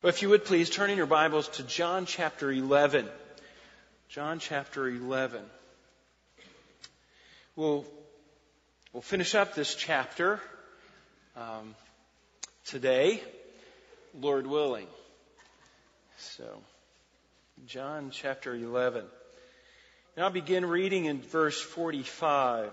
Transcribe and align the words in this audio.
Well, 0.00 0.10
if 0.10 0.22
you 0.22 0.28
would 0.28 0.44
please 0.44 0.70
turn 0.70 0.90
in 0.90 0.96
your 0.96 1.06
Bibles 1.06 1.48
to 1.48 1.64
John 1.64 2.06
chapter 2.06 2.52
11. 2.52 3.08
John 4.08 4.38
chapter 4.38 4.88
11. 4.88 5.42
We'll, 7.56 7.84
we'll 8.92 9.02
finish 9.02 9.34
up 9.34 9.56
this 9.56 9.74
chapter 9.74 10.40
um, 11.36 11.74
today, 12.64 13.20
Lord 14.20 14.46
willing. 14.46 14.86
So, 16.18 16.44
John 17.66 18.10
chapter 18.12 18.54
11. 18.54 19.02
And 20.14 20.24
I'll 20.24 20.30
begin 20.30 20.64
reading 20.64 21.06
in 21.06 21.22
verse 21.22 21.60
45. 21.60 22.70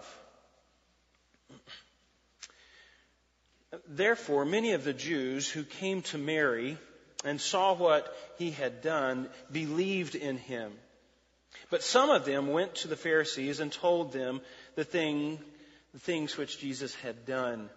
Therefore, 3.88 4.46
many 4.46 4.74
of 4.74 4.84
the 4.84 4.94
Jews 4.94 5.50
who 5.50 5.64
came 5.64 6.04
to 6.04 6.20
Mary, 6.20 6.78
and 7.26 7.42
saw 7.42 7.74
what 7.74 8.16
he 8.38 8.52
had 8.52 8.82
done 8.82 9.30
believed 9.52 10.16
in 10.16 10.38
him. 10.38 10.72
But 11.70 11.84
some 11.84 12.10
of 12.10 12.26
them 12.26 12.48
went 12.48 12.76
to 12.76 12.88
the 12.88 12.96
Pharisees 12.96 13.60
and 13.60 13.72
told 13.72 14.14
them 14.14 14.42
the 14.76 14.84
thing, 14.84 15.40
the 15.94 16.00
things 16.00 16.38
which 16.38 16.60
Jesus 16.60 16.94
had 16.96 17.26
done. 17.26 17.70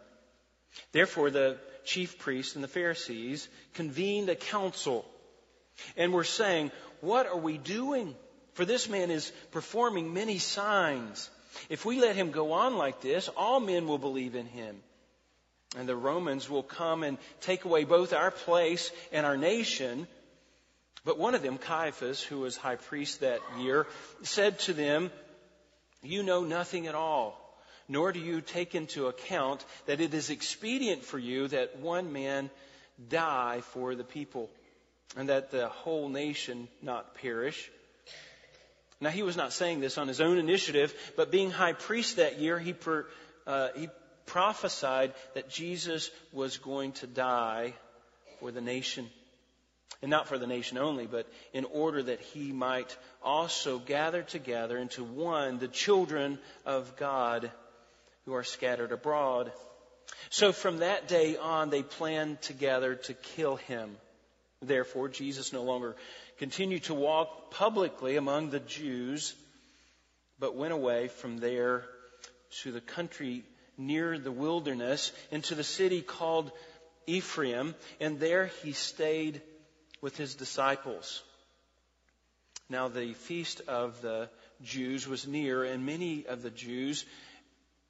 Therefore 0.93 1.31
the 1.31 1.59
chief 1.85 2.19
priests 2.19 2.55
and 2.55 2.63
the 2.63 2.69
Pharisees 2.69 3.49
convened 3.75 4.29
a 4.29 4.37
council 4.37 5.05
and 5.97 6.13
were 6.13 6.25
saying, 6.25 6.71
what 7.01 7.27
are 7.27 7.39
we 7.39 7.57
doing? 7.57 8.15
For 8.53 8.65
this 8.65 8.89
man 8.89 9.11
is 9.11 9.31
performing 9.53 10.13
many 10.13 10.39
signs. 10.39 11.31
If 11.69 11.85
we 11.85 12.01
let 12.01 12.17
him 12.17 12.31
go 12.31 12.53
on 12.53 12.77
like 12.77 13.01
this, 13.01 13.29
all 13.29 13.61
men 13.61 13.87
will 13.87 13.99
believe 13.99 14.35
in 14.35 14.47
him. 14.47 14.77
And 15.77 15.89
the 15.89 15.97
Romans 15.97 16.49
will 16.49 16.63
come 16.63 17.03
and 17.03 17.19
take 17.41 17.65
away 17.65 17.85
both 17.85 18.13
our 18.13 18.31
place 18.31 18.91
and 19.13 19.27
our 19.27 19.37
nation. 19.37 20.07
But 21.05 21.19
one 21.19 21.35
of 21.35 21.43
them, 21.43 21.59
Caiaphas, 21.59 22.23
who 22.23 22.41
was 22.41 22.57
high 22.57 22.77
priest 22.77 23.21
that 23.21 23.41
year, 23.59 23.87
said 24.23 24.59
to 24.61 24.73
them, 24.73 25.11
You 26.03 26.23
know 26.23 26.45
nothing 26.45 26.87
at 26.87 26.95
all, 26.95 27.39
nor 27.87 28.13
do 28.13 28.21
you 28.21 28.41
take 28.41 28.75
into 28.75 29.09
account 29.09 29.65
that 29.87 30.01
it 30.01 30.15
is 30.15 30.31
expedient 30.31 31.05
for 31.05 31.19
you 31.19 31.49
that 31.49 31.79
one 31.79 32.13
man 32.13 32.51
die 33.09 33.61
for 33.73 33.95
the 33.95 34.05
people, 34.05 34.51
and 35.17 35.29
that 35.29 35.51
the 35.51 35.69
whole 35.69 36.09
nation 36.09 36.69
not 36.83 37.15
perish. 37.17 37.71
Now, 39.01 39.11
he 39.11 39.23
was 39.23 39.37
not 39.37 39.53
saying 39.53 39.81
this 39.81 39.97
on 39.97 40.09
his 40.09 40.21
own 40.21 40.39
initiative, 40.39 40.93
but 41.17 41.31
being 41.31 41.51
high 41.51 41.75
priest 41.75 42.17
that 42.17 42.41
year, 42.41 42.59
he, 42.59 42.73
per, 42.73 43.07
uh, 43.47 43.69
he 43.77 43.89
prophesied 44.29 45.13
that 45.35 45.51
Jesus 45.51 46.11
was 46.33 46.59
going 46.59 46.93
to 46.93 47.07
die 47.07 47.75
for 48.39 48.53
the 48.53 48.61
nation. 48.61 49.09
And 50.01 50.11
not 50.11 50.29
for 50.29 50.39
the 50.39 50.47
nation 50.47 50.79
only, 50.79 51.07
but 51.07 51.27
in 51.53 51.65
order 51.65 52.03
that 52.05 52.21
he 52.21 52.53
might 52.53 52.97
also 53.23 53.81
gather 53.81 54.23
together 54.23 54.79
into 54.79 55.03
one 55.03 55.59
the 55.59 55.67
children 55.67 56.39
of 56.65 56.97
God 56.97 57.51
who 58.25 58.35
are 58.35 58.45
scattered 58.45 58.93
abroad. 58.93 59.51
So 60.31 60.53
from 60.53 60.79
that 60.79 61.09
day 61.09 61.37
on, 61.37 61.71
they 61.71 61.83
planned 61.83 62.41
together 62.43 62.95
to 62.95 63.15
kill 63.15 63.57
him. 63.57 63.97
Therefore, 64.63 65.09
Jesus 65.09 65.53
no 65.53 65.63
longer 65.63 65.97
continued 66.39 66.85
to 66.85 66.95
walk 66.95 67.51
publicly 67.51 68.17
among 68.17 68.51
the 68.51 68.61
Jews, 68.61 69.35
but 70.39 70.55
went 70.55 70.73
away 70.73 71.09
from 71.09 71.39
there 71.39 71.85
to 72.63 72.71
the 72.71 72.81
country 72.81 73.43
near 73.79 74.19
the 74.19 74.33
wilderness 74.33 75.13
into 75.31 75.55
the 75.55 75.65
city 75.65 76.03
called 76.03 76.51
Ephraim, 77.07 77.75
and 78.01 78.21
there 78.21 78.47
he 78.63 78.73
stayed 78.73 79.41
with 80.03 80.17
his 80.17 80.35
disciples. 80.35 81.23
Now 82.69 82.89
the 82.89 83.15
feast 83.15 83.63
of 83.67 84.03
the 84.03 84.29
Jews 84.63 85.09
was 85.09 85.27
near, 85.27 85.65
and 85.65 85.87
many 85.87 86.27
of 86.27 86.43
the 86.43 86.51
Jews, 86.51 87.07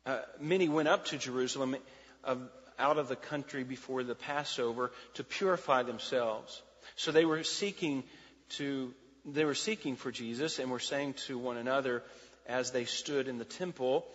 uh, 0.06 0.21
many 0.38 0.69
went 0.69 0.88
up 0.88 1.06
to 1.06 1.19
Jerusalem 1.19 1.77
of, 2.22 2.41
out 2.78 2.98
of 2.98 3.09
the 3.09 3.16
country 3.16 3.65
before 3.65 4.04
the 4.04 4.15
Passover 4.15 4.93
to 5.15 5.25
purify 5.25 5.82
themselves. 5.82 6.62
So 6.97 7.10
they 7.10 7.25
were 7.25 7.43
seeking 7.43 8.04
to, 8.50 8.94
they 9.25 9.44
were 9.44 9.54
seeking 9.54 9.97
for 9.97 10.12
Jesus 10.12 10.59
and 10.59 10.71
were 10.71 10.78
saying 10.78 11.15
to 11.27 11.38
one 11.38 11.56
another 11.56 12.03
as 12.47 12.71
they 12.71 12.84
stood 12.84 13.28
in 13.28 13.38
the 13.38 13.44
temple, 13.44 14.06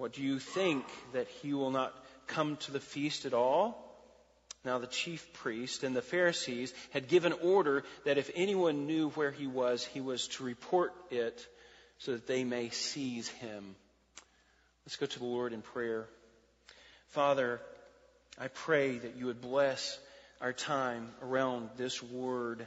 what 0.00 0.14
do 0.14 0.22
you 0.22 0.38
think 0.38 0.86
that 1.12 1.28
he 1.42 1.52
will 1.52 1.70
not 1.70 1.94
come 2.26 2.56
to 2.56 2.72
the 2.72 2.80
feast 2.80 3.26
at 3.26 3.34
all? 3.34 3.86
Now 4.64 4.78
the 4.78 4.86
chief 4.86 5.30
priest 5.34 5.84
and 5.84 5.94
the 5.94 6.00
Pharisees 6.00 6.72
had 6.88 7.06
given 7.06 7.34
order 7.34 7.84
that 8.06 8.16
if 8.16 8.30
anyone 8.34 8.86
knew 8.86 9.10
where 9.10 9.30
he 9.30 9.46
was, 9.46 9.84
he 9.84 10.00
was 10.00 10.26
to 10.28 10.44
report 10.44 10.94
it 11.10 11.46
so 11.98 12.12
that 12.12 12.26
they 12.26 12.44
may 12.44 12.70
seize 12.70 13.28
him. 13.28 13.76
Let's 14.86 14.96
go 14.96 15.04
to 15.04 15.18
the 15.18 15.24
Lord 15.26 15.52
in 15.52 15.60
prayer. 15.60 16.06
Father, 17.08 17.60
I 18.40 18.48
pray 18.48 18.96
that 18.96 19.16
you 19.16 19.26
would 19.26 19.42
bless 19.42 19.98
our 20.40 20.54
time 20.54 21.10
around 21.22 21.68
this 21.76 22.02
word. 22.02 22.66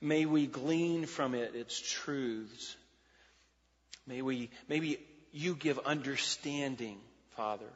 May 0.00 0.26
we 0.26 0.48
glean 0.48 1.06
from 1.06 1.36
it 1.36 1.54
its 1.54 1.78
truths. 1.78 2.76
May 4.08 4.22
we, 4.22 4.50
may 4.68 4.80
we 4.80 4.98
you 5.36 5.54
give 5.54 5.78
understanding, 5.80 6.98
Father. 7.36 7.68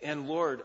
And 0.00 0.28
Lord, 0.28 0.62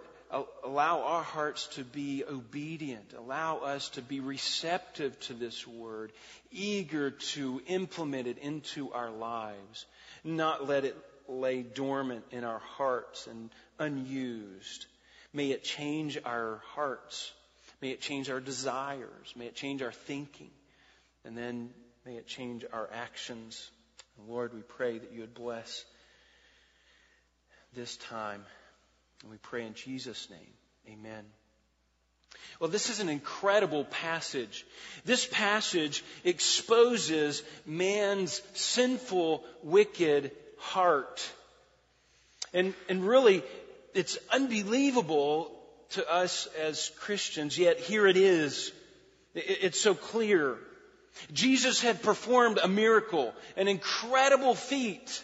allow 0.63 1.01
our 1.01 1.23
hearts 1.23 1.67
to 1.75 1.84
be 1.84 2.23
obedient. 2.23 3.13
Allow 3.17 3.57
us 3.57 3.90
to 3.90 4.01
be 4.01 4.19
receptive 4.19 5.19
to 5.22 5.34
this 5.34 5.66
word, 5.66 6.12
eager 6.51 7.12
to 7.12 7.62
implement 7.67 8.28
it 8.28 8.38
into 8.38 8.91
our 8.91 9.09
lives, 9.09 9.85
not 10.23 10.67
let 10.67 10.85
it 10.85 10.95
lay 11.28 11.63
dormant 11.63 12.23
in 12.31 12.44
our 12.44 12.59
hearts 12.59 13.25
and 13.28 13.50
unused. 13.79 14.85
May 15.34 15.51
it 15.51 15.63
change 15.63 16.17
our 16.25 16.61
hearts. 16.73 17.31
May 17.81 17.91
it 17.91 18.01
change 18.01 18.29
our 18.29 18.40
desires. 18.40 19.34
May 19.35 19.46
it 19.46 19.56
change 19.56 19.81
our 19.81 19.91
thinking. 19.91 20.51
And 21.25 21.38
then 21.38 21.69
may 22.06 22.17
it 22.17 22.28
change 22.28 22.66
our 22.72 22.90
actions. 22.94 23.69
Lord, 24.28 24.53
we 24.53 24.61
pray 24.61 24.97
that 24.97 25.11
you 25.11 25.22
would 25.22 25.34
bless 25.34 25.85
this 27.74 27.97
time. 27.97 28.44
And 29.22 29.31
we 29.31 29.38
pray 29.38 29.66
in 29.66 29.74
Jesus' 29.74 30.30
name. 30.30 30.94
Amen. 30.94 31.25
Well, 32.59 32.69
this 32.69 32.90
is 32.90 33.00
an 33.00 33.09
incredible 33.09 33.85
passage. 33.85 34.66
This 35.06 35.25
passage 35.25 36.03
exposes 36.24 37.44
man's 37.66 38.41
sinful, 38.53 39.44
wicked 39.63 40.31
heart. 40.58 41.29
And, 42.53 42.74
and 42.90 43.06
really, 43.08 43.44
it's 43.94 44.18
unbelievable 44.31 45.52
to 45.91 46.12
us 46.12 46.47
as 46.59 46.91
Christians, 47.00 47.58
yet 47.58 47.79
here 47.79 48.08
it 48.08 48.18
is. 48.18 48.72
It's 49.34 49.79
so 49.79 49.96
clear. 49.96 50.58
Jesus 51.34 51.81
had 51.81 52.02
performed 52.02 52.59
a 52.62 52.68
miracle, 52.68 53.34
an 53.58 53.68
incredible 53.68 54.56
feat. 54.56 55.24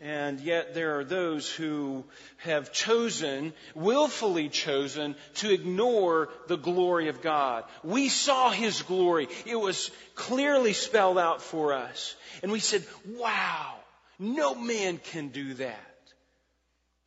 And 0.00 0.40
yet 0.40 0.74
there 0.74 0.98
are 0.98 1.04
those 1.04 1.50
who 1.50 2.04
have 2.38 2.70
chosen, 2.70 3.54
willfully 3.74 4.50
chosen, 4.50 5.16
to 5.36 5.52
ignore 5.52 6.28
the 6.48 6.58
glory 6.58 7.08
of 7.08 7.22
God. 7.22 7.64
We 7.82 8.10
saw 8.10 8.50
His 8.50 8.82
glory. 8.82 9.28
It 9.46 9.56
was 9.56 9.90
clearly 10.14 10.74
spelled 10.74 11.16
out 11.16 11.40
for 11.40 11.72
us. 11.72 12.14
And 12.42 12.52
we 12.52 12.60
said, 12.60 12.84
wow, 13.06 13.74
no 14.18 14.54
man 14.54 14.98
can 14.98 15.28
do 15.28 15.54
that. 15.54 15.80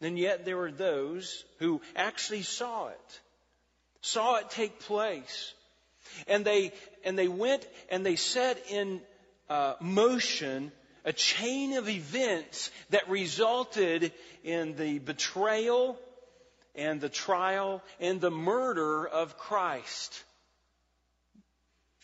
And 0.02 0.18
yet 0.18 0.46
there 0.46 0.58
were 0.58 0.72
those 0.72 1.44
who 1.60 1.82
actually 1.96 2.42
saw 2.42 2.88
it, 2.88 3.20
saw 4.02 4.38
it 4.38 4.50
take 4.50 4.80
place. 4.80 5.54
And 6.28 6.44
they, 6.44 6.72
and 7.04 7.20
they 7.20 7.28
went 7.28 7.68
and 7.90 8.04
they 8.04 8.16
set 8.16 8.72
in 8.72 9.02
uh, 9.48 9.76
motion 9.80 10.72
a 11.10 11.14
chain 11.14 11.74
of 11.74 11.90
events 11.90 12.70
that 12.92 13.10
resulted 13.10 14.14
in 14.44 14.76
the 14.76 15.00
betrayal 15.00 15.98
and 16.76 17.02
the 17.02 17.10
trial 17.10 17.82
and 18.00 18.22
the 18.22 18.30
murder 18.30 19.08
of 19.08 19.36
Christ. 19.36 20.24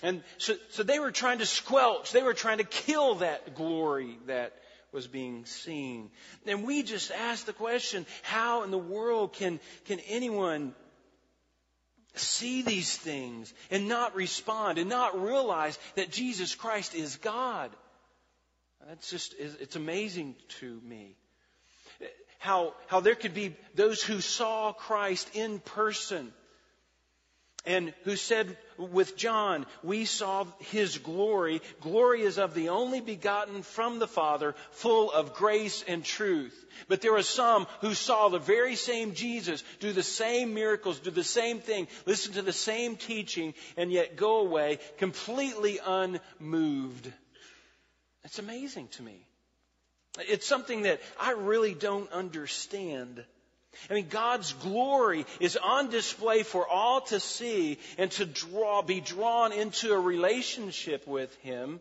And 0.02 0.24
so, 0.40 0.56
so 0.72 0.81
they 0.81 0.98
were 0.98 1.12
trying 1.12 1.38
to 1.38 1.46
squelch, 1.46 2.13
they 2.13 2.24
were 2.24 2.34
trying 2.34 2.57
to 2.57 2.63
kill 2.63 3.16
that 3.16 3.54
glory 3.54 4.18
that 4.25 4.54
was 4.92 5.06
being 5.06 5.46
seen. 5.46 6.10
And 6.48 6.63
we 6.63 6.81
just 6.81 7.12
ask 7.12 7.46
the 7.46 7.54
question, 7.54 8.07
how 8.24 8.63
in 8.63 8.72
the 8.72 8.78
world 8.80 9.34
can, 9.34 9.60
can 9.86 10.00
anyone 10.07 10.74
see 12.16 12.63
these 12.63 12.98
things 12.98 13.54
and 13.69 13.88
not 13.88 14.16
respond 14.16 14.80
and 14.80 14.90
not 14.90 15.22
realize 15.22 15.78
that 15.94 16.12
Jesus 16.12 16.56
Christ 16.56 16.96
is 16.96 17.18
God? 17.18 17.69
That's 18.88 19.10
just, 19.10 19.34
it's 19.40 19.76
amazing 19.76 20.36
to 20.60 20.80
me. 20.84 21.16
How, 22.38 22.74
how 22.86 23.00
there 23.00 23.16
could 23.16 23.34
be 23.34 23.56
those 23.74 24.04
who 24.04 24.22
saw 24.22 24.74
Christ 24.74 25.36
in 25.36 25.60
person 25.60 26.32
and 27.66 27.94
who 28.04 28.16
said 28.16 28.56
with 28.78 29.18
John, 29.18 29.66
we 29.82 30.06
saw 30.06 30.46
his 30.60 31.00
glory. 31.00 31.62
Glory 31.82 32.22
is 32.22 32.38
of 32.38 32.54
the 32.54 32.70
only 32.70 33.02
begotten 33.02 33.64
from 33.64 33.98
the 33.98 34.08
Father, 34.08 34.54
full 34.70 35.12
of 35.12 35.34
grace 35.34 35.84
and 35.88 36.06
truth. 36.06 36.54
But 36.88 37.02
there 37.02 37.16
are 37.16 37.24
some 37.24 37.66
who 37.81 37.96
saw 37.96 38.30
the 38.30 38.38
very 38.38 38.76
same 38.76 39.16
Jesus 39.16 39.64
do 39.80 39.94
the 39.94 40.04
same 40.04 40.54
miracles, 40.54 41.00
do 41.00 41.10
the 41.10 41.24
same 41.24 41.60
thing, 41.60 41.88
listen 42.06 42.34
to 42.34 42.44
the 42.44 42.54
same 42.54 42.98
teaching, 42.98 43.56
and 43.78 43.92
yet 43.92 44.16
go 44.16 44.42
away 44.42 44.78
completely 45.00 45.80
unmoved. 45.84 47.12
It's 48.25 48.39
amazing 48.39 48.88
to 48.89 49.04
me. 49.04 49.25
It's 50.19 50.48
something 50.48 50.83
that 50.83 51.00
I 51.19 51.31
really 51.31 51.74
don't 51.74 52.12
understand. 52.12 53.24
I 53.89 53.94
mean, 53.94 54.07
God's 54.07 54.54
glory 54.54 55.25
is 55.39 55.57
on 55.57 55.89
display 55.89 56.44
for 56.44 56.68
all 56.68 57.01
to 57.01 57.19
see 57.19 57.77
and 57.98 58.10
to 58.12 58.25
draw, 58.25 58.81
be 58.81 59.00
drawn 59.00 59.51
into 59.51 59.94
a 59.94 60.00
relationship 60.00 61.06
with 61.07 61.36
Him. 61.42 61.80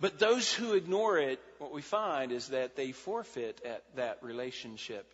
But 0.00 0.18
those 0.18 0.52
who 0.52 0.72
ignore 0.72 1.18
it, 1.18 1.38
what 1.58 1.72
we 1.72 1.82
find 1.82 2.32
is 2.32 2.48
that 2.48 2.76
they 2.76 2.92
forfeit 2.92 3.60
at 3.64 3.82
that 3.96 4.18
relationship. 4.22 5.06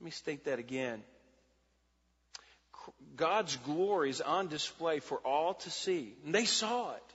Let 0.00 0.04
me 0.04 0.10
state 0.12 0.44
that 0.44 0.58
again. 0.58 1.02
God's 3.16 3.56
glory 3.56 4.10
is 4.10 4.20
on 4.20 4.48
display 4.48 5.00
for 5.00 5.18
all 5.18 5.54
to 5.54 5.70
see. 5.70 6.14
And 6.24 6.34
they 6.34 6.44
saw 6.44 6.92
it. 6.92 7.13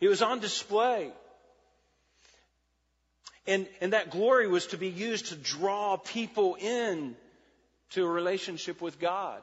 It 0.00 0.08
was 0.08 0.22
on 0.22 0.40
display. 0.40 1.12
And, 3.46 3.66
and 3.80 3.94
that 3.94 4.10
glory 4.10 4.46
was 4.46 4.66
to 4.68 4.76
be 4.76 4.88
used 4.88 5.28
to 5.28 5.34
draw 5.34 5.96
people 5.96 6.56
in 6.60 7.16
to 7.90 8.04
a 8.04 8.08
relationship 8.08 8.82
with 8.82 9.00
God, 9.00 9.40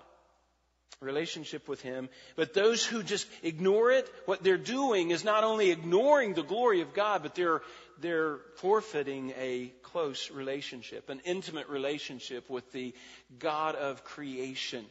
relationship 1.01 1.67
with 1.67 1.81
Him. 1.81 2.09
But 2.35 2.53
those 2.53 2.85
who 2.85 3.01
just 3.01 3.27
ignore 3.41 3.89
it, 3.89 4.07
what 4.25 4.43
they're 4.43 4.57
doing 4.57 5.09
is 5.09 5.23
not 5.23 5.43
only 5.43 5.71
ignoring 5.71 6.35
the 6.35 6.43
glory 6.43 6.81
of 6.81 6.93
God, 6.93 7.23
but 7.23 7.33
they're, 7.33 7.63
they're 7.99 8.37
forfeiting 8.57 9.33
a 9.39 9.73
close 9.81 10.29
relationship, 10.29 11.09
an 11.09 11.21
intimate 11.25 11.67
relationship 11.67 12.47
with 12.47 12.71
the 12.71 12.93
God 13.39 13.73
of 13.73 14.03
creation. 14.03 14.85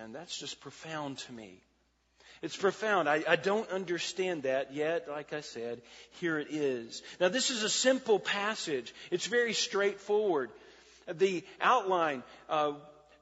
And 0.00 0.14
that's 0.14 0.38
just 0.38 0.58
profound 0.60 1.18
to 1.18 1.32
me. 1.32 1.60
It's 2.42 2.56
profound. 2.56 3.08
I, 3.08 3.22
I, 3.26 3.36
don't 3.36 3.70
understand 3.70 4.42
that 4.42 4.74
yet. 4.74 5.08
Like 5.08 5.32
I 5.32 5.42
said, 5.42 5.80
here 6.20 6.40
it 6.40 6.48
is. 6.50 7.00
Now, 7.20 7.28
this 7.28 7.50
is 7.50 7.62
a 7.62 7.68
simple 7.68 8.18
passage. 8.18 8.92
It's 9.12 9.26
very 9.26 9.52
straightforward. 9.52 10.50
The 11.06 11.44
outline 11.60 12.24
uh, 12.48 12.72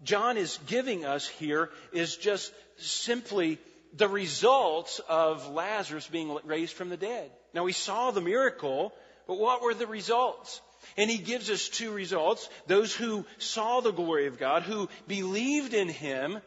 John 0.05 0.39
is 0.39 0.59
giving 0.67 1.05
us 1.05 1.29
here 1.29 1.69
is 1.93 2.17
just 2.17 2.53
simply 2.79 3.59
the 3.95 4.09
results 4.09 5.01
of 5.09 5.51
Lazarus 5.51 6.07
being 6.07 6.39
raised 6.45 6.73
from 6.73 6.89
the 6.89 6.97
dead. 6.97 7.31
Now, 7.53 7.65
we 7.65 7.73
saw 7.73 8.11
the 8.11 8.21
miracle, 8.23 8.93
but 9.27 9.39
what 9.39 9.61
were 9.61 9.75
the 9.75 9.87
results? 9.87 10.63
And 10.97 11.11
he 11.11 11.19
gives 11.19 11.51
us 11.51 11.69
two 11.69 11.91
results. 11.91 12.49
Those 12.67 12.95
who 12.95 13.27
saw 13.39 13.81
the 13.81 13.93
glory 13.93 14.27
of 14.27 14.39
God, 14.39 14.63
who 14.63 14.89
believed 15.07 15.75
in 15.75 15.89
him, 15.89 16.41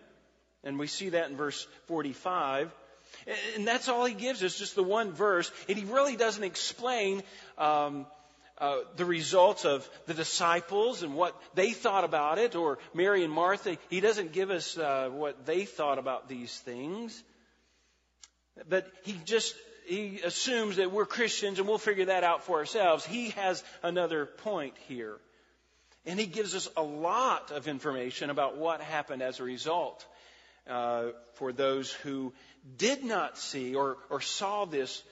and 0.64 0.80
we 0.80 0.88
see 0.88 1.10
that 1.10 1.30
in 1.30 1.38
verse 1.38 1.68
45. 1.88 2.72
And 3.56 3.68
that's 3.68 3.90
all 3.90 4.06
he 4.06 4.14
gives 4.14 4.44
us, 4.44 4.58
just 4.58 4.76
the 4.76 4.84
one 4.84 5.12
verse. 5.12 5.52
And 5.70 5.78
he 5.78 5.86
really 5.86 6.16
doesn't 6.16 6.44
explain 6.44 7.22
um, 7.58 8.06
uh, 8.58 8.78
the 8.96 9.06
results 9.06 9.66
of 9.66 9.88
the 10.08 10.14
disciples 10.14 11.04
and 11.04 11.16
what 11.16 11.40
they 11.54 11.72
thought 11.72 12.04
about 12.04 12.38
it, 12.38 12.56
or 12.56 12.80
Mary 12.94 13.24
and 13.24 13.32
Martha. 13.32 13.78
He 13.90 14.00
doesn't 14.00 14.32
give 14.32 14.50
us 14.50 14.78
uh, 14.78 15.10
what 15.12 15.46
they 15.46 15.66
thought 15.66 16.00
about 16.00 16.28
these 16.28 16.58
things. 16.60 17.24
But 18.70 18.88
he 19.04 19.20
just 19.26 19.56
he 19.86 20.22
assumes 20.24 20.78
that 20.78 20.92
we're 20.92 21.06
Christians 21.06 21.60
and 21.60 21.68
we'll 21.68 21.78
figure 21.78 22.06
that 22.06 22.24
out 22.24 22.46
for 22.46 22.60
ourselves. 22.60 23.06
He 23.06 23.32
has 23.32 23.64
another 23.82 24.26
point 24.26 24.76
here. 24.88 25.18
And 26.06 26.20
he 26.20 26.26
gives 26.26 26.56
us 26.56 26.70
a 26.78 26.84
lot 26.84 27.52
of 27.52 27.68
information 27.68 28.30
about 28.30 28.58
what 28.58 28.82
happened 28.82 29.22
as 29.22 29.40
a 29.40 29.44
result 29.44 30.06
uh, 30.70 31.08
for 31.36 31.52
those 31.52 31.92
who 31.92 32.34
did 32.78 33.04
not 33.04 33.38
see 33.38 33.76
or, 33.76 33.98
or 34.10 34.22
saw 34.22 34.66
this, 34.66 35.04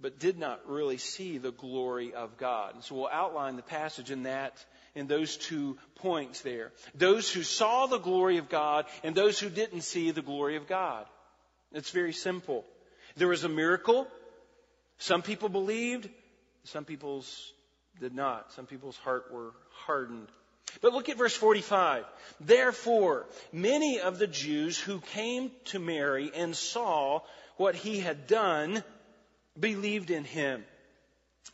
but 0.00 0.18
did 0.18 0.38
not 0.38 0.68
really 0.68 0.98
see 0.98 1.38
the 1.38 1.52
glory 1.52 2.12
of 2.12 2.36
God. 2.36 2.74
And 2.74 2.84
so 2.84 2.96
we'll 2.96 3.08
outline 3.08 3.56
the 3.56 3.62
passage 3.62 4.10
in 4.10 4.24
that, 4.24 4.64
in 4.94 5.06
those 5.06 5.36
two 5.36 5.78
points 5.96 6.40
there. 6.40 6.72
Those 6.94 7.30
who 7.30 7.42
saw 7.42 7.86
the 7.86 7.98
glory 7.98 8.38
of 8.38 8.48
God 8.48 8.86
and 9.04 9.14
those 9.14 9.38
who 9.38 9.48
didn't 9.48 9.82
see 9.82 10.10
the 10.10 10.22
glory 10.22 10.56
of 10.56 10.66
God. 10.66 11.06
It's 11.72 11.90
very 11.90 12.12
simple. 12.12 12.64
There 13.16 13.28
was 13.28 13.44
a 13.44 13.48
miracle. 13.48 14.06
Some 14.98 15.22
people 15.22 15.48
believed. 15.48 16.08
Some 16.64 16.84
people's 16.84 17.52
did 18.00 18.14
not. 18.14 18.52
Some 18.52 18.66
people's 18.66 18.96
heart 18.98 19.32
were 19.32 19.52
hardened. 19.86 20.28
But 20.80 20.92
look 20.92 21.08
at 21.08 21.18
verse 21.18 21.34
45. 21.34 22.04
Therefore, 22.40 23.26
many 23.52 24.00
of 24.00 24.18
the 24.18 24.26
Jews 24.26 24.78
who 24.78 25.00
came 25.00 25.50
to 25.66 25.78
Mary 25.78 26.30
and 26.34 26.56
saw 26.56 27.20
what 27.56 27.74
he 27.74 28.00
had 28.00 28.26
done 28.26 28.82
believed 29.58 30.10
in 30.10 30.24
him. 30.24 30.64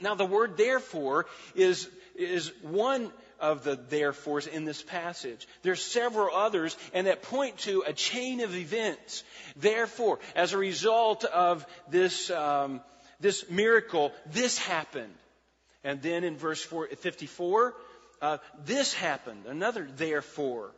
Now, 0.00 0.14
the 0.14 0.25
word 0.25 0.56
therefore 0.56 1.26
is, 1.55 1.88
is 2.14 2.52
one 2.62 3.12
of 3.40 3.64
the 3.64 3.76
therefores 3.76 4.46
in 4.46 4.64
this 4.64 4.82
passage. 4.82 5.46
There's 5.62 5.82
several 5.82 6.34
others, 6.34 6.76
and 6.93 7.06
that 7.06 7.22
point 7.22 7.58
to 7.58 7.84
a 7.87 7.93
chain 7.93 8.40
of 8.40 8.55
events. 8.55 9.25
Therefore, 9.56 10.19
as 10.34 10.52
a 10.52 10.58
result 10.58 11.25
of 11.25 11.66
this, 11.88 12.31
um, 12.31 12.81
this 13.20 13.49
miracle, 13.50 14.12
this 14.32 14.58
happened. 14.58 15.14
And 15.84 16.02
then 16.02 16.25
in 16.25 16.37
verse 16.37 16.62
54, 16.62 17.75
uh, 18.20 18.38
this 18.65 18.94
happened, 18.94 19.47
another 19.47 19.88
therefore. 19.97 20.73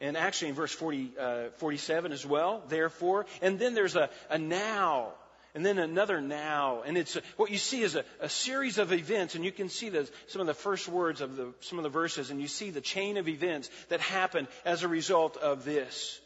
And 0.00 0.16
actually 0.16 0.50
in 0.50 0.54
verse 0.54 0.72
40, 0.72 1.12
uh, 1.18 1.44
47 1.56 2.12
as 2.12 2.24
well, 2.24 2.62
therefore. 2.68 3.26
And 3.42 3.58
then 3.58 3.74
there's 3.74 3.96
a, 3.96 4.10
a 4.30 4.38
now. 4.38 5.12
And 5.54 5.66
then 5.66 5.78
another 5.78 6.20
now. 6.20 6.82
And 6.86 6.96
it's, 6.96 7.16
a, 7.16 7.22
what 7.36 7.50
you 7.50 7.58
see 7.58 7.82
is 7.82 7.96
a, 7.96 8.04
a, 8.20 8.28
series 8.28 8.78
of 8.78 8.92
events. 8.92 9.34
And 9.34 9.44
you 9.44 9.50
can 9.50 9.68
see 9.68 9.88
the, 9.88 10.08
some 10.28 10.40
of 10.40 10.46
the 10.46 10.54
first 10.54 10.88
words 10.88 11.20
of 11.20 11.36
the, 11.36 11.52
some 11.60 11.78
of 11.78 11.82
the 11.82 11.88
verses. 11.88 12.30
And 12.30 12.40
you 12.40 12.46
see 12.46 12.70
the 12.70 12.80
chain 12.80 13.16
of 13.16 13.28
events 13.28 13.70
that 13.88 14.00
happened 14.00 14.46
as 14.64 14.84
a 14.84 14.88
result 14.88 15.36
of 15.36 15.64
this. 15.64 16.20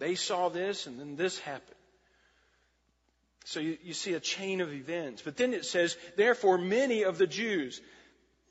They 0.00 0.16
saw 0.16 0.48
this 0.48 0.88
and 0.88 0.98
then 0.98 1.14
this 1.14 1.38
happened. 1.38 1.70
So 3.44 3.60
you, 3.60 3.78
you 3.84 3.92
see 3.92 4.14
a 4.14 4.20
chain 4.20 4.62
of 4.62 4.72
events. 4.72 5.22
But 5.22 5.36
then 5.36 5.54
it 5.54 5.64
says, 5.64 5.96
therefore 6.16 6.58
many 6.58 7.04
of 7.04 7.18
the 7.18 7.26
Jews. 7.26 7.80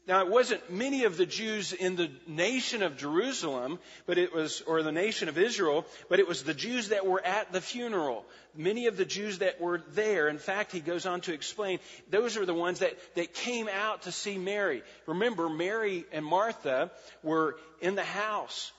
Now, 0.06 0.20
it 0.20 0.30
wasn't 0.30 0.70
many 0.70 1.06
of 1.06 1.16
the 1.16 1.26
Jews 1.26 1.72
in 1.72 1.96
the 1.96 2.12
nation 2.28 2.84
of 2.84 2.98
Jerusalem, 2.98 3.80
but 4.06 4.18
it 4.18 4.34
was, 4.34 4.62
or 4.68 4.84
the 4.84 4.92
nation 4.92 5.30
of 5.30 5.38
Israel, 5.38 5.86
but 6.10 6.20
it 6.20 6.28
was 6.28 6.44
the 6.44 6.54
Jews 6.54 6.90
that 6.90 7.06
were 7.06 7.26
at 7.26 7.54
the 7.54 7.62
funeral. 7.62 8.26
Many 8.54 8.88
of 8.88 8.98
the 8.98 9.06
Jews 9.06 9.40
that 9.40 9.62
were 9.62 9.82
there. 9.94 10.28
In 10.28 10.40
fact, 10.40 10.74
he 10.74 10.82
goes 10.82 11.06
on 11.06 11.22
to 11.22 11.34
explain, 11.34 11.80
those 12.10 12.36
are 12.36 12.46
the 12.46 12.54
ones 12.54 12.80
that, 12.80 12.98
that 13.16 13.34
came 13.34 13.70
out 13.70 14.02
to 14.02 14.12
see 14.12 14.38
Mary. 14.38 14.84
Remember, 15.06 15.48
Mary 15.48 16.04
and 16.12 16.26
Martha 16.26 16.92
were 17.24 17.56
in 17.80 17.96
the 17.96 18.04
house. 18.04 18.74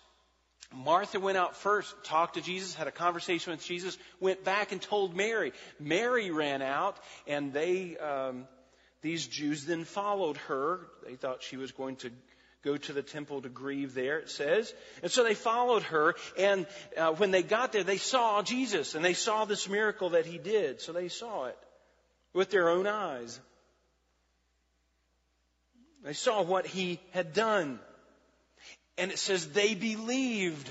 Martha 0.75 1.21
went 1.21 1.39
out 1.39 1.57
first, 1.57 1.95
talked 2.05 2.35
to 2.35 2.41
Jesus, 2.43 2.75
had 2.75 2.89
a 2.89 2.93
conversation 2.93 3.53
with 3.53 3.65
Jesus, 3.65 3.97
went 4.21 4.45
back 4.45 4.73
and 4.73 4.83
told 4.83 5.17
Mary. 5.17 5.53
Mary 5.79 6.31
ran 6.31 6.63
out, 6.63 6.97
and 7.27 7.53
they, 7.53 7.97
um, 7.97 8.47
these 9.05 9.27
Jews 9.27 9.67
then 9.67 9.85
followed 9.85 10.39
her. 10.49 10.81
They 11.07 11.17
thought 11.17 11.43
she 11.43 11.59
was 11.59 11.73
going 11.73 11.97
to 11.97 12.11
go 12.65 12.79
to 12.79 12.93
the 12.95 13.03
temple 13.03 13.43
to 13.43 13.51
grieve 13.51 13.93
there, 13.93 14.19
it 14.19 14.31
says. 14.31 14.73
And 15.03 15.13
so 15.13 15.23
they 15.23 15.35
followed 15.35 15.83
her, 15.83 16.15
and 16.39 16.67
uh, 16.97 17.13
when 17.13 17.31
they 17.31 17.43
got 17.43 17.73
there, 17.73 17.85
they 17.85 17.99
saw 17.99 18.41
Jesus, 18.41 18.95
and 18.95 19.05
they 19.05 19.13
saw 19.13 19.45
this 19.45 19.69
miracle 19.69 20.11
that 20.11 20.25
he 20.25 20.39
did. 20.39 20.81
So 20.81 20.93
they 20.93 21.09
saw 21.09 21.45
it 21.45 21.59
with 22.33 22.49
their 22.49 22.71
own 22.71 22.87
eyes. 22.87 23.39
They 26.03 26.15
saw 26.15 26.41
what 26.41 26.67
he 26.67 26.99
had 27.11 27.35
done. 27.35 27.81
And 28.97 29.11
it 29.11 29.19
says 29.19 29.49
they 29.49 29.75
believed. 29.75 30.67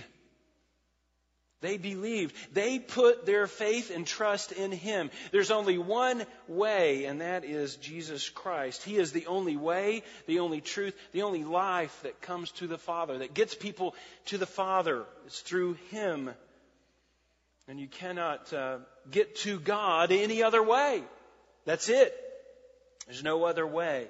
They 1.63 1.77
believed. 1.77 2.35
They 2.53 2.77
put 2.77 3.25
their 3.25 3.47
faith 3.47 3.89
and 3.89 4.05
trust 4.05 4.51
in 4.51 4.73
Him. 4.73 5.09
There's 5.31 5.49
only 5.49 5.77
one 5.77 6.25
way, 6.49 7.05
and 7.05 7.21
that 7.21 7.45
is 7.45 7.77
Jesus 7.77 8.27
Christ. 8.29 8.83
He 8.83 8.97
is 8.97 9.13
the 9.13 9.27
only 9.27 9.55
way, 9.55 10.03
the 10.27 10.39
only 10.39 10.59
truth, 10.59 10.93
the 11.13 11.21
only 11.21 11.45
life 11.45 11.97
that 12.03 12.21
comes 12.21 12.51
to 12.51 12.67
the 12.67 12.77
Father, 12.77 13.19
that 13.19 13.33
gets 13.33 13.55
people 13.55 13.95
to 14.25 14.37
the 14.37 14.45
Father. 14.45 15.05
It's 15.25 15.39
through 15.39 15.77
Him. 15.89 16.31
And 17.69 17.79
you 17.79 17.87
cannot 17.87 18.51
uh, 18.51 18.79
get 19.09 19.37
to 19.37 19.57
God 19.57 20.11
any 20.11 20.43
other 20.43 20.61
way. 20.61 21.01
That's 21.63 21.87
it. 21.87 22.13
There's 23.05 23.23
no 23.23 23.45
other 23.45 23.65
way. 23.65 24.07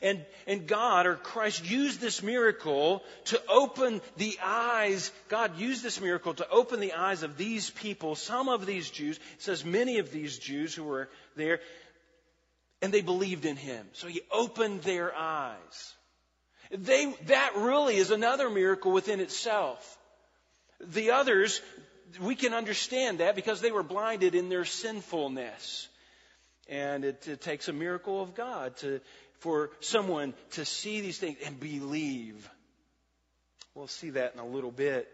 And, 0.00 0.24
and 0.46 0.66
God 0.66 1.06
or 1.06 1.16
Christ 1.16 1.68
used 1.68 2.00
this 2.00 2.22
miracle 2.22 3.02
to 3.26 3.40
open 3.48 4.00
the 4.16 4.38
eyes. 4.42 5.10
God 5.28 5.58
used 5.58 5.82
this 5.82 6.00
miracle 6.00 6.34
to 6.34 6.48
open 6.48 6.80
the 6.80 6.92
eyes 6.92 7.22
of 7.22 7.36
these 7.36 7.70
people, 7.70 8.14
some 8.14 8.48
of 8.48 8.66
these 8.66 8.90
Jews. 8.90 9.16
It 9.16 9.42
says 9.42 9.64
many 9.64 9.98
of 9.98 10.12
these 10.12 10.38
Jews 10.38 10.74
who 10.74 10.84
were 10.84 11.08
there, 11.36 11.60
and 12.80 12.92
they 12.92 13.02
believed 13.02 13.44
in 13.44 13.56
him. 13.56 13.86
So 13.92 14.08
he 14.08 14.22
opened 14.30 14.82
their 14.82 15.14
eyes. 15.14 15.94
They, 16.70 17.12
that 17.26 17.52
really 17.56 17.96
is 17.96 18.10
another 18.10 18.48
miracle 18.48 18.92
within 18.92 19.20
itself. 19.20 19.98
The 20.80 21.10
others, 21.10 21.60
we 22.20 22.34
can 22.34 22.54
understand 22.54 23.18
that 23.18 23.36
because 23.36 23.60
they 23.60 23.72
were 23.72 23.82
blinded 23.82 24.34
in 24.34 24.48
their 24.48 24.64
sinfulness. 24.64 25.88
And 26.68 27.04
it, 27.04 27.26
it 27.28 27.40
takes 27.40 27.68
a 27.68 27.72
miracle 27.72 28.22
of 28.22 28.34
God 28.34 28.76
to, 28.78 29.00
for 29.42 29.70
someone 29.80 30.34
to 30.52 30.64
see 30.64 31.00
these 31.00 31.18
things 31.18 31.36
and 31.44 31.58
believe. 31.58 32.48
We'll 33.74 33.88
see 33.88 34.10
that 34.10 34.34
in 34.34 34.40
a 34.40 34.46
little 34.46 34.70
bit. 34.70 35.08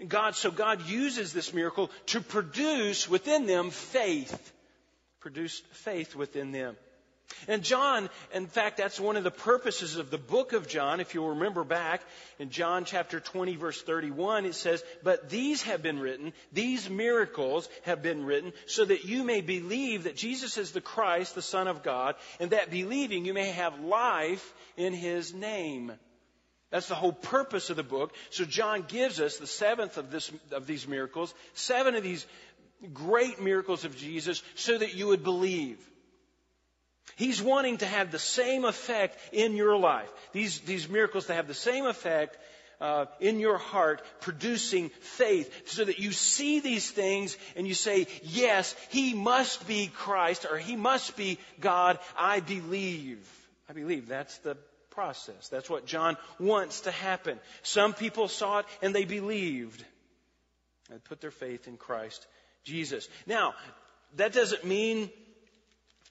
And 0.00 0.08
God, 0.08 0.34
so 0.34 0.50
God 0.50 0.86
uses 0.88 1.34
this 1.34 1.52
miracle 1.52 1.90
to 2.06 2.22
produce 2.22 3.10
within 3.10 3.44
them 3.44 3.68
faith. 3.70 4.52
Produce 5.20 5.60
faith 5.72 6.16
within 6.16 6.52
them. 6.52 6.76
And 7.48 7.62
John, 7.62 8.08
in 8.32 8.46
fact, 8.46 8.76
that's 8.76 9.00
one 9.00 9.16
of 9.16 9.24
the 9.24 9.30
purposes 9.30 9.96
of 9.96 10.10
the 10.10 10.18
book 10.18 10.52
of 10.52 10.68
John. 10.68 11.00
If 11.00 11.14
you'll 11.14 11.30
remember 11.30 11.64
back 11.64 12.02
in 12.38 12.50
John 12.50 12.84
chapter 12.84 13.20
20 13.20 13.56
verse 13.56 13.82
31, 13.82 14.46
it 14.46 14.54
says, 14.54 14.82
But 15.02 15.28
these 15.28 15.62
have 15.62 15.82
been 15.82 15.98
written, 15.98 16.32
these 16.52 16.88
miracles 16.88 17.68
have 17.82 18.02
been 18.02 18.24
written, 18.24 18.52
so 18.66 18.84
that 18.84 19.04
you 19.04 19.24
may 19.24 19.40
believe 19.40 20.04
that 20.04 20.16
Jesus 20.16 20.56
is 20.56 20.72
the 20.72 20.80
Christ, 20.80 21.34
the 21.34 21.42
Son 21.42 21.68
of 21.68 21.82
God, 21.82 22.14
and 22.38 22.50
that 22.50 22.70
believing 22.70 23.24
you 23.24 23.34
may 23.34 23.50
have 23.50 23.80
life 23.80 24.54
in 24.76 24.92
His 24.92 25.34
name. 25.34 25.92
That's 26.70 26.88
the 26.88 26.94
whole 26.94 27.12
purpose 27.12 27.70
of 27.70 27.76
the 27.76 27.82
book. 27.82 28.14
So 28.30 28.44
John 28.44 28.84
gives 28.88 29.20
us 29.20 29.36
the 29.36 29.46
seventh 29.46 29.98
of, 29.98 30.10
this, 30.10 30.32
of 30.52 30.66
these 30.66 30.88
miracles, 30.88 31.34
seven 31.54 31.96
of 31.96 32.02
these 32.02 32.26
great 32.94 33.40
miracles 33.42 33.84
of 33.84 33.96
Jesus, 33.96 34.42
so 34.54 34.78
that 34.78 34.94
you 34.94 35.08
would 35.08 35.22
believe. 35.22 35.78
He's 37.16 37.42
wanting 37.42 37.78
to 37.78 37.86
have 37.86 38.10
the 38.10 38.18
same 38.18 38.64
effect 38.64 39.18
in 39.32 39.56
your 39.56 39.76
life. 39.76 40.10
These, 40.32 40.60
these 40.60 40.88
miracles 40.88 41.26
to 41.26 41.34
have 41.34 41.46
the 41.46 41.54
same 41.54 41.86
effect 41.86 42.38
uh, 42.80 43.06
in 43.20 43.38
your 43.38 43.58
heart, 43.58 44.02
producing 44.20 44.88
faith, 45.00 45.70
so 45.70 45.84
that 45.84 46.00
you 46.00 46.10
see 46.10 46.58
these 46.58 46.90
things 46.90 47.36
and 47.54 47.66
you 47.66 47.74
say, 47.74 48.08
Yes, 48.24 48.74
He 48.90 49.14
must 49.14 49.66
be 49.68 49.86
Christ 49.86 50.46
or 50.50 50.58
He 50.58 50.74
must 50.74 51.16
be 51.16 51.38
God. 51.60 51.98
I 52.18 52.40
believe. 52.40 53.24
I 53.68 53.72
believe. 53.72 54.08
That's 54.08 54.36
the 54.38 54.56
process. 54.90 55.48
That's 55.48 55.70
what 55.70 55.86
John 55.86 56.16
wants 56.40 56.82
to 56.82 56.90
happen. 56.90 57.38
Some 57.62 57.94
people 57.94 58.26
saw 58.26 58.58
it 58.58 58.66
and 58.82 58.94
they 58.94 59.04
believed. 59.04 59.84
and 60.90 61.02
put 61.04 61.20
their 61.20 61.30
faith 61.30 61.68
in 61.68 61.76
Christ 61.76 62.26
Jesus. 62.64 63.08
Now, 63.26 63.54
that 64.16 64.32
doesn't 64.32 64.64
mean 64.64 65.10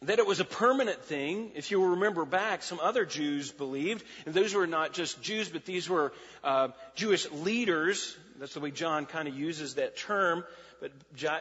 that 0.03 0.17
it 0.17 0.25
was 0.25 0.39
a 0.39 0.45
permanent 0.45 1.03
thing. 1.03 1.51
If 1.53 1.69
you 1.69 1.83
remember 1.85 2.25
back, 2.25 2.63
some 2.63 2.79
other 2.79 3.05
Jews 3.05 3.51
believed, 3.51 4.03
and 4.25 4.33
those 4.33 4.53
were 4.53 4.65
not 4.65 4.93
just 4.93 5.21
Jews, 5.21 5.47
but 5.47 5.65
these 5.65 5.87
were 5.87 6.11
uh, 6.43 6.69
Jewish 6.95 7.29
leaders. 7.31 8.17
That's 8.39 8.55
the 8.55 8.61
way 8.61 8.71
John 8.71 9.05
kind 9.05 9.27
of 9.27 9.35
uses 9.37 9.75
that 9.75 9.95
term. 9.95 10.43
But 10.79 10.91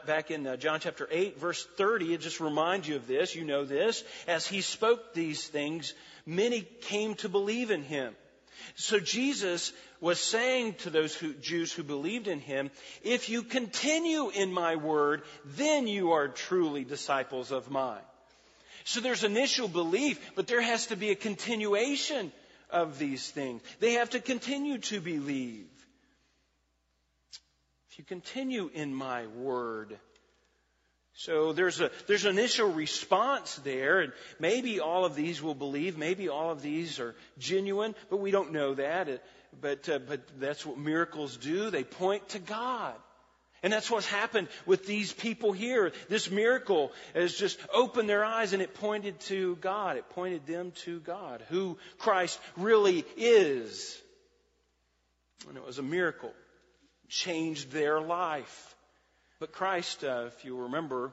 back 0.06 0.30
in 0.30 0.46
uh, 0.46 0.56
John 0.58 0.80
chapter 0.80 1.08
8, 1.10 1.38
verse 1.38 1.66
30, 1.78 2.12
it 2.12 2.20
just 2.20 2.40
reminds 2.40 2.86
you 2.86 2.96
of 2.96 3.06
this. 3.06 3.34
You 3.34 3.44
know 3.44 3.64
this. 3.64 4.04
As 4.28 4.46
he 4.46 4.60
spoke 4.60 5.14
these 5.14 5.46
things, 5.46 5.94
many 6.26 6.60
came 6.60 7.14
to 7.16 7.30
believe 7.30 7.70
in 7.70 7.82
him. 7.82 8.14
So 8.74 9.00
Jesus 9.00 9.72
was 10.02 10.20
saying 10.20 10.74
to 10.80 10.90
those 10.90 11.14
who, 11.14 11.32
Jews 11.32 11.72
who 11.72 11.82
believed 11.82 12.28
in 12.28 12.40
him, 12.40 12.70
if 13.02 13.30
you 13.30 13.42
continue 13.42 14.28
in 14.28 14.52
my 14.52 14.76
word, 14.76 15.22
then 15.56 15.86
you 15.86 16.12
are 16.12 16.28
truly 16.28 16.84
disciples 16.84 17.52
of 17.52 17.70
mine. 17.70 18.02
So 18.84 19.00
there's 19.00 19.24
initial 19.24 19.68
belief, 19.68 20.18
but 20.34 20.46
there 20.46 20.60
has 20.60 20.86
to 20.86 20.96
be 20.96 21.10
a 21.10 21.16
continuation 21.16 22.32
of 22.70 22.98
these 22.98 23.28
things. 23.28 23.62
They 23.80 23.94
have 23.94 24.10
to 24.10 24.20
continue 24.20 24.78
to 24.78 25.00
believe. 25.00 25.66
If 27.90 27.98
you 27.98 28.04
continue 28.04 28.70
in 28.72 28.94
my 28.94 29.26
word, 29.26 29.98
so 31.14 31.52
there's 31.52 31.80
a 31.80 31.90
there's 32.06 32.24
an 32.24 32.38
initial 32.38 32.72
response 32.72 33.56
there, 33.56 34.00
and 34.00 34.12
maybe 34.38 34.80
all 34.80 35.04
of 35.04 35.14
these 35.14 35.42
will 35.42 35.54
believe, 35.54 35.98
maybe 35.98 36.28
all 36.28 36.50
of 36.50 36.62
these 36.62 36.98
are 36.98 37.14
genuine, 37.38 37.94
but 38.08 38.18
we 38.18 38.30
don't 38.30 38.52
know 38.52 38.74
that. 38.74 39.22
But 39.60 39.88
uh, 39.88 39.98
but 39.98 40.20
that's 40.38 40.64
what 40.64 40.78
miracles 40.78 41.36
do. 41.36 41.70
They 41.70 41.84
point 41.84 42.28
to 42.30 42.38
God. 42.38 42.94
And 43.62 43.72
that's 43.72 43.90
what's 43.90 44.06
happened 44.06 44.48
with 44.64 44.86
these 44.86 45.12
people 45.12 45.52
here. 45.52 45.92
This 46.08 46.30
miracle 46.30 46.92
has 47.14 47.34
just 47.34 47.58
opened 47.74 48.08
their 48.08 48.24
eyes 48.24 48.54
and 48.54 48.62
it 48.62 48.74
pointed 48.74 49.20
to 49.20 49.56
God. 49.56 49.98
It 49.98 50.08
pointed 50.10 50.46
them 50.46 50.72
to 50.84 51.00
God, 51.00 51.44
who 51.50 51.76
Christ 51.98 52.40
really 52.56 53.04
is. 53.16 54.00
And 55.48 55.58
it 55.58 55.66
was 55.66 55.78
a 55.78 55.82
miracle. 55.82 56.32
Changed 57.08 57.70
their 57.70 58.00
life. 58.00 58.74
But 59.40 59.52
Christ, 59.52 60.04
uh, 60.04 60.24
if 60.28 60.44
you 60.44 60.62
remember, 60.62 61.12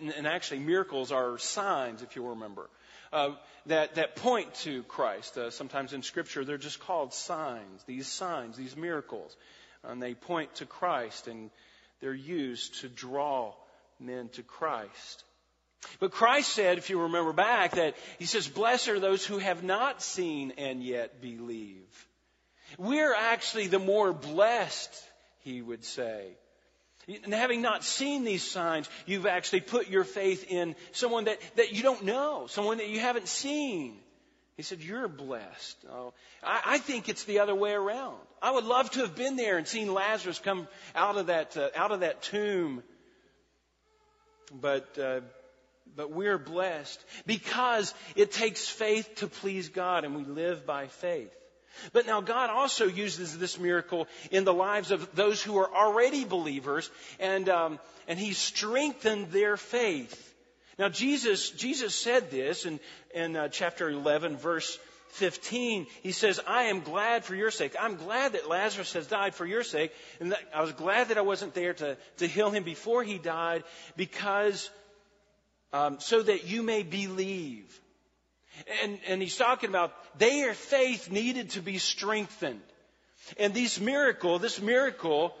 and, 0.00 0.10
and, 0.10 0.26
actually 0.26 0.60
miracles 0.60 1.12
are 1.12 1.38
signs, 1.38 2.02
if 2.02 2.16
you 2.16 2.28
remember, 2.28 2.68
uh, 3.12 3.30
that, 3.66 3.94
that 3.96 4.16
point 4.16 4.54
to 4.62 4.82
Christ. 4.84 5.36
Uh, 5.36 5.50
sometimes 5.50 5.92
in 5.92 6.02
Scripture 6.02 6.44
they're 6.44 6.58
just 6.58 6.80
called 6.80 7.12
signs. 7.12 7.84
These 7.84 8.08
signs, 8.08 8.56
these 8.56 8.76
miracles 8.76 9.36
and 9.88 10.02
they 10.02 10.14
point 10.14 10.54
to 10.56 10.66
Christ 10.66 11.26
and 11.26 11.50
they're 12.00 12.14
used 12.14 12.82
to 12.82 12.88
draw 12.88 13.54
men 13.98 14.28
to 14.34 14.42
Christ. 14.42 15.24
But 16.00 16.12
Christ 16.12 16.52
said, 16.52 16.78
if 16.78 16.90
you 16.90 17.02
remember 17.02 17.32
back, 17.32 17.72
that 17.72 17.96
He 18.18 18.26
says, 18.26 18.48
Blessed 18.48 18.88
are 18.88 19.00
those 19.00 19.24
who 19.24 19.38
have 19.38 19.62
not 19.62 20.02
seen 20.02 20.52
and 20.58 20.82
yet 20.82 21.20
believe. 21.20 22.06
We're 22.76 23.14
actually 23.14 23.68
the 23.68 23.78
more 23.78 24.12
blessed, 24.12 24.92
He 25.40 25.62
would 25.62 25.84
say. 25.84 26.32
And 27.24 27.32
having 27.32 27.62
not 27.62 27.84
seen 27.84 28.24
these 28.24 28.42
signs, 28.42 28.88
you've 29.06 29.24
actually 29.24 29.60
put 29.60 29.88
your 29.88 30.04
faith 30.04 30.44
in 30.50 30.76
someone 30.92 31.24
that, 31.24 31.40
that 31.56 31.72
you 31.72 31.82
don't 31.82 32.04
know, 32.04 32.46
someone 32.48 32.78
that 32.78 32.88
you 32.88 33.00
haven't 33.00 33.28
seen. 33.28 33.98
He 34.58 34.64
said, 34.64 34.82
You're 34.82 35.06
blessed. 35.06 35.76
Oh, 35.88 36.12
I, 36.42 36.60
I, 36.66 36.78
think 36.78 37.08
it's 37.08 37.22
the 37.22 37.38
other 37.38 37.54
way 37.54 37.74
around. 37.74 38.16
I 38.42 38.50
would 38.50 38.64
love 38.64 38.90
to 38.90 39.00
have 39.00 39.14
been 39.14 39.36
there 39.36 39.56
and 39.56 39.68
seen 39.68 39.94
Lazarus 39.94 40.40
come 40.40 40.66
out 40.96 41.16
of 41.16 41.28
that, 41.28 41.56
uh, 41.56 41.68
out 41.76 41.92
of 41.92 42.00
that 42.00 42.22
tomb. 42.22 42.82
But, 44.60 44.98
uh, 44.98 45.20
but 45.94 46.10
we're 46.10 46.38
blessed 46.38 46.98
because 47.24 47.94
it 48.16 48.32
takes 48.32 48.68
faith 48.68 49.08
to 49.16 49.28
please 49.28 49.68
God 49.68 50.04
and 50.04 50.16
we 50.16 50.24
live 50.24 50.66
by 50.66 50.88
faith. 50.88 51.32
But 51.92 52.06
now 52.06 52.20
God 52.20 52.50
also 52.50 52.88
uses 52.88 53.38
this 53.38 53.60
miracle 53.60 54.08
in 54.32 54.42
the 54.42 54.52
lives 54.52 54.90
of 54.90 55.14
those 55.14 55.40
who 55.40 55.58
are 55.58 55.72
already 55.72 56.24
believers 56.24 56.90
and, 57.20 57.48
um, 57.48 57.78
and 58.08 58.18
He 58.18 58.32
strengthened 58.32 59.30
their 59.30 59.56
faith. 59.56 60.27
Now, 60.78 60.88
Jesus, 60.88 61.50
Jesus 61.50 61.94
said 61.94 62.30
this 62.30 62.64
in, 62.64 62.78
in 63.12 63.34
uh, 63.34 63.48
chapter 63.48 63.90
11, 63.90 64.36
verse 64.36 64.78
15. 65.08 65.86
He 66.02 66.12
says, 66.12 66.40
I 66.46 66.64
am 66.64 66.80
glad 66.80 67.24
for 67.24 67.34
your 67.34 67.50
sake. 67.50 67.74
I'm 67.80 67.96
glad 67.96 68.34
that 68.34 68.48
Lazarus 68.48 68.92
has 68.92 69.06
died 69.08 69.34
for 69.34 69.44
your 69.44 69.64
sake. 69.64 69.92
And 70.20 70.36
I 70.54 70.62
was 70.62 70.72
glad 70.72 71.08
that 71.08 71.18
I 71.18 71.22
wasn't 71.22 71.54
there 71.54 71.74
to, 71.74 71.96
to 72.18 72.26
heal 72.28 72.50
him 72.50 72.62
before 72.62 73.02
he 73.02 73.18
died 73.18 73.64
because, 73.96 74.70
um, 75.72 75.98
so 75.98 76.22
that 76.22 76.46
you 76.46 76.62
may 76.62 76.84
believe. 76.84 77.80
And, 78.82 78.98
and 79.08 79.20
he's 79.20 79.36
talking 79.36 79.70
about 79.70 79.92
their 80.18 80.54
faith 80.54 81.10
needed 81.10 81.50
to 81.50 81.60
be 81.60 81.78
strengthened. 81.78 82.60
And 83.36 83.52
this 83.52 83.80
miracle, 83.80 84.38
this 84.38 84.60
miracle 84.60 85.34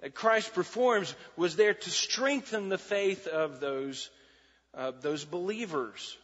that 0.00 0.14
Christ 0.14 0.52
performs 0.52 1.14
was 1.36 1.56
there 1.56 1.74
to 1.74 1.90
strengthen 1.90 2.68
the 2.68 2.78
faith 2.78 3.26
of 3.26 3.60
those 3.60 4.10
uh, 4.76 4.92
those 5.00 5.24
believers. 5.24 6.16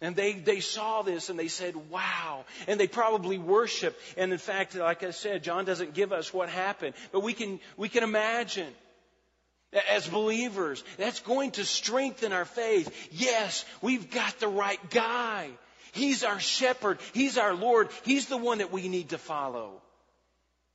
And 0.00 0.16
they, 0.16 0.32
they 0.32 0.60
saw 0.60 1.02
this 1.02 1.28
and 1.28 1.38
they 1.38 1.48
said, 1.48 1.74
wow. 1.90 2.44
And 2.66 2.80
they 2.80 2.88
probably 2.88 3.36
worship. 3.36 3.98
And 4.16 4.32
in 4.32 4.38
fact, 4.38 4.74
like 4.74 5.02
I 5.02 5.10
said, 5.10 5.42
John 5.42 5.66
doesn't 5.66 5.92
give 5.92 6.12
us 6.12 6.32
what 6.32 6.48
happened, 6.48 6.94
but 7.12 7.20
we 7.20 7.34
can, 7.34 7.60
we 7.76 7.90
can 7.90 8.02
imagine 8.02 8.72
as 9.90 10.08
believers, 10.08 10.82
that's 10.98 11.20
going 11.20 11.52
to 11.52 11.64
strengthen 11.64 12.32
our 12.32 12.44
faith. 12.44 13.08
Yes, 13.12 13.64
we've 13.80 14.10
got 14.10 14.38
the 14.40 14.48
right 14.48 14.80
guy. 14.90 15.48
He's 15.92 16.24
our 16.24 16.40
shepherd. 16.40 16.98
He's 17.12 17.38
our 17.38 17.54
Lord. 17.54 17.90
He's 18.04 18.26
the 18.26 18.36
one 18.36 18.58
that 18.58 18.72
we 18.72 18.88
need 18.88 19.10
to 19.10 19.18
follow. 19.18 19.80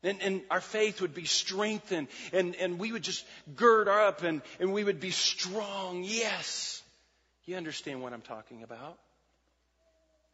And, 0.04 0.22
and, 0.22 0.42
our 0.52 0.62
faith 0.62 1.02
would 1.02 1.16
be 1.16 1.26
strengthened 1.26 2.10
and, 2.32 2.56
and 2.58 2.78
we 2.78 2.92
would 2.92 3.02
just 3.02 3.26
gird 3.56 3.88
up 3.88 4.22
and, 4.22 4.44
and 4.60 4.72
we 4.72 4.84
would 4.84 5.00
be 5.00 5.10
strong. 5.10 6.04
Yes. 6.04 6.75
You 7.46 7.58
understand 7.58 8.02
what 8.02 8.14
I'm 8.14 8.22
talking 8.22 8.64
about. 8.64 8.98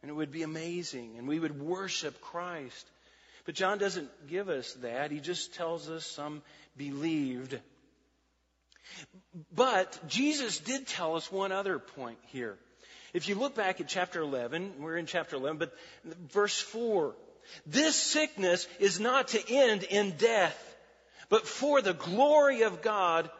And 0.00 0.10
it 0.10 0.14
would 0.14 0.32
be 0.32 0.42
amazing, 0.42 1.14
and 1.16 1.28
we 1.28 1.38
would 1.38 1.60
worship 1.60 2.20
Christ. 2.20 2.86
But 3.44 3.54
John 3.54 3.78
doesn't 3.78 4.28
give 4.28 4.48
us 4.48 4.72
that. 4.82 5.10
He 5.10 5.20
just 5.20 5.54
tells 5.54 5.88
us 5.88 6.04
some 6.04 6.42
believed. 6.76 7.58
But 9.54 9.98
Jesus 10.08 10.58
did 10.58 10.86
tell 10.86 11.16
us 11.16 11.30
one 11.30 11.52
other 11.52 11.78
point 11.78 12.18
here. 12.26 12.56
If 13.12 13.28
you 13.28 13.34
look 13.34 13.54
back 13.54 13.80
at 13.80 13.88
chapter 13.88 14.20
11, 14.20 14.74
we're 14.80 14.96
in 14.96 15.06
chapter 15.06 15.36
11, 15.36 15.58
but 15.58 15.76
verse 16.32 16.58
4. 16.60 17.14
This 17.66 17.94
sickness 17.94 18.66
is 18.80 19.00
not 19.00 19.28
to 19.28 19.54
end 19.54 19.82
in 19.82 20.12
death, 20.12 20.76
but 21.28 21.46
for 21.46 21.82
the 21.82 21.94
glory 21.94 22.62
of 22.62 22.82
God, 22.82 23.30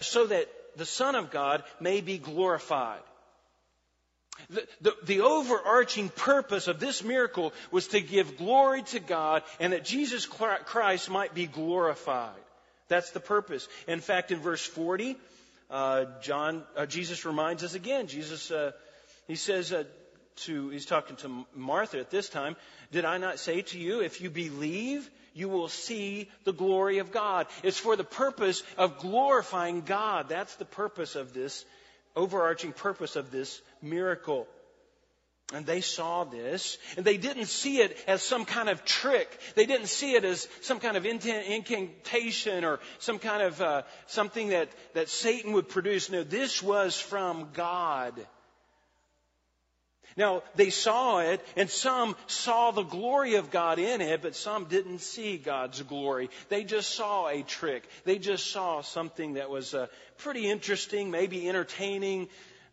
so 0.00 0.26
that 0.26 0.48
the 0.76 0.86
Son 0.86 1.14
of 1.14 1.30
God 1.30 1.62
may 1.80 2.00
be 2.00 2.18
glorified. 2.18 3.00
The, 4.50 4.66
the, 4.80 4.96
the, 5.04 5.20
overarching 5.20 6.08
purpose 6.08 6.68
of 6.68 6.80
this 6.80 7.02
miracle 7.02 7.52
was 7.70 7.88
to 7.88 8.00
give 8.00 8.36
glory 8.36 8.82
to 8.82 9.00
God 9.00 9.42
and 9.60 9.72
that 9.72 9.84
Jesus 9.84 10.26
Christ 10.26 11.10
might 11.10 11.34
be 11.34 11.46
glorified. 11.46 12.40
That's 12.88 13.10
the 13.10 13.20
purpose. 13.20 13.68
In 13.86 14.00
fact, 14.00 14.32
in 14.32 14.38
verse 14.38 14.64
40, 14.64 15.16
uh, 15.70 16.04
John, 16.20 16.64
uh, 16.76 16.86
Jesus 16.86 17.24
reminds 17.24 17.64
us 17.64 17.74
again. 17.74 18.06
Jesus, 18.06 18.50
uh, 18.50 18.72
he 19.26 19.36
says 19.36 19.72
uh, 19.72 19.84
to, 20.44 20.68
he's 20.68 20.86
talking 20.86 21.16
to 21.16 21.46
Martha 21.54 21.98
at 21.98 22.10
this 22.10 22.28
time, 22.28 22.56
did 22.90 23.04
I 23.04 23.18
not 23.18 23.38
say 23.38 23.62
to 23.62 23.78
you, 23.78 24.00
if 24.00 24.20
you 24.20 24.28
believe, 24.28 25.08
you 25.34 25.48
will 25.48 25.68
see 25.68 26.28
the 26.44 26.52
glory 26.52 26.98
of 26.98 27.12
God. 27.12 27.46
It's 27.62 27.78
for 27.78 27.96
the 27.96 28.04
purpose 28.04 28.62
of 28.76 28.98
glorifying 28.98 29.82
God. 29.82 30.28
That's 30.28 30.54
the 30.56 30.66
purpose 30.66 31.16
of 31.16 31.32
this, 31.32 31.64
overarching 32.14 32.72
purpose 32.72 33.16
of 33.16 33.30
this 33.30 33.60
miracle. 33.82 34.46
And 35.52 35.66
they 35.66 35.82
saw 35.82 36.24
this, 36.24 36.78
and 36.96 37.04
they 37.04 37.18
didn't 37.18 37.46
see 37.46 37.78
it 37.82 37.98
as 38.06 38.22
some 38.22 38.46
kind 38.46 38.70
of 38.70 38.86
trick. 38.86 39.28
They 39.54 39.66
didn't 39.66 39.88
see 39.88 40.14
it 40.14 40.24
as 40.24 40.48
some 40.62 40.80
kind 40.80 40.96
of 40.96 41.04
incantation 41.04 42.64
or 42.64 42.80
some 43.00 43.18
kind 43.18 43.42
of 43.42 43.60
uh, 43.60 43.82
something 44.06 44.48
that, 44.48 44.70
that 44.94 45.10
Satan 45.10 45.52
would 45.52 45.68
produce. 45.68 46.08
No, 46.08 46.24
this 46.24 46.62
was 46.62 46.98
from 46.98 47.50
God. 47.52 48.14
Now, 50.16 50.42
they 50.56 50.70
saw 50.70 51.20
it, 51.20 51.44
and 51.56 51.70
some 51.70 52.16
saw 52.26 52.70
the 52.70 52.82
glory 52.82 53.36
of 53.36 53.50
God 53.50 53.78
in 53.78 54.00
it, 54.00 54.22
but 54.22 54.36
some 54.36 54.66
didn't 54.66 55.00
see 55.00 55.38
God's 55.38 55.80
glory. 55.82 56.28
They 56.48 56.64
just 56.64 56.94
saw 56.94 57.28
a 57.28 57.42
trick. 57.42 57.88
They 58.04 58.18
just 58.18 58.50
saw 58.50 58.82
something 58.82 59.34
that 59.34 59.50
was 59.50 59.74
uh, 59.74 59.86
pretty 60.18 60.50
interesting, 60.50 61.10
maybe 61.10 61.48
entertaining. 61.48 62.28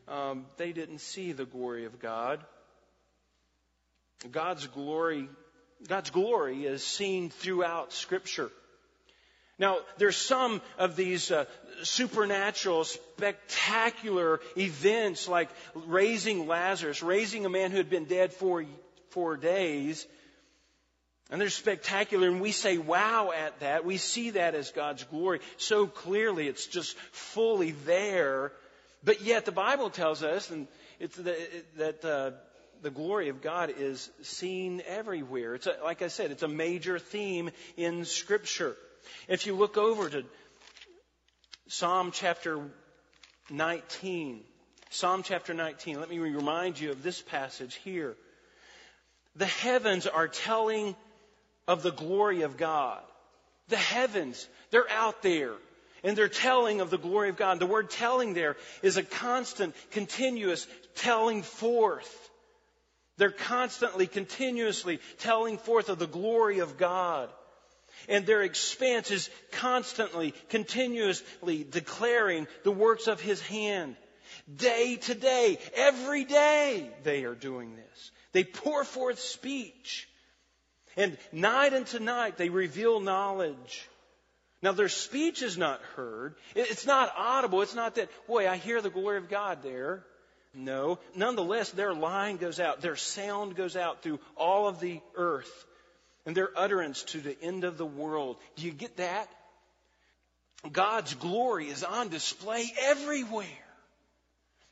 Um, 0.10 0.46
they 0.58 0.72
didn't 0.72 1.00
see 1.00 1.34
the 1.34 1.46
glory 1.46 1.86
of 1.86 2.00
God. 2.00 2.40
God's 4.32 4.66
glory, 4.68 5.30
God's 5.88 6.10
glory 6.10 6.66
is 6.66 6.84
seen 6.84 7.30
throughout 7.30 7.94
Scripture. 7.94 8.50
Now, 9.60 9.80
there's 9.98 10.18
some 10.18 10.62
of 10.78 10.96
these 10.96 11.32
uh, 11.32 11.46
supernatural, 11.84 12.86
spectacular 12.86 14.40
events 14.58 15.28
like 15.28 15.50
raising 15.76 16.48
Lazarus, 16.48 17.04
raising 17.04 17.46
a 17.46 17.50
man 17.50 17.72
who 17.72 17.78
had 17.78 17.90
been 17.90 18.06
dead 18.06 18.34
for 18.34 18.66
four 19.10 19.38
days. 19.38 20.08
And 21.30 21.40
they're 21.40 21.50
spectacular, 21.50 22.28
and 22.28 22.42
we 22.42 22.52
say 22.52 22.80
wow 22.80 23.32
at 23.36 23.60
that. 23.60 23.86
We 23.86 23.98
see 23.98 24.32
that 24.32 24.56
as 24.56 24.72
God's 24.72 25.04
glory 25.04 25.42
so 25.58 25.86
clearly. 25.86 26.48
It's 26.48 26.66
just 26.66 26.98
fully 27.12 27.72
there. 27.86 28.52
But 29.04 29.22
yet, 29.22 29.46
the 29.46 29.52
Bible 29.52 29.90
tells 29.90 30.24
us 30.24 30.50
and 30.50 30.68
it's 31.00 31.16
that 31.16 32.04
uh, 32.04 32.32
the 32.82 32.90
glory 32.90 33.30
of 33.30 33.42
God 33.42 33.74
is 33.78 34.10
seen 34.22 34.82
everywhere. 34.86 35.56
It's 35.56 35.68
a, 35.68 35.76
like 35.84 36.02
I 36.02 36.08
said, 36.08 36.32
it's 36.32 36.44
a 36.44 36.48
major 36.48 37.00
theme 37.00 37.52
in 37.78 38.06
Scripture. 38.06 38.76
If 39.28 39.46
you 39.46 39.56
look 39.56 39.78
over 39.78 40.10
to 40.10 40.24
Psalm 41.68 42.12
chapter 42.12 42.60
19, 43.50 44.42
Psalm 44.90 45.24
chapter 45.24 45.54
19, 45.54 46.00
let 46.00 46.10
me 46.10 46.20
remind 46.20 46.80
you 46.80 46.92
of 46.92 47.04
this 47.04 47.22
passage 47.22 47.76
here. 47.84 48.16
The 49.36 49.46
heavens 49.46 50.08
are 50.08 50.28
telling 50.28 50.96
of 51.68 51.84
the 51.84 51.92
glory 51.92 52.42
of 52.42 52.58
God. 52.58 53.02
The 53.68 53.78
heavens, 53.78 54.48
they're 54.72 54.90
out 54.90 55.22
there. 55.22 55.54
And 56.04 56.18
they're 56.18 56.30
telling 56.30 56.82
of 56.82 56.90
the 56.90 56.98
glory 56.98 57.30
of 57.30 57.38
God. 57.38 57.60
The 57.60 57.66
word 57.66 57.90
telling 57.90 58.34
there 58.34 58.56
is 58.82 58.98
a 58.98 59.04
constant, 59.04 59.76
continuous 59.92 60.68
telling 60.96 61.44
forth. 61.44 62.30
They're 63.18 63.32
constantly, 63.32 64.08
continuously 64.08 65.00
telling 65.20 65.58
forth 65.58 65.90
of 65.90 66.00
the 66.00 66.08
glory 66.08 66.60
of 66.60 66.78
God. 66.78 67.30
And 68.08 68.26
their 68.26 68.44
expanse 68.44 69.12
is 69.12 69.30
constantly, 69.52 70.34
continuously 70.50 71.66
declaring 71.70 72.48
the 72.64 72.72
works 72.72 73.08
of 73.08 73.20
His 73.20 73.42
hand. 73.42 73.98
Day 74.56 74.96
to 74.96 75.16
day, 75.16 75.60
every 75.76 76.24
day, 76.24 76.90
they 77.04 77.26
are 77.26 77.36
doing 77.36 77.76
this. 77.76 78.12
They 78.32 78.44
pour 78.46 78.84
forth 78.86 79.20
speech. 79.20 80.08
And 80.96 81.18
night 81.32 81.74
into 81.74 82.00
night, 82.00 82.38
they 82.38 82.50
reveal 82.50 83.00
knowledge. 83.00 83.88
Now, 84.62 84.74
their 84.74 84.90
speech 84.90 85.42
is 85.42 85.58
not 85.58 85.82
heard. 85.96 86.36
It's 86.54 86.86
not 86.86 87.14
audible. 87.16 87.62
It's 87.62 87.76
not 87.76 87.96
that, 87.96 88.10
boy, 88.28 88.48
I 88.48 88.58
hear 88.58 88.82
the 88.82 88.90
glory 88.90 89.18
of 89.18 89.30
God 89.30 89.64
there. 89.64 90.04
No. 90.54 91.00
Nonetheless, 91.16 91.70
their 91.72 91.94
line 91.94 92.38
goes 92.38 92.60
out, 92.60 92.82
their 92.82 92.96
sound 92.96 93.56
goes 93.56 93.76
out 93.78 94.02
through 94.02 94.20
all 94.36 94.68
of 94.68 94.80
the 94.80 95.00
earth, 95.16 95.66
and 96.26 96.36
their 96.36 96.50
utterance 96.58 97.04
to 97.04 97.20
the 97.20 97.40
end 97.42 97.64
of 97.64 97.78
the 97.78 97.86
world. 97.86 98.38
Do 98.56 98.66
you 98.66 98.72
get 98.72 98.98
that? 98.98 99.30
God's 100.70 101.14
glory 101.14 101.70
is 101.70 101.84
on 101.84 102.10
display 102.10 102.66
everywhere. 102.82 103.46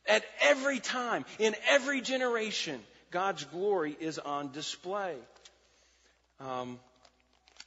At 0.06 0.24
every 0.42 0.80
time, 0.80 1.26
in 1.40 1.56
every 1.70 2.02
generation, 2.02 2.80
God's 3.12 3.44
glory 3.46 3.96
is 4.00 4.20
on 4.20 4.52
display. 4.52 5.16
Um, 6.40 6.80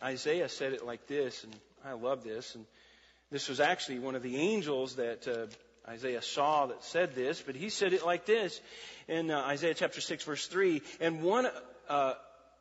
Isaiah 0.02 0.48
said 0.48 0.72
it 0.72 0.84
like 0.84 1.06
this, 1.06 1.44
and 1.44 1.54
I 1.84 1.92
love 1.92 2.24
this. 2.24 2.54
And 2.54 2.66
this 3.30 3.48
was 3.48 3.60
actually 3.60 3.98
one 3.98 4.14
of 4.14 4.22
the 4.22 4.36
angels 4.36 4.96
that 4.96 5.26
uh, 5.26 5.46
Isaiah 5.90 6.22
saw 6.22 6.66
that 6.66 6.84
said 6.84 7.14
this, 7.14 7.40
but 7.40 7.54
he 7.54 7.70
said 7.70 7.92
it 7.92 8.04
like 8.04 8.26
this 8.26 8.60
in 9.08 9.30
uh, 9.30 9.40
Isaiah 9.40 9.74
chapter 9.74 10.00
6 10.00 10.24
verse 10.24 10.46
3. 10.46 10.82
And 11.00 11.22
one, 11.22 11.48
uh, 11.88 12.14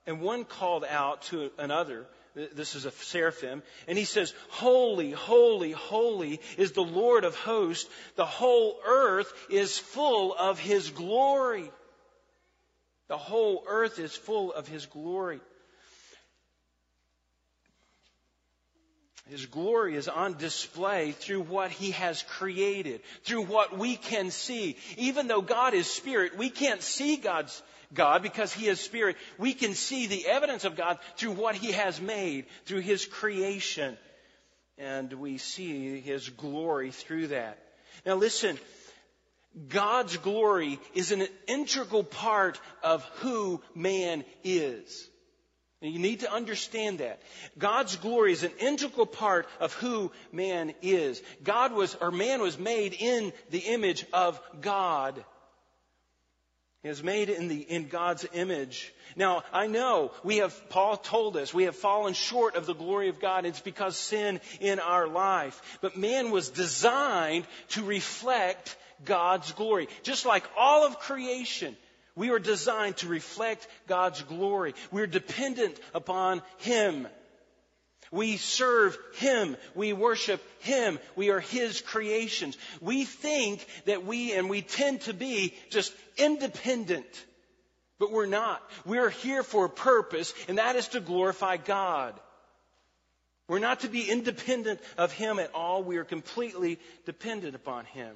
and 0.07 0.21
one 0.21 0.45
called 0.45 0.85
out 0.85 1.23
to 1.23 1.51
another, 1.57 2.05
this 2.35 2.75
is 2.75 2.85
a 2.85 2.91
seraphim, 2.91 3.63
and 3.87 3.97
he 3.97 4.05
says, 4.05 4.33
Holy, 4.49 5.11
holy, 5.11 5.71
holy 5.71 6.39
is 6.57 6.71
the 6.71 6.83
Lord 6.83 7.25
of 7.25 7.35
hosts. 7.35 7.89
The 8.15 8.25
whole 8.25 8.79
earth 8.85 9.31
is 9.49 9.77
full 9.77 10.33
of 10.33 10.59
his 10.59 10.89
glory. 10.91 11.69
The 13.09 13.17
whole 13.17 13.63
earth 13.67 13.99
is 13.99 14.15
full 14.15 14.53
of 14.53 14.67
his 14.67 14.85
glory. 14.85 15.41
His 19.27 19.45
glory 19.45 19.95
is 19.95 20.07
on 20.07 20.37
display 20.37 21.11
through 21.11 21.41
what 21.41 21.71
He 21.71 21.91
has 21.91 22.23
created, 22.23 23.01
through 23.23 23.43
what 23.43 23.77
we 23.77 23.95
can 23.95 24.31
see. 24.31 24.77
Even 24.97 25.27
though 25.27 25.41
God 25.41 25.73
is 25.73 25.87
Spirit, 25.87 26.37
we 26.37 26.49
can't 26.49 26.81
see 26.81 27.17
God's 27.17 27.61
God 27.93 28.23
because 28.23 28.51
He 28.53 28.67
is 28.67 28.79
Spirit. 28.79 29.17
We 29.37 29.53
can 29.53 29.73
see 29.73 30.07
the 30.07 30.27
evidence 30.27 30.65
of 30.65 30.75
God 30.75 30.99
through 31.15 31.33
what 31.33 31.55
He 31.55 31.71
has 31.73 32.01
made, 32.01 32.45
through 32.65 32.81
His 32.81 33.05
creation. 33.05 33.97
And 34.77 35.11
we 35.13 35.37
see 35.37 35.99
His 35.99 36.29
glory 36.29 36.91
through 36.91 37.27
that. 37.27 37.59
Now 38.05 38.15
listen, 38.15 38.57
God's 39.67 40.17
glory 40.17 40.79
is 40.93 41.11
an 41.11 41.27
integral 41.47 42.03
part 42.03 42.59
of 42.83 43.03
who 43.19 43.61
man 43.75 44.23
is. 44.43 45.09
And 45.81 45.93
you 45.93 45.99
need 45.99 46.21
to 46.21 46.31
understand 46.31 46.99
that. 46.99 47.21
God's 47.57 47.95
glory 47.95 48.33
is 48.33 48.43
an 48.43 48.51
integral 48.59 49.05
part 49.05 49.47
of 49.61 49.73
who 49.73 50.11
man 50.31 50.73
is. 50.81 51.21
God 51.43 51.71
was, 51.71 51.95
or 51.95 52.11
man 52.11 52.41
was 52.41 52.59
made 52.59 52.93
in 52.93 53.31
the 53.49 53.59
image 53.59 54.05
of 54.11 54.41
God. 54.59 55.23
He 56.83 56.89
was 56.89 57.03
made 57.03 57.29
in 57.29 57.47
the, 57.49 57.59
in 57.59 57.87
God's 57.87 58.25
image. 58.33 58.93
Now, 59.15 59.43
I 59.53 59.67
know 59.67 60.11
we 60.23 60.37
have, 60.37 60.69
Paul 60.69 60.97
told 60.97 61.35
us, 61.35 61.53
we 61.53 61.63
have 61.63 61.75
fallen 61.75 62.13
short 62.13 62.55
of 62.55 62.65
the 62.65 62.73
glory 62.73 63.09
of 63.09 63.19
God. 63.19 63.45
It's 63.45 63.59
because 63.59 63.97
sin 63.97 64.39
in 64.61 64.79
our 64.79 65.07
life. 65.07 65.61
But 65.81 65.97
man 65.97 66.31
was 66.31 66.49
designed 66.49 67.45
to 67.69 67.83
reflect 67.83 68.77
God's 69.03 69.51
glory. 69.53 69.87
Just 70.03 70.25
like 70.25 70.43
all 70.57 70.85
of 70.85 70.99
creation 70.99 71.75
we 72.15 72.31
are 72.31 72.39
designed 72.39 72.97
to 72.97 73.07
reflect 73.07 73.67
God's 73.87 74.21
glory. 74.23 74.73
We're 74.91 75.07
dependent 75.07 75.79
upon 75.93 76.41
Him. 76.57 77.07
We 78.11 78.37
serve 78.37 78.97
Him. 79.15 79.55
We 79.75 79.93
worship 79.93 80.41
Him. 80.59 80.99
We 81.15 81.29
are 81.29 81.39
His 81.39 81.81
creations. 81.81 82.57
We 82.81 83.05
think 83.05 83.65
that 83.85 84.05
we, 84.05 84.33
and 84.33 84.49
we 84.49 84.61
tend 84.61 85.01
to 85.01 85.13
be 85.13 85.53
just 85.69 85.93
independent. 86.17 87.25
But 87.99 88.11
we're 88.11 88.25
not. 88.25 88.61
We're 88.85 89.09
here 89.09 89.43
for 89.43 89.65
a 89.65 89.69
purpose, 89.69 90.33
and 90.47 90.57
that 90.57 90.75
is 90.75 90.87
to 90.89 91.01
glorify 91.01 91.57
God. 91.57 92.19
We're 93.47 93.59
not 93.59 93.81
to 93.81 93.89
be 93.89 94.09
independent 94.09 94.79
of 94.97 95.11
Him 95.11 95.39
at 95.39 95.53
all. 95.53 95.83
We 95.83 95.97
are 95.97 96.05
completely 96.05 96.79
dependent 97.05 97.55
upon 97.55 97.85
Him. 97.85 98.15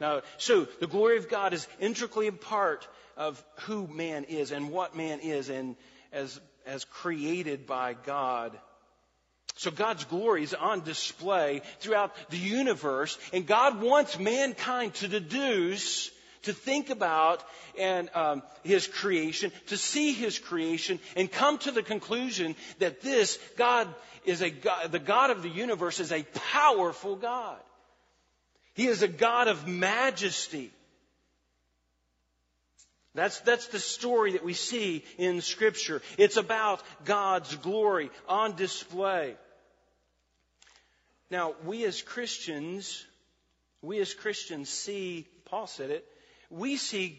Now, 0.00 0.22
so 0.36 0.66
the 0.80 0.86
glory 0.86 1.18
of 1.18 1.28
God 1.28 1.52
is 1.52 1.66
intricately 1.80 2.28
a 2.28 2.32
part 2.32 2.86
of 3.16 3.42
who 3.62 3.86
man 3.88 4.24
is 4.24 4.52
and 4.52 4.70
what 4.70 4.96
man 4.96 5.20
is 5.20 5.48
and 5.48 5.76
as, 6.12 6.40
as 6.66 6.84
created 6.84 7.66
by 7.66 7.94
God. 7.94 8.56
So 9.56 9.72
God's 9.72 10.04
glory 10.04 10.44
is 10.44 10.54
on 10.54 10.84
display 10.84 11.62
throughout 11.80 12.14
the 12.30 12.38
universe, 12.38 13.18
and 13.32 13.44
God 13.44 13.82
wants 13.82 14.16
mankind 14.16 14.94
to 14.94 15.08
deduce 15.08 16.12
to 16.42 16.52
think 16.52 16.90
about 16.90 17.42
and 17.78 18.08
um, 18.14 18.42
his 18.62 18.86
creation, 18.86 19.50
to 19.66 19.76
see 19.76 20.12
his 20.12 20.38
creation, 20.38 21.00
and 21.16 21.30
come 21.30 21.58
to 21.58 21.72
the 21.72 21.82
conclusion 21.82 22.54
that 22.78 23.00
this 23.00 23.38
God 23.56 23.88
is 24.24 24.42
a 24.42 24.50
God, 24.50 24.92
the 24.92 24.98
God 24.98 25.30
of 25.30 25.42
the 25.42 25.48
universe 25.48 26.00
is 26.00 26.12
a 26.12 26.22
powerful 26.52 27.16
God. 27.16 27.58
He 28.78 28.86
is 28.86 29.02
a 29.02 29.08
God 29.08 29.48
of 29.48 29.66
majesty. 29.66 30.70
That's, 33.12 33.40
that's 33.40 33.66
the 33.66 33.80
story 33.80 34.34
that 34.34 34.44
we 34.44 34.54
see 34.54 35.04
in 35.18 35.40
Scripture. 35.40 36.00
It's 36.16 36.36
about 36.36 36.80
God's 37.04 37.56
glory 37.56 38.08
on 38.28 38.54
display. 38.54 39.34
Now, 41.28 41.56
we 41.64 41.84
as 41.86 42.02
Christians, 42.02 43.04
we 43.82 43.98
as 43.98 44.14
Christians 44.14 44.68
see, 44.68 45.26
Paul 45.46 45.66
said 45.66 45.90
it, 45.90 46.06
we 46.48 46.76
see 46.76 47.18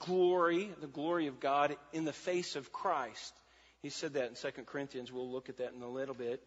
glory, 0.00 0.72
the 0.80 0.88
glory 0.88 1.28
of 1.28 1.38
God, 1.38 1.76
in 1.92 2.04
the 2.04 2.12
face 2.12 2.56
of 2.56 2.72
Christ. 2.72 3.32
He 3.80 3.90
said 3.90 4.14
that 4.14 4.30
in 4.30 4.34
2 4.34 4.62
Corinthians. 4.64 5.12
We'll 5.12 5.30
look 5.30 5.50
at 5.50 5.58
that 5.58 5.72
in 5.72 5.82
a 5.82 5.88
little 5.88 6.16
bit. 6.16 6.42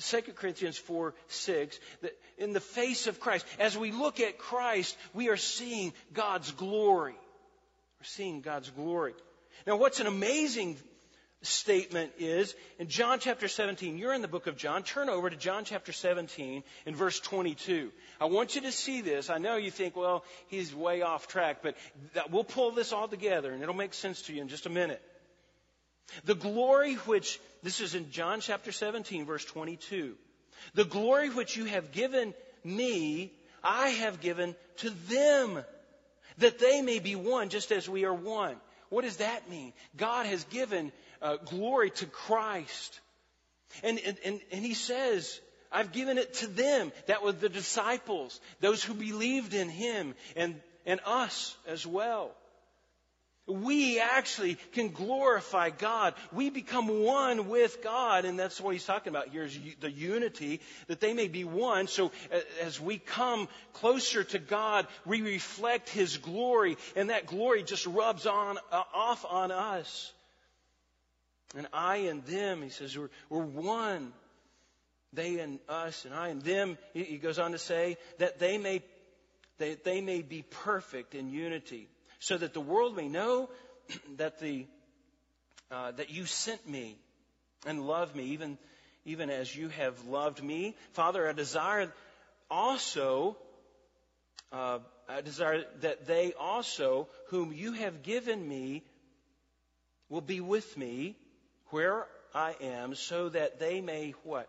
2 0.00 0.22
Corinthians 0.34 0.78
4 0.78 1.14
6, 1.28 1.78
that 2.02 2.12
in 2.38 2.52
the 2.52 2.60
face 2.60 3.06
of 3.06 3.20
Christ, 3.20 3.46
as 3.58 3.76
we 3.76 3.92
look 3.92 4.20
at 4.20 4.38
Christ, 4.38 4.96
we 5.14 5.28
are 5.28 5.36
seeing 5.36 5.92
God's 6.12 6.50
glory. 6.52 7.14
We're 8.00 8.04
seeing 8.04 8.40
God's 8.40 8.70
glory. 8.70 9.14
Now, 9.66 9.76
what's 9.76 10.00
an 10.00 10.06
amazing 10.06 10.76
statement 11.42 12.12
is 12.18 12.54
in 12.78 12.88
John 12.88 13.18
chapter 13.18 13.48
17. 13.48 13.98
You're 13.98 14.14
in 14.14 14.22
the 14.22 14.28
book 14.28 14.46
of 14.46 14.56
John. 14.56 14.82
Turn 14.82 15.08
over 15.08 15.28
to 15.28 15.36
John 15.36 15.64
chapter 15.64 15.92
17 15.92 16.62
in 16.86 16.94
verse 16.94 17.20
22. 17.20 17.90
I 18.20 18.26
want 18.26 18.54
you 18.54 18.62
to 18.62 18.72
see 18.72 19.00
this. 19.00 19.28
I 19.28 19.38
know 19.38 19.56
you 19.56 19.70
think, 19.70 19.96
well, 19.96 20.24
he's 20.48 20.74
way 20.74 21.02
off 21.02 21.28
track, 21.28 21.58
but 21.62 21.76
we'll 22.30 22.44
pull 22.44 22.70
this 22.70 22.92
all 22.92 23.08
together 23.08 23.52
and 23.52 23.62
it'll 23.62 23.74
make 23.74 23.94
sense 23.94 24.22
to 24.22 24.34
you 24.34 24.40
in 24.40 24.48
just 24.48 24.66
a 24.66 24.70
minute. 24.70 25.02
The 26.24 26.34
glory 26.34 26.94
which, 26.94 27.40
this 27.62 27.80
is 27.80 27.94
in 27.94 28.10
John 28.10 28.40
chapter 28.40 28.72
17, 28.72 29.26
verse 29.26 29.44
22. 29.44 30.14
The 30.74 30.84
glory 30.84 31.30
which 31.30 31.56
you 31.56 31.64
have 31.64 31.92
given 31.92 32.34
me, 32.64 33.32
I 33.62 33.88
have 33.88 34.20
given 34.20 34.54
to 34.78 34.90
them, 34.90 35.64
that 36.38 36.58
they 36.58 36.82
may 36.82 36.98
be 36.98 37.14
one 37.14 37.48
just 37.48 37.72
as 37.72 37.88
we 37.88 38.04
are 38.04 38.14
one. 38.14 38.56
What 38.90 39.04
does 39.04 39.18
that 39.18 39.48
mean? 39.48 39.72
God 39.96 40.26
has 40.26 40.44
given 40.44 40.92
uh, 41.20 41.36
glory 41.36 41.90
to 41.90 42.06
Christ. 42.06 43.00
And, 43.82 43.98
and, 43.98 44.18
and, 44.24 44.40
and 44.50 44.64
he 44.64 44.74
says, 44.74 45.40
I've 45.70 45.92
given 45.92 46.18
it 46.18 46.34
to 46.34 46.46
them. 46.46 46.92
That 47.06 47.22
was 47.22 47.36
the 47.36 47.48
disciples, 47.48 48.38
those 48.60 48.84
who 48.84 48.94
believed 48.94 49.54
in 49.54 49.70
him, 49.70 50.14
and, 50.36 50.60
and 50.84 51.00
us 51.06 51.56
as 51.66 51.86
well. 51.86 52.32
We 53.52 54.00
actually 54.00 54.56
can 54.72 54.88
glorify 54.88 55.70
God. 55.70 56.14
We 56.32 56.50
become 56.50 57.02
one 57.04 57.48
with 57.48 57.82
God, 57.82 58.24
and 58.24 58.38
that's 58.38 58.60
what 58.60 58.72
he's 58.72 58.84
talking 58.84 59.10
about 59.10 59.28
here 59.28 59.44
is 59.44 59.58
the 59.80 59.90
unity, 59.90 60.60
that 60.88 61.00
they 61.00 61.12
may 61.12 61.28
be 61.28 61.44
one. 61.44 61.86
So 61.86 62.10
as 62.62 62.80
we 62.80 62.98
come 62.98 63.48
closer 63.74 64.24
to 64.24 64.38
God, 64.38 64.86
we 65.04 65.22
reflect 65.22 65.88
his 65.88 66.16
glory, 66.16 66.76
and 66.96 67.10
that 67.10 67.26
glory 67.26 67.62
just 67.62 67.86
rubs 67.86 68.26
on, 68.26 68.58
uh, 68.70 68.82
off 68.94 69.24
on 69.28 69.50
us. 69.50 70.12
And 71.56 71.66
I 71.72 71.96
and 71.96 72.24
them, 72.24 72.62
he 72.62 72.70
says, 72.70 72.96
we're, 72.96 73.10
we're 73.28 73.44
one. 73.44 74.12
They 75.12 75.40
and 75.40 75.58
us, 75.68 76.06
and 76.06 76.14
I 76.14 76.28
and 76.28 76.40
them. 76.40 76.78
He 76.94 77.18
goes 77.18 77.38
on 77.38 77.52
to 77.52 77.58
say 77.58 77.98
that 78.18 78.38
they 78.38 78.56
may, 78.56 78.82
that 79.58 79.84
they 79.84 80.00
may 80.00 80.22
be 80.22 80.42
perfect 80.42 81.14
in 81.14 81.28
unity, 81.28 81.88
so 82.22 82.38
that 82.38 82.54
the 82.54 82.60
world 82.60 82.96
may 82.96 83.08
know 83.08 83.50
that 84.16 84.38
the 84.38 84.64
uh, 85.72 85.90
that 85.90 86.10
you 86.10 86.24
sent 86.24 86.68
me 86.68 86.96
and 87.66 87.84
love 87.84 88.14
me, 88.14 88.24
even 88.26 88.58
even 89.04 89.28
as 89.28 89.54
you 89.54 89.68
have 89.70 90.06
loved 90.06 90.42
me. 90.42 90.76
Father, 90.92 91.28
I 91.28 91.32
desire 91.32 91.92
also. 92.50 93.36
Uh, 94.52 94.78
I 95.08 95.20
desire 95.22 95.64
that 95.80 96.06
they 96.06 96.32
also, 96.38 97.08
whom 97.28 97.52
you 97.52 97.72
have 97.72 98.02
given 98.02 98.46
me, 98.46 98.84
will 100.08 100.20
be 100.20 100.40
with 100.40 100.76
me 100.76 101.16
where 101.70 102.06
I 102.34 102.54
am 102.60 102.94
so 102.94 103.30
that 103.30 103.58
they 103.58 103.80
may 103.80 104.14
what? 104.22 104.48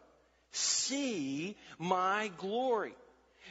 See 0.52 1.58
my 1.80 2.30
glory. 2.38 2.94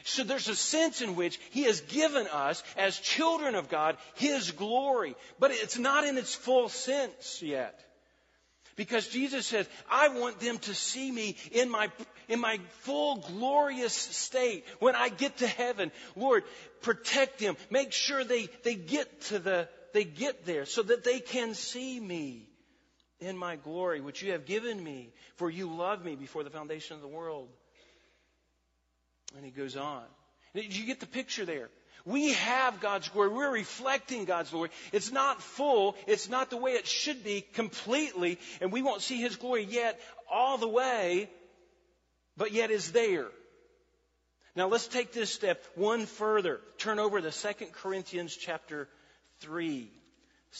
So 0.03 0.23
there's 0.23 0.49
a 0.49 0.55
sense 0.55 1.01
in 1.01 1.15
which 1.15 1.39
He 1.51 1.63
has 1.63 1.81
given 1.81 2.27
us, 2.27 2.63
as 2.77 2.99
children 2.99 3.55
of 3.55 3.69
God, 3.69 3.97
His 4.15 4.51
glory. 4.51 5.15
But 5.39 5.51
it's 5.51 5.77
not 5.77 6.05
in 6.05 6.17
its 6.17 6.35
full 6.35 6.69
sense 6.69 7.41
yet. 7.41 7.79
Because 8.75 9.07
Jesus 9.07 9.45
says, 9.45 9.67
I 9.89 10.09
want 10.09 10.39
them 10.39 10.57
to 10.59 10.73
see 10.73 11.11
me 11.11 11.35
in 11.51 11.69
my, 11.69 11.91
in 12.27 12.39
my 12.39 12.59
full 12.79 13.17
glorious 13.17 13.93
state 13.93 14.65
when 14.79 14.95
I 14.95 15.09
get 15.09 15.37
to 15.37 15.47
heaven. 15.47 15.91
Lord, 16.15 16.43
protect 16.81 17.39
them. 17.39 17.55
Make 17.69 17.91
sure 17.91 18.23
they, 18.23 18.49
they 18.63 18.75
get 18.75 19.21
to 19.23 19.39
the, 19.39 19.69
they 19.93 20.03
get 20.03 20.45
there 20.45 20.65
so 20.65 20.81
that 20.81 21.03
they 21.03 21.19
can 21.19 21.53
see 21.53 21.99
me 21.99 22.49
in 23.19 23.37
my 23.37 23.55
glory, 23.55 24.01
which 24.01 24.21
you 24.21 24.31
have 24.31 24.45
given 24.45 24.83
me, 24.83 25.13
for 25.35 25.49
you 25.49 25.73
loved 25.73 26.03
me 26.03 26.15
before 26.15 26.43
the 26.43 26.49
foundation 26.49 26.95
of 26.95 27.01
the 27.01 27.07
world. 27.07 27.49
And 29.35 29.45
he 29.45 29.51
goes 29.51 29.75
on. 29.75 30.03
Did 30.53 30.75
you 30.75 30.85
get 30.85 30.99
the 30.99 31.07
picture 31.07 31.45
there? 31.45 31.69
We 32.05 32.33
have 32.33 32.81
God's 32.81 33.07
glory. 33.09 33.29
We're 33.29 33.51
reflecting 33.51 34.25
God's 34.25 34.49
glory. 34.49 34.69
It's 34.91 35.11
not 35.11 35.41
full. 35.41 35.95
It's 36.05 36.29
not 36.29 36.49
the 36.49 36.57
way 36.57 36.71
it 36.71 36.85
should 36.85 37.23
be 37.23 37.41
completely. 37.41 38.39
And 38.61 38.71
we 38.71 38.81
won't 38.81 39.01
see 39.01 39.21
His 39.21 39.37
glory 39.37 39.63
yet 39.63 39.99
all 40.31 40.57
the 40.57 40.67
way, 40.67 41.29
but 42.35 42.51
yet 42.51 42.71
is 42.71 42.91
there. 42.91 43.27
Now 44.55 44.67
let's 44.67 44.87
take 44.87 45.13
this 45.13 45.33
step 45.33 45.63
one 45.75 46.05
further. 46.05 46.59
Turn 46.77 46.99
over 46.99 47.19
to 47.19 47.31
2 47.31 47.65
Corinthians 47.71 48.35
chapter 48.35 48.87
3. 49.39 49.89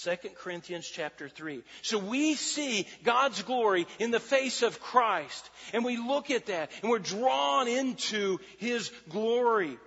2 0.02 0.16
Corinthians 0.36 0.88
chapter 0.88 1.30
3. 1.30 1.62
So 1.84 2.00
we 2.00 2.34
see 2.34 2.88
God's 3.04 3.44
glory 3.44 3.86
in 4.00 4.10
the 4.10 4.20
face 4.20 4.64
of 4.64 4.80
Christ, 4.80 5.50
and 5.72 5.86
we 5.86 5.98
look 5.98 6.32
at 6.32 6.48
that, 6.48 6.72
and 6.82 6.90
we're 6.90 7.00
drawn 7.00 7.68
into 7.68 8.40
His 8.58 8.92
glory. 9.10 9.78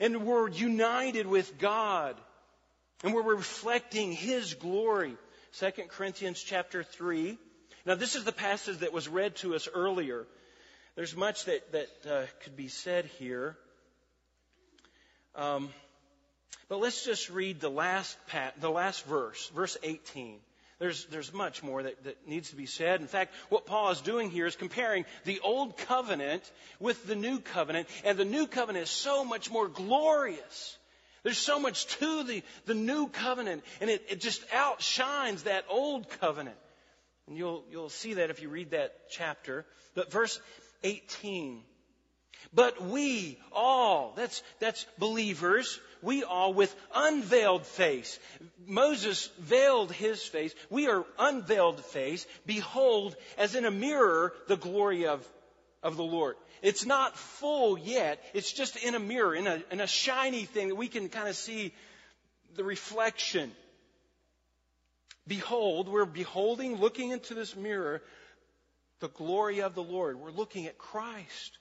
And 0.00 0.26
we're 0.26 0.48
united 0.48 1.28
with 1.28 1.58
God, 1.58 2.16
and 3.04 3.14
we're 3.14 3.36
reflecting 3.36 4.10
His 4.10 4.54
glory. 4.54 5.16
2 5.60 5.70
Corinthians 5.88 6.42
chapter 6.42 6.82
3. 6.82 7.38
Now 7.86 7.94
this 7.94 8.16
is 8.16 8.24
the 8.24 8.32
passage 8.32 8.78
that 8.78 8.92
was 8.92 9.08
read 9.08 9.36
to 9.36 9.54
us 9.54 9.68
earlier. 9.72 10.26
There's 10.96 11.14
much 11.16 11.44
that, 11.44 11.70
that 11.72 11.88
uh, 12.10 12.26
could 12.42 12.56
be 12.56 12.68
said 12.68 13.04
here. 13.18 13.56
Um, 15.36 15.70
but 16.68 16.80
let's 16.80 17.04
just 17.04 17.30
read 17.30 17.60
the 17.60 17.70
last, 17.70 18.16
pat, 18.28 18.60
the 18.60 18.70
last 18.70 19.04
verse, 19.06 19.50
verse 19.54 19.76
18. 19.82 20.38
There's, 20.78 21.06
there's 21.06 21.32
much 21.32 21.62
more 21.62 21.82
that, 21.82 22.02
that 22.04 22.28
needs 22.28 22.50
to 22.50 22.56
be 22.56 22.66
said. 22.66 23.00
In 23.00 23.06
fact, 23.06 23.32
what 23.48 23.64
Paul 23.64 23.90
is 23.90 24.00
doing 24.00 24.30
here 24.30 24.46
is 24.46 24.56
comparing 24.56 25.04
the 25.24 25.40
old 25.40 25.76
covenant 25.76 26.50
with 26.80 27.06
the 27.06 27.14
new 27.14 27.38
covenant, 27.38 27.88
and 28.04 28.18
the 28.18 28.24
new 28.24 28.46
covenant 28.46 28.84
is 28.84 28.90
so 28.90 29.24
much 29.24 29.50
more 29.50 29.68
glorious. 29.68 30.76
There's 31.22 31.38
so 31.38 31.58
much 31.58 31.86
to 31.98 32.24
the, 32.24 32.42
the 32.66 32.74
new 32.74 33.08
covenant, 33.08 33.62
and 33.80 33.88
it, 33.88 34.04
it 34.08 34.20
just 34.20 34.44
outshines 34.52 35.44
that 35.44 35.64
old 35.70 36.08
covenant. 36.20 36.56
And 37.26 37.38
you'll, 37.38 37.64
you'll 37.70 37.88
see 37.88 38.14
that 38.14 38.30
if 38.30 38.42
you 38.42 38.48
read 38.48 38.72
that 38.72 38.92
chapter. 39.10 39.64
But 39.94 40.12
verse 40.12 40.40
18. 40.82 41.62
But 42.52 42.82
we 42.82 43.38
all, 43.52 44.12
that's, 44.16 44.42
that's 44.60 44.84
believers, 44.98 45.80
we 46.04 46.22
all 46.22 46.52
with 46.52 46.74
unveiled 46.94 47.66
face. 47.66 48.18
Moses 48.66 49.30
veiled 49.38 49.90
his 49.90 50.22
face. 50.22 50.54
We 50.70 50.88
are 50.88 51.04
unveiled 51.18 51.84
face. 51.84 52.26
Behold, 52.46 53.16
as 53.38 53.54
in 53.54 53.64
a 53.64 53.70
mirror, 53.70 54.34
the 54.46 54.56
glory 54.56 55.06
of, 55.06 55.26
of 55.82 55.96
the 55.96 56.04
Lord. 56.04 56.36
It's 56.62 56.84
not 56.84 57.16
full 57.16 57.78
yet. 57.78 58.22
It's 58.34 58.52
just 58.52 58.76
in 58.76 58.94
a 58.94 59.00
mirror, 59.00 59.34
in 59.34 59.46
a, 59.46 59.62
in 59.70 59.80
a 59.80 59.86
shiny 59.86 60.44
thing 60.44 60.68
that 60.68 60.76
we 60.76 60.88
can 60.88 61.08
kind 61.08 61.28
of 61.28 61.36
see 61.36 61.72
the 62.54 62.64
reflection. 62.64 63.50
Behold, 65.26 65.88
we're 65.88 66.04
beholding, 66.04 66.76
looking 66.76 67.10
into 67.10 67.34
this 67.34 67.56
mirror, 67.56 68.02
the 69.00 69.08
glory 69.08 69.62
of 69.62 69.74
the 69.74 69.82
Lord. 69.82 70.20
We're 70.20 70.30
looking 70.30 70.66
at 70.66 70.76
Christ 70.76 71.58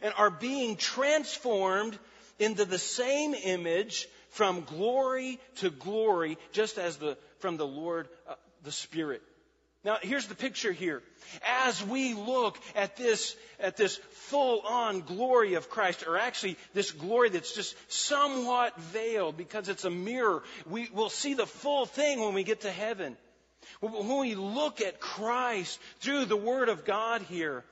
and 0.00 0.14
are 0.16 0.30
being 0.30 0.76
transformed 0.76 1.98
into 2.42 2.64
the 2.64 2.78
same 2.78 3.34
image 3.34 4.08
from 4.30 4.62
glory 4.62 5.38
to 5.56 5.70
glory, 5.70 6.38
just 6.52 6.78
as 6.78 6.96
the, 6.96 7.16
from 7.38 7.56
the 7.56 7.66
Lord, 7.66 8.08
uh, 8.28 8.34
the 8.62 8.72
Spirit. 8.72 9.22
Now, 9.84 9.98
here's 10.00 10.28
the 10.28 10.36
picture 10.36 10.70
here. 10.70 11.02
As 11.44 11.84
we 11.84 12.14
look 12.14 12.56
at 12.76 12.96
this, 12.96 13.34
at 13.58 13.76
this 13.76 13.96
full 13.96 14.60
on 14.60 15.00
glory 15.00 15.54
of 15.54 15.68
Christ, 15.68 16.06
or 16.06 16.16
actually 16.16 16.56
this 16.72 16.92
glory 16.92 17.30
that's 17.30 17.52
just 17.52 17.74
somewhat 17.90 18.78
veiled 18.78 19.36
because 19.36 19.68
it's 19.68 19.84
a 19.84 19.90
mirror, 19.90 20.44
we 20.70 20.88
will 20.94 21.10
see 21.10 21.34
the 21.34 21.46
full 21.46 21.84
thing 21.84 22.20
when 22.20 22.32
we 22.32 22.44
get 22.44 22.60
to 22.60 22.70
heaven. 22.70 23.16
When 23.80 24.20
we 24.20 24.36
look 24.36 24.80
at 24.80 25.00
Christ 25.00 25.80
through 26.00 26.26
the 26.26 26.36
Word 26.36 26.68
of 26.68 26.84
God 26.84 27.22
here, 27.22 27.64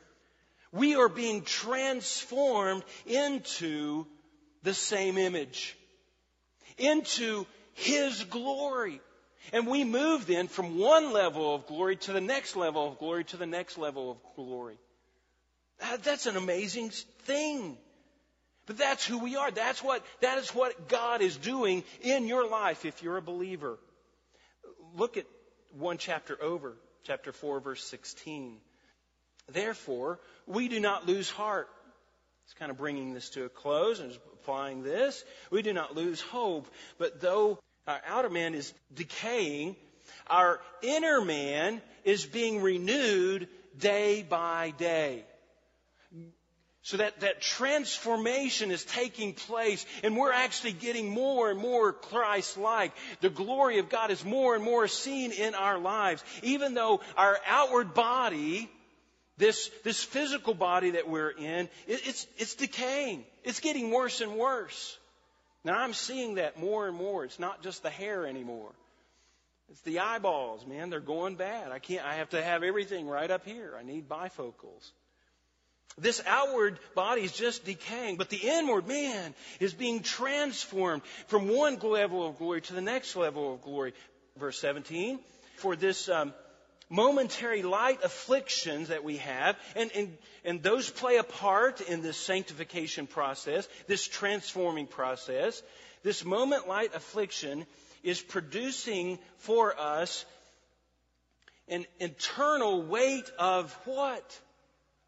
we 0.72 0.96
are 0.96 1.09
being 1.09 1.42
transformed 1.42 2.83
into 3.06 4.06
the 4.62 4.75
same 4.75 5.18
image, 5.18 5.77
into 6.79 7.46
His 7.75 8.25
glory. 8.25 9.01
And 9.53 9.66
we 9.66 9.85
move 9.85 10.27
then 10.27 10.49
from 10.49 10.79
one 10.79 11.12
level 11.12 11.55
of 11.55 11.66
glory 11.66 11.96
to 11.96 12.12
the 12.12 12.20
next 12.20 12.57
level 12.57 12.88
of 12.88 12.99
glory 12.99 13.25
to 13.25 13.37
the 13.37 13.46
next 13.46 13.79
level 13.79 14.11
of 14.11 14.18
glory. 14.37 14.77
Ah, 15.83 15.96
that's 16.03 16.27
an 16.27 16.37
amazing 16.37 16.90
thing. 17.25 17.77
But 18.66 18.79
that's 18.79 19.05
who 19.05 19.18
we 19.18 19.37
are. 19.37 19.51
That's 19.51 19.83
what, 19.83 20.05
that 20.20 20.38
is 20.38 20.51
what 20.51 20.88
God 20.88 21.23
is 21.23 21.37
doing 21.37 21.83
in 22.03 22.29
your 22.29 22.49
life 22.49 22.85
if 22.85 23.03
you're 23.03 23.16
a 23.16 23.23
believer. 23.23 23.79
Look 24.94 25.16
at 25.16 25.27
one 25.77 25.99
chapter 25.99 26.40
over, 26.40 26.77
chapter 27.05 27.33
4, 27.33 27.61
verse 27.61 27.83
16. 27.85 28.59
Therefore, 29.51 30.20
we 30.46 30.68
do 30.68 30.79
not 30.79 31.07
lose 31.07 31.31
heart. 31.31 31.68
It's 32.51 32.59
kind 32.59 32.73
of 32.73 32.79
bringing 32.79 33.15
this 33.15 33.31
to 33.31 33.45
a 33.45 33.49
close 33.49 34.01
and 34.01 34.11
applying 34.33 34.83
this. 34.83 35.23
We 35.53 35.63
do 35.63 35.73
not 35.73 35.95
lose 35.95 36.21
hope, 36.21 36.67
but 36.99 37.21
though 37.21 37.61
our 37.87 38.01
outer 38.05 38.29
man 38.29 38.55
is 38.55 38.75
decaying, 38.93 39.77
our 40.27 40.61
inner 40.83 41.21
man 41.21 41.81
is 42.03 42.27
being 42.27 42.61
renewed 42.61 43.47
day 43.79 44.27
by 44.29 44.75
day. 44.79 45.23
So 46.83 46.97
that, 46.97 47.21
that 47.21 47.41
transformation 47.41 48.73
is 48.73 48.85
taking 48.85 49.33
place 49.33 49.87
and 50.03 50.17
we're 50.17 50.33
actually 50.33 50.73
getting 50.73 51.09
more 51.09 51.53
and 51.53 51.61
more 51.61 51.93
Christ-like. 51.93 52.91
The 53.21 53.31
glory 53.31 53.79
of 53.79 53.89
God 53.89 54.11
is 54.11 54.25
more 54.25 54.57
and 54.57 54.65
more 54.65 54.89
seen 54.89 55.31
in 55.31 55.55
our 55.55 55.79
lives. 55.79 56.25
Even 56.43 56.75
though 56.75 57.01
our 57.17 57.39
outward 57.47 57.95
body, 57.95 58.69
this, 59.40 59.70
this 59.83 60.05
physical 60.05 60.55
body 60.55 60.90
that 60.90 61.09
we're 61.09 61.31
in, 61.31 61.68
it, 61.88 62.00
it's, 62.07 62.26
it's 62.38 62.55
decaying. 62.55 63.24
It's 63.42 63.59
getting 63.59 63.90
worse 63.90 64.20
and 64.20 64.37
worse. 64.37 64.96
Now 65.64 65.79
I'm 65.79 65.94
seeing 65.94 66.37
that 66.37 66.61
more 66.61 66.87
and 66.87 66.96
more. 66.96 67.24
It's 67.24 67.38
not 67.38 67.62
just 67.62 67.83
the 67.83 67.90
hair 67.90 68.26
anymore. 68.26 68.70
It's 69.70 69.81
the 69.83 70.00
eyeballs, 70.00 70.66
man. 70.66 70.90
They're 70.90 71.00
going 71.00 71.37
bad. 71.37 71.72
I 71.72 71.79
can't, 71.79 72.05
I 72.05 72.14
have 72.14 72.31
to 72.31 72.42
have 72.42 72.62
everything 72.62 73.09
right 73.09 73.31
up 73.31 73.44
here. 73.44 73.74
I 73.79 73.83
need 73.83 74.09
bifocals. 74.09 74.90
This 75.98 76.22
outward 76.26 76.79
body 76.94 77.22
is 77.22 77.33
just 77.33 77.64
decaying, 77.64 78.16
but 78.16 78.31
the 78.31 78.40
inward 78.42 78.87
man 78.87 79.35
is 79.59 79.74
being 79.74 80.00
transformed 80.00 81.03
from 81.26 81.48
one 81.48 81.79
level 81.79 82.26
of 82.26 82.38
glory 82.38 82.62
to 82.62 82.74
the 82.74 82.81
next 82.81 83.16
level 83.16 83.55
of 83.55 83.62
glory. 83.62 83.92
Verse 84.38 84.59
17, 84.61 85.18
for 85.57 85.76
this 85.76 86.09
um, 86.09 86.33
momentary 86.90 87.62
light 87.62 88.00
afflictions 88.05 88.88
that 88.88 89.05
we 89.05 89.16
have, 89.16 89.57
and, 89.74 89.90
and, 89.94 90.18
and 90.44 90.62
those 90.62 90.90
play 90.90 91.16
a 91.16 91.24
part 91.24 91.81
in 91.81 92.03
this 92.03 92.18
sanctification 92.18 93.07
process, 93.07 93.66
this 93.87 94.07
transforming 94.07 94.87
process. 94.87 95.62
This 96.03 96.24
moment 96.24 96.68
light 96.68 96.94
affliction 96.94 97.64
is 98.03 98.20
producing 98.20 99.18
for 99.38 99.79
us 99.79 100.26
an 101.68 101.87
internal 102.00 102.83
weight 102.83 103.31
of 103.38 103.72
what? 103.85 104.40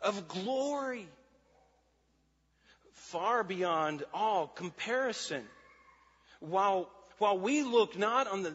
of 0.02 0.28
glory, 0.28 1.06
far 2.94 3.44
beyond 3.44 4.04
all 4.12 4.46
comparison. 4.46 5.44
While, 6.40 6.90
while 7.18 7.38
we 7.38 7.62
look 7.62 7.96
not 7.96 8.26
on 8.26 8.42
the 8.42 8.54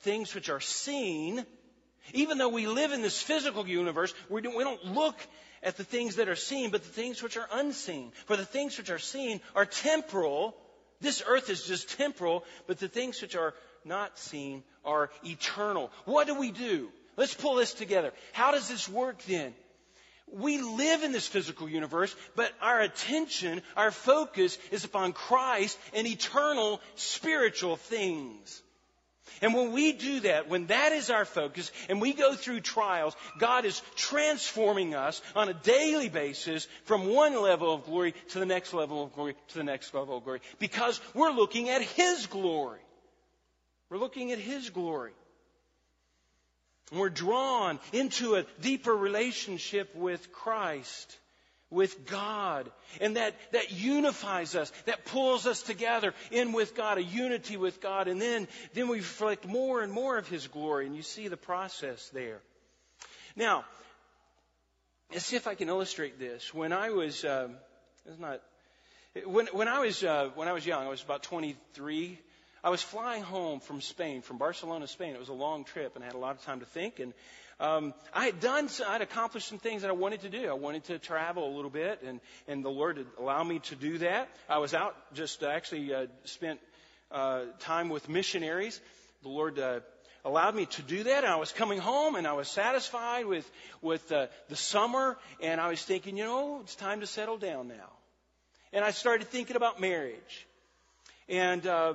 things 0.00 0.34
which 0.34 0.50
are 0.50 0.60
seen, 0.60 1.46
even 2.12 2.38
though 2.38 2.48
we 2.48 2.66
live 2.66 2.92
in 2.92 3.02
this 3.02 3.20
physical 3.20 3.66
universe, 3.66 4.14
we 4.28 4.40
don't, 4.40 4.56
we 4.56 4.64
don't 4.64 4.84
look 4.84 5.16
at 5.62 5.76
the 5.76 5.84
things 5.84 6.16
that 6.16 6.28
are 6.28 6.36
seen, 6.36 6.70
but 6.70 6.82
the 6.82 6.88
things 6.88 7.22
which 7.22 7.36
are 7.36 7.48
unseen. 7.52 8.12
For 8.26 8.36
the 8.36 8.44
things 8.44 8.76
which 8.78 8.90
are 8.90 8.98
seen 8.98 9.40
are 9.54 9.66
temporal. 9.66 10.56
This 11.00 11.22
earth 11.26 11.50
is 11.50 11.66
just 11.66 11.96
temporal, 11.96 12.44
but 12.66 12.78
the 12.78 12.88
things 12.88 13.20
which 13.22 13.36
are 13.36 13.54
not 13.84 14.18
seen 14.18 14.62
are 14.84 15.10
eternal. 15.24 15.90
What 16.04 16.26
do 16.26 16.34
we 16.34 16.50
do? 16.50 16.90
Let's 17.16 17.34
pull 17.34 17.56
this 17.56 17.74
together. 17.74 18.12
How 18.32 18.52
does 18.52 18.68
this 18.68 18.88
work 18.88 19.22
then? 19.24 19.54
we 20.32 20.60
live 20.60 21.02
in 21.02 21.12
this 21.12 21.28
physical 21.28 21.68
universe, 21.68 22.14
but 22.34 22.52
our 22.60 22.80
attention, 22.80 23.62
our 23.76 23.90
focus 23.90 24.58
is 24.70 24.84
upon 24.84 25.12
Christ 25.12 25.78
and 25.92 26.06
eternal 26.06 26.80
spiritual 26.94 27.76
things. 27.76 28.62
And 29.40 29.54
when 29.54 29.72
we 29.72 29.92
do 29.92 30.20
that, 30.20 30.48
when 30.48 30.66
that 30.66 30.92
is 30.92 31.10
our 31.10 31.24
focus, 31.24 31.72
and 31.88 32.00
we 32.00 32.12
go 32.12 32.34
through 32.34 32.60
trials, 32.60 33.16
God 33.38 33.64
is 33.64 33.82
transforming 33.96 34.94
us 34.94 35.20
on 35.34 35.48
a 35.48 35.54
daily 35.54 36.08
basis 36.08 36.68
from 36.84 37.06
one 37.06 37.40
level 37.40 37.72
of 37.74 37.84
glory 37.84 38.14
to 38.30 38.38
the 38.38 38.46
next 38.46 38.72
level 38.72 39.02
of 39.02 39.12
glory 39.14 39.34
to 39.48 39.54
the 39.58 39.64
next 39.64 39.94
level 39.94 40.16
of 40.16 40.24
glory. 40.24 40.40
Because 40.58 41.00
we're 41.14 41.32
looking 41.32 41.68
at 41.68 41.82
His 41.82 42.26
glory. 42.26 42.80
We're 43.90 43.98
looking 43.98 44.32
at 44.32 44.38
His 44.38 44.70
glory. 44.70 45.12
And 46.90 47.00
We're 47.00 47.10
drawn 47.10 47.80
into 47.92 48.36
a 48.36 48.44
deeper 48.60 48.94
relationship 48.94 49.94
with 49.94 50.30
Christ, 50.32 51.18
with 51.72 52.06
God. 52.06 52.70
And 53.00 53.16
that, 53.16 53.34
that 53.52 53.72
unifies 53.72 54.54
us, 54.54 54.70
that 54.84 55.04
pulls 55.06 55.46
us 55.46 55.62
together 55.62 56.14
in 56.30 56.52
with 56.52 56.76
God, 56.76 56.98
a 56.98 57.02
unity 57.02 57.56
with 57.56 57.80
God. 57.80 58.06
And 58.06 58.20
then, 58.20 58.46
then 58.74 58.88
we 58.88 58.98
reflect 58.98 59.46
more 59.46 59.80
and 59.80 59.92
more 59.92 60.18
of 60.18 60.28
His 60.28 60.46
glory. 60.46 60.86
And 60.86 60.94
you 60.94 61.02
see 61.02 61.28
the 61.28 61.36
process 61.36 62.08
there. 62.10 62.40
Now, 63.34 63.64
let's 65.10 65.24
see 65.24 65.36
if 65.36 65.46
I 65.46 65.54
can 65.54 65.68
illustrate 65.68 66.18
this. 66.18 66.52
When 66.52 66.72
I 66.72 66.90
was, 66.90 67.24
uh, 67.24 67.48
it's 68.06 68.20
not, 68.20 68.40
when, 69.24 69.46
when 69.52 69.68
I 69.68 69.80
was, 69.80 70.04
uh, 70.04 70.30
when 70.34 70.48
I 70.48 70.52
was 70.52 70.66
young, 70.66 70.86
I 70.86 70.90
was 70.90 71.02
about 71.02 71.22
23, 71.22 72.18
I 72.62 72.70
was 72.70 72.82
flying 72.82 73.22
home 73.22 73.60
from 73.60 73.80
Spain, 73.80 74.22
from 74.22 74.38
Barcelona, 74.38 74.86
Spain. 74.86 75.14
It 75.14 75.18
was 75.18 75.30
a 75.30 75.34
long 75.34 75.64
trip 75.64 75.96
and 75.96 76.04
I 76.04 76.06
had 76.06 76.14
a 76.14 76.18
lot 76.18 76.36
of 76.36 76.44
time 76.44 76.60
to 76.60 76.66
think. 76.66 77.00
And 77.00 77.12
um, 77.60 77.94
I 78.12 78.26
had 78.26 78.40
done, 78.40 78.68
I 78.86 78.92
had 78.92 79.02
accomplished 79.02 79.48
some 79.48 79.58
things 79.58 79.82
that 79.82 79.88
I 79.88 79.94
wanted 79.94 80.22
to 80.22 80.28
do. 80.28 80.48
I 80.48 80.54
wanted 80.54 80.84
to 80.84 80.98
travel 80.98 81.48
a 81.48 81.54
little 81.54 81.70
bit, 81.70 82.02
and 82.02 82.20
and 82.48 82.64
the 82.64 82.70
Lord 82.70 82.96
had 82.96 83.06
allowed 83.18 83.44
me 83.44 83.60
to 83.60 83.76
do 83.76 83.98
that. 83.98 84.28
I 84.48 84.58
was 84.58 84.74
out 84.74 84.96
just 85.14 85.42
uh, 85.42 85.48
actually 85.48 85.94
uh, 85.94 86.06
spent 86.24 86.60
uh, 87.10 87.44
time 87.60 87.88
with 87.88 88.08
missionaries. 88.08 88.80
The 89.22 89.28
Lord. 89.28 89.58
Uh, 89.58 89.80
allowed 90.24 90.54
me 90.54 90.66
to 90.66 90.82
do 90.82 91.02
that. 91.04 91.24
And 91.24 91.32
I 91.32 91.36
was 91.36 91.52
coming 91.52 91.78
home 91.78 92.14
and 92.14 92.26
I 92.26 92.32
was 92.32 92.48
satisfied 92.48 93.26
with, 93.26 93.50
with 93.80 94.10
uh, 94.12 94.28
the 94.48 94.56
summer 94.56 95.18
and 95.40 95.60
I 95.60 95.68
was 95.68 95.82
thinking, 95.82 96.16
you 96.16 96.24
know, 96.24 96.60
it's 96.60 96.76
time 96.76 97.00
to 97.00 97.06
settle 97.06 97.38
down 97.38 97.68
now. 97.68 97.90
And 98.72 98.84
I 98.84 98.92
started 98.92 99.28
thinking 99.28 99.56
about 99.56 99.80
marriage. 99.80 100.46
And 101.28 101.66
uh, 101.66 101.94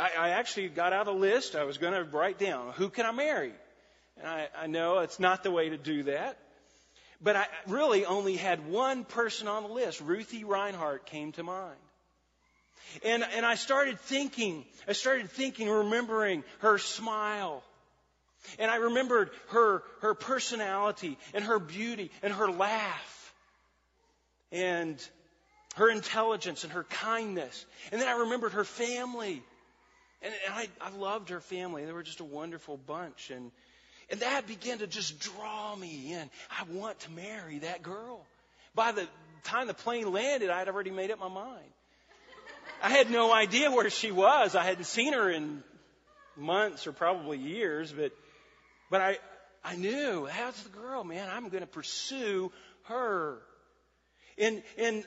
I, 0.00 0.10
I 0.18 0.28
actually 0.30 0.68
got 0.68 0.92
out 0.92 1.08
a 1.08 1.12
list. 1.12 1.54
I 1.54 1.64
was 1.64 1.78
going 1.78 1.92
to 1.94 2.04
write 2.04 2.38
down 2.38 2.72
who 2.74 2.88
can 2.88 3.06
I 3.06 3.12
marry, 3.12 3.52
and 4.18 4.26
I, 4.26 4.48
I 4.56 4.66
know 4.66 5.00
it's 5.00 5.20
not 5.20 5.42
the 5.42 5.50
way 5.50 5.70
to 5.70 5.76
do 5.76 6.04
that. 6.04 6.38
But 7.20 7.36
I 7.36 7.46
really 7.68 8.04
only 8.04 8.36
had 8.36 8.66
one 8.66 9.04
person 9.04 9.46
on 9.46 9.62
the 9.62 9.68
list. 9.68 10.00
Ruthie 10.00 10.42
Reinhardt 10.42 11.06
came 11.06 11.30
to 11.32 11.44
mind. 11.44 11.78
And, 13.04 13.24
and 13.36 13.46
I 13.46 13.54
started 13.54 14.00
thinking, 14.00 14.64
I 14.88 14.92
started 14.92 15.30
thinking, 15.30 15.68
remembering 15.70 16.42
her 16.58 16.78
smile. 16.78 17.62
And 18.58 18.70
I 18.70 18.76
remembered 18.76 19.30
her, 19.50 19.84
her 20.00 20.14
personality 20.14 21.16
and 21.32 21.44
her 21.44 21.60
beauty 21.60 22.10
and 22.24 22.32
her 22.32 22.50
laugh 22.50 23.34
and 24.50 25.00
her 25.76 25.88
intelligence 25.90 26.64
and 26.64 26.72
her 26.72 26.84
kindness. 26.84 27.64
And 27.92 28.00
then 28.00 28.08
I 28.08 28.18
remembered 28.18 28.52
her 28.52 28.64
family 28.64 29.42
and, 30.22 30.34
and 30.46 30.54
I, 30.54 30.68
I 30.80 30.90
loved 30.90 31.30
her 31.30 31.40
family. 31.40 31.84
They 31.84 31.92
were 31.92 32.02
just 32.02 32.20
a 32.20 32.24
wonderful 32.24 32.76
bunch. 32.76 33.30
And, 33.30 33.52
and 34.10 34.20
that 34.20 34.46
began 34.46 34.78
to 34.78 34.86
just 34.86 35.18
draw 35.20 35.74
me 35.76 36.12
in. 36.12 36.30
I 36.50 36.64
want 36.70 37.00
to 37.00 37.10
marry 37.10 37.58
that 37.60 37.82
girl. 37.82 38.24
By 38.74 38.92
the 38.92 39.06
time 39.44 39.66
the 39.66 39.74
plane 39.74 40.12
landed, 40.12 40.50
I 40.50 40.58
had 40.58 40.68
already 40.68 40.90
made 40.90 41.10
up 41.10 41.18
my 41.18 41.28
mind. 41.28 41.72
I 42.82 42.90
had 42.90 43.10
no 43.10 43.32
idea 43.32 43.70
where 43.70 43.88
she 43.90 44.10
was. 44.10 44.54
I 44.54 44.64
hadn't 44.64 44.84
seen 44.84 45.12
her 45.12 45.30
in 45.30 45.62
months 46.36 46.86
or 46.86 46.92
probably 46.92 47.38
years, 47.38 47.92
but 47.92 48.12
But 48.90 49.00
I, 49.00 49.18
I 49.64 49.76
knew, 49.76 50.26
how's 50.26 50.62
the 50.64 50.68
girl, 50.68 51.02
man? 51.04 51.28
I'm 51.32 51.48
going 51.48 51.62
to 51.62 51.66
pursue 51.66 52.52
her. 52.84 53.38
And, 54.36 54.62
and, 54.76 55.04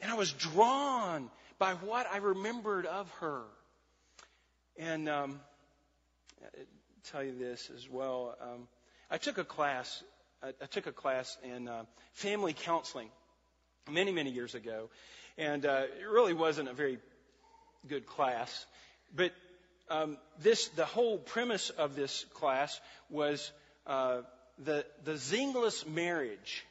and 0.00 0.12
I 0.12 0.14
was 0.14 0.32
drawn 0.32 1.30
by 1.58 1.74
what 1.74 2.06
I 2.12 2.18
remembered 2.18 2.86
of 2.86 3.10
her. 3.20 3.42
And 4.78 5.08
um, 5.08 5.40
tell 7.04 7.22
you 7.22 7.34
this 7.38 7.70
as 7.76 7.88
well. 7.88 8.36
Um, 8.40 8.68
I 9.10 9.18
took 9.18 9.38
a 9.38 9.44
class. 9.44 10.02
I, 10.42 10.48
I 10.62 10.66
took 10.66 10.86
a 10.86 10.92
class 10.92 11.36
in 11.42 11.68
uh, 11.68 11.84
family 12.12 12.52
counseling 12.52 13.08
many, 13.90 14.12
many 14.12 14.30
years 14.30 14.54
ago, 14.54 14.88
and 15.38 15.64
uh, 15.66 15.82
it 16.00 16.08
really 16.08 16.34
wasn't 16.34 16.68
a 16.68 16.72
very 16.74 16.98
good 17.88 18.06
class. 18.06 18.66
But 19.14 19.32
um, 19.88 20.18
this, 20.42 20.68
the 20.68 20.84
whole 20.84 21.18
premise 21.18 21.70
of 21.70 21.96
this 21.96 22.24
class 22.34 22.80
was 23.08 23.50
uh, 23.86 24.22
the 24.64 24.84
the 25.04 25.16
zingless 25.16 25.86
marriage, 25.86 26.64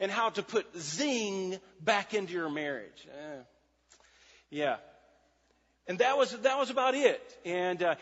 and 0.00 0.10
how 0.10 0.30
to 0.30 0.42
put 0.42 0.66
zing 0.78 1.58
back 1.80 2.14
into 2.14 2.32
your 2.32 2.50
marriage. 2.50 3.06
Uh, 3.12 3.42
yeah, 4.50 4.76
and 5.90 5.98
that 5.98 6.16
was, 6.16 6.30
that 6.30 6.56
was 6.56 6.70
about 6.70 6.94
it. 6.94 7.20
And 7.44 7.82
uh, 7.82 7.96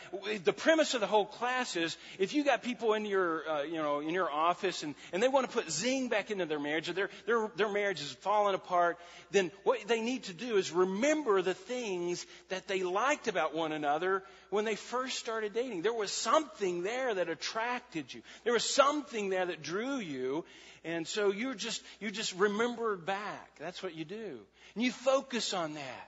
the 0.45 0.53
premise 0.53 0.93
of 0.93 1.01
the 1.01 1.07
whole 1.07 1.25
class 1.25 1.75
is 1.75 1.97
if 2.19 2.35
you 2.35 2.45
got 2.45 2.63
people 2.63 2.93
in 2.93 3.07
your, 3.07 3.49
uh, 3.49 3.63
you 3.63 3.79
know, 3.79 4.01
in 4.01 4.11
your 4.11 4.31
office 4.31 4.83
and, 4.83 4.95
and 5.11 5.23
they 5.23 5.29
want 5.29 5.49
to 5.49 5.53
put 5.57 5.71
zing 5.71 6.11
back 6.11 6.31
into 6.31 6.45
their 6.45 6.61
marriage, 6.61 6.91
or 6.91 6.93
their, 6.93 7.09
their, 7.25 7.51
their 7.57 7.73
marriage 7.73 8.03
is 8.03 8.13
falling 8.21 8.55
apart, 8.55 8.99
then 9.31 9.51
what 9.65 9.89
they 9.89 10.03
need 10.03 10.25
to 10.25 10.35
do 10.35 10.59
is 10.59 10.71
remember 10.71 11.41
the 11.41 11.55
things 11.55 12.27
that 12.51 12.69
they 12.69 12.83
liked 12.83 13.27
about 13.27 13.55
one 13.55 13.73
another 13.73 14.23
when 14.51 14.67
they 14.67 14.77
first 14.77 15.19
started 15.19 15.55
dating. 15.55 15.81
There 15.81 15.95
was 15.95 16.13
something 16.13 16.83
there 16.83 17.15
that 17.15 17.31
attracted 17.31 18.13
you. 18.13 18.21
There 18.45 18.53
was 18.53 18.69
something 18.69 19.31
there 19.31 19.47
that 19.47 19.63
drew 19.63 19.97
you. 19.97 20.45
And 20.85 21.09
so 21.09 21.33
you 21.33 21.55
just, 21.55 21.83
you 22.01 22.11
just 22.11 22.35
remembered 22.35 23.07
back. 23.07 23.51
That's 23.59 23.83
what 23.83 23.95
you 23.95 24.05
do. 24.05 24.41
And 24.75 24.85
you 24.85 24.93
focus 24.93 25.55
on 25.55 25.73
that. 25.73 26.08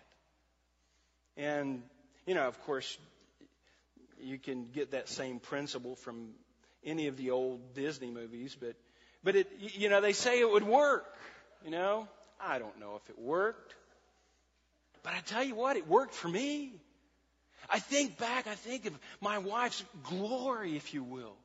And, 1.40 1.82
you 2.26 2.34
know, 2.34 2.46
of 2.46 2.60
course, 2.66 2.98
you 4.20 4.38
can 4.38 4.66
get 4.74 4.90
that 4.90 5.08
same 5.08 5.40
principle 5.40 5.96
from 5.96 6.32
any 6.84 7.06
of 7.06 7.16
the 7.16 7.30
old 7.30 7.72
Disney 7.72 8.10
movies, 8.10 8.54
but, 8.60 8.74
but 9.24 9.36
it, 9.36 9.50
you 9.58 9.88
know, 9.88 10.02
they 10.02 10.12
say 10.12 10.40
it 10.40 10.50
would 10.50 10.62
work, 10.62 11.06
you 11.64 11.70
know. 11.70 12.06
I 12.38 12.58
don't 12.58 12.78
know 12.78 13.00
if 13.02 13.08
it 13.08 13.18
worked. 13.18 13.74
But 15.02 15.14
I 15.14 15.20
tell 15.20 15.42
you 15.42 15.54
what, 15.54 15.78
it 15.78 15.88
worked 15.88 16.12
for 16.12 16.28
me. 16.28 16.72
I 17.70 17.78
think 17.78 18.18
back, 18.18 18.46
I 18.46 18.54
think 18.54 18.84
of 18.84 18.98
my 19.22 19.38
wife's 19.38 19.82
glory, 20.04 20.76
if 20.76 20.92
you 20.92 21.02
will. 21.02 21.36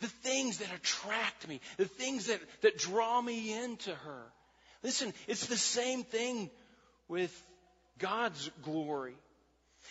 The 0.00 0.08
things 0.08 0.58
that 0.58 0.68
attract 0.74 1.46
me, 1.48 1.60
the 1.76 1.84
things 1.84 2.26
that, 2.26 2.40
that 2.62 2.78
draw 2.78 3.20
me 3.20 3.52
into 3.62 3.94
her. 3.94 4.22
Listen, 4.82 5.12
it's 5.28 5.46
the 5.46 5.56
same 5.56 6.02
thing 6.02 6.50
with 7.08 7.30
God's 7.98 8.50
glory. 8.62 9.16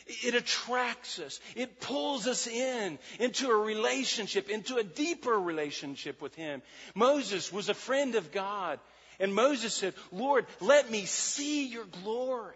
It 0.06 0.36
attracts 0.36 1.20
us. 1.20 1.40
It 1.56 1.80
pulls 1.80 2.28
us 2.28 2.48
in 2.48 3.00
into 3.20 3.50
a 3.50 3.56
relationship, 3.56 4.50
into 4.50 4.78
a 4.78 4.84
deeper 4.84 5.40
relationship 5.40 6.22
with 6.22 6.36
Him. 6.36 6.62
Moses 6.96 7.52
was 7.52 7.70
a 7.70 7.74
friend 7.74 8.16
of 8.16 8.32
God. 8.32 8.80
And 9.20 9.34
Moses 9.34 9.74
said, 9.74 9.94
Lord, 10.12 10.46
let 10.60 10.90
me 10.90 11.06
see 11.06 11.68
your 11.68 11.86
glory. 12.04 12.56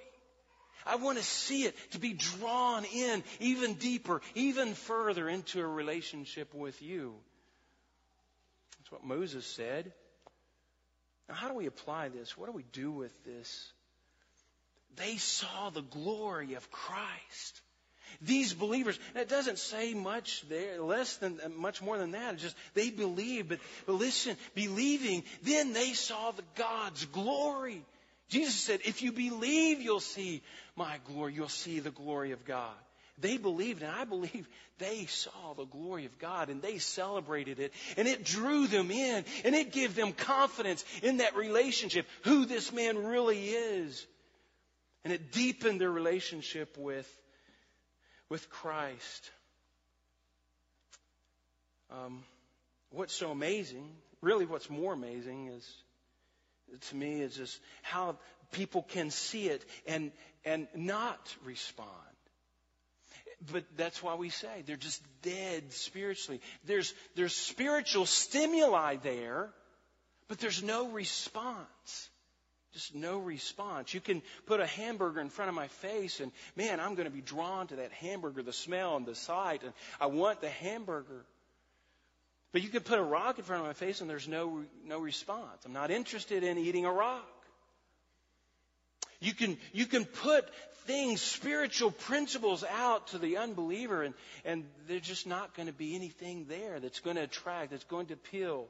I 0.86 0.96
want 0.96 1.18
to 1.18 1.24
see 1.24 1.64
it, 1.64 1.76
to 1.92 2.00
be 2.00 2.14
drawn 2.14 2.86
in 2.86 3.24
even 3.40 3.76
deeper, 3.76 4.22
even 4.36 4.74
further 4.74 5.28
into 5.28 5.60
a 5.60 5.68
relationship 5.68 6.54
with 6.54 6.82
you. 6.82 7.14
That's 8.80 8.92
what 8.92 9.04
Moses 9.04 9.46
said. 9.46 9.92
Now, 11.28 11.36
how 11.36 11.50
do 11.50 11.56
we 11.56 11.66
apply 11.66 12.10
this? 12.10 12.38
What 12.38 12.46
do 12.46 12.54
we 12.54 12.64
do 12.72 12.90
with 12.90 13.12
this? 13.26 13.72
They 14.98 15.18
saw 15.18 15.70
the 15.70 15.82
glory 15.82 16.56
of 16.56 16.70
Christ. 16.72 17.62
These 18.22 18.54
believers, 18.54 18.98
and 19.14 19.22
it 19.22 19.30
doesn't 19.30 19.60
say 19.60 19.94
much 19.94 20.44
there, 20.50 20.82
less 20.82 21.18
than, 21.18 21.40
uh, 21.44 21.50
much 21.50 21.82
more 21.82 21.98
than 21.98 22.12
that. 22.12 22.34
It's 22.36 22.44
just 22.44 22.56
they 22.74 22.90
believed, 22.90 23.50
but, 23.50 23.60
but 23.86 23.94
listen, 23.94 24.38
believing, 24.56 25.24
then 25.44 25.74
they 25.74 25.94
saw 25.94 26.32
the 26.32 26.44
God's 26.56 27.06
glory. 27.06 27.84
Jesus 28.30 28.56
said, 28.56 28.80
if 28.86 29.02
you 29.02 29.12
believe, 29.12 29.82
you'll 29.82 30.00
see 30.00 30.42
my 30.76 30.98
glory. 31.06 31.34
You'll 31.34 31.50
see 31.50 31.80
the 31.80 31.92
glory 31.92 32.32
of 32.32 32.44
God. 32.46 32.74
They 33.20 33.38
believed, 33.38 33.82
and 33.82 33.92
I 33.92 34.04
believe 34.04 34.48
they 34.80 35.06
saw 35.06 35.54
the 35.56 35.66
glory 35.66 36.06
of 36.06 36.20
God 36.20 36.50
and 36.50 36.62
they 36.62 36.78
celebrated 36.78 37.60
it. 37.60 37.74
And 37.98 38.08
it 38.08 38.24
drew 38.24 38.68
them 38.68 38.92
in 38.92 39.26
and 39.44 39.56
it 39.56 39.72
gave 39.72 39.96
them 39.96 40.12
confidence 40.14 40.86
in 41.02 41.18
that 41.18 41.36
relationship, 41.36 42.06
who 42.24 42.46
this 42.46 42.72
man 42.72 43.06
really 43.06 43.50
is. 43.50 44.06
And 45.08 45.14
it 45.14 45.32
deepened 45.32 45.80
their 45.80 45.90
relationship 45.90 46.78
with, 46.78 47.10
with 48.28 48.50
Christ. 48.50 49.32
Um, 51.90 52.26
what's 52.90 53.14
so 53.14 53.32
amazing, 53.32 53.88
really 54.20 54.46
what's 54.46 54.70
more 54.70 54.92
amazing 54.92 55.48
is, 55.48 55.66
to 56.90 56.96
me, 56.98 57.22
is 57.22 57.38
just 57.38 57.58
how 57.84 58.18
people 58.52 58.84
can 58.84 59.10
see 59.10 59.48
it 59.48 59.64
and, 59.88 60.12
and 60.44 60.68
not 60.76 61.34
respond. 61.46 61.88
But 63.50 63.64
that's 63.78 64.04
why 64.04 64.16
we 64.16 64.28
say 64.28 64.64
they're 64.66 64.76
just 64.76 65.02
dead 65.22 65.72
spiritually. 65.72 66.42
There's, 66.66 66.94
there's 67.16 67.34
spiritual 67.34 68.06
stimuli 68.06 68.98
there, 68.98 69.52
but 70.28 70.40
there's 70.40 70.62
no 70.62 70.90
response. 70.90 72.10
Just 72.74 72.94
no 72.94 73.20
response. 73.20 73.94
You 73.94 74.02
can 74.02 74.22
put 74.46 74.60
a 74.60 74.66
hamburger 74.66 75.22
in 75.22 75.30
front 75.30 75.50
of 75.50 75.56
my 75.56 75.68
face, 75.68 76.20
and 76.20 76.32
man, 76.56 76.80
I'm 76.80 76.96
going 76.96 77.08
to 77.08 77.14
be 77.14 77.22
drawn 77.22 77.68
to 77.68 77.78
that 77.78 77.92
hamburger, 77.94 78.44
the 78.44 78.54
smell 78.54 78.98
and 78.98 79.06
the 79.06 79.16
sight, 79.16 79.64
and 79.64 79.74
I 80.02 80.08
want 80.08 80.42
the 80.42 80.50
hamburger. 80.50 81.26
But 82.52 82.64
you 82.64 82.70
can 82.70 82.82
put 82.82 83.00
a 83.00 83.04
rock 83.04 83.38
in 83.38 83.44
front 83.44 83.62
of 83.62 83.68
my 83.68 83.74
face, 83.74 84.02
and 84.02 84.10
there's 84.10 84.28
no, 84.28 84.64
no 84.86 85.00
response. 85.00 85.66
I'm 85.66 85.74
not 85.74 85.92
interested 85.92 86.44
in 86.44 86.58
eating 86.58 86.86
a 86.86 86.92
rock. 86.92 87.26
You 89.20 89.34
can, 89.34 89.58
you 89.74 89.86
can 89.86 90.06
put 90.06 90.48
things, 90.86 91.22
spiritual 91.22 91.92
principles 91.92 92.64
out 92.64 93.08
to 93.08 93.18
the 93.18 93.38
unbeliever, 93.38 94.04
and, 94.04 94.14
and 94.46 94.66
there's 94.88 95.02
just 95.02 95.28
not 95.28 95.56
going 95.56 95.68
to 95.68 95.74
be 95.74 95.96
anything 95.96 96.46
there 96.48 96.80
that's 96.80 97.00
going 97.00 97.16
to 97.18 97.24
attract, 97.24 97.72
that's 97.72 97.84
going 97.84 98.08
to 98.08 98.14
appeal. 98.14 98.68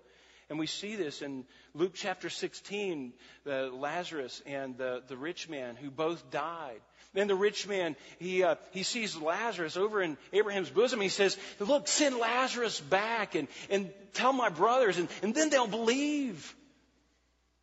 And 0.50 0.58
we 0.58 0.68
see 0.68 0.96
this 0.96 1.22
in 1.22 1.44
Luke 1.74 1.92
chapter 1.94 2.30
16, 2.30 3.14
uh, 3.46 3.68
Lazarus 3.68 4.42
and 4.46 4.78
the, 4.78 5.04
the 5.08 5.18
rich 5.18 5.50
man 5.50 5.76
who 5.76 5.92
both 5.92 6.32
died. 6.32 6.80
Then 7.14 7.28
the 7.28 7.36
rich 7.36 7.68
man, 7.68 7.96
he, 8.20 8.44
uh, 8.44 8.56
he 8.72 8.84
sees 8.84 9.18
Lazarus 9.18 9.76
over 9.76 10.02
in 10.02 10.18
Abraham's 10.32 10.70
bosom. 10.70 11.02
He 11.02 11.10
says, 11.10 11.38
look, 11.60 11.88
send 11.88 12.18
Lazarus 12.18 12.80
back 12.80 13.36
and, 13.36 13.48
and 13.70 13.92
tell 14.14 14.32
my 14.32 14.50
brothers 14.50 14.98
and, 14.98 15.10
and 15.22 15.36
then 15.36 15.50
they'll 15.50 15.68
believe. 15.68 16.56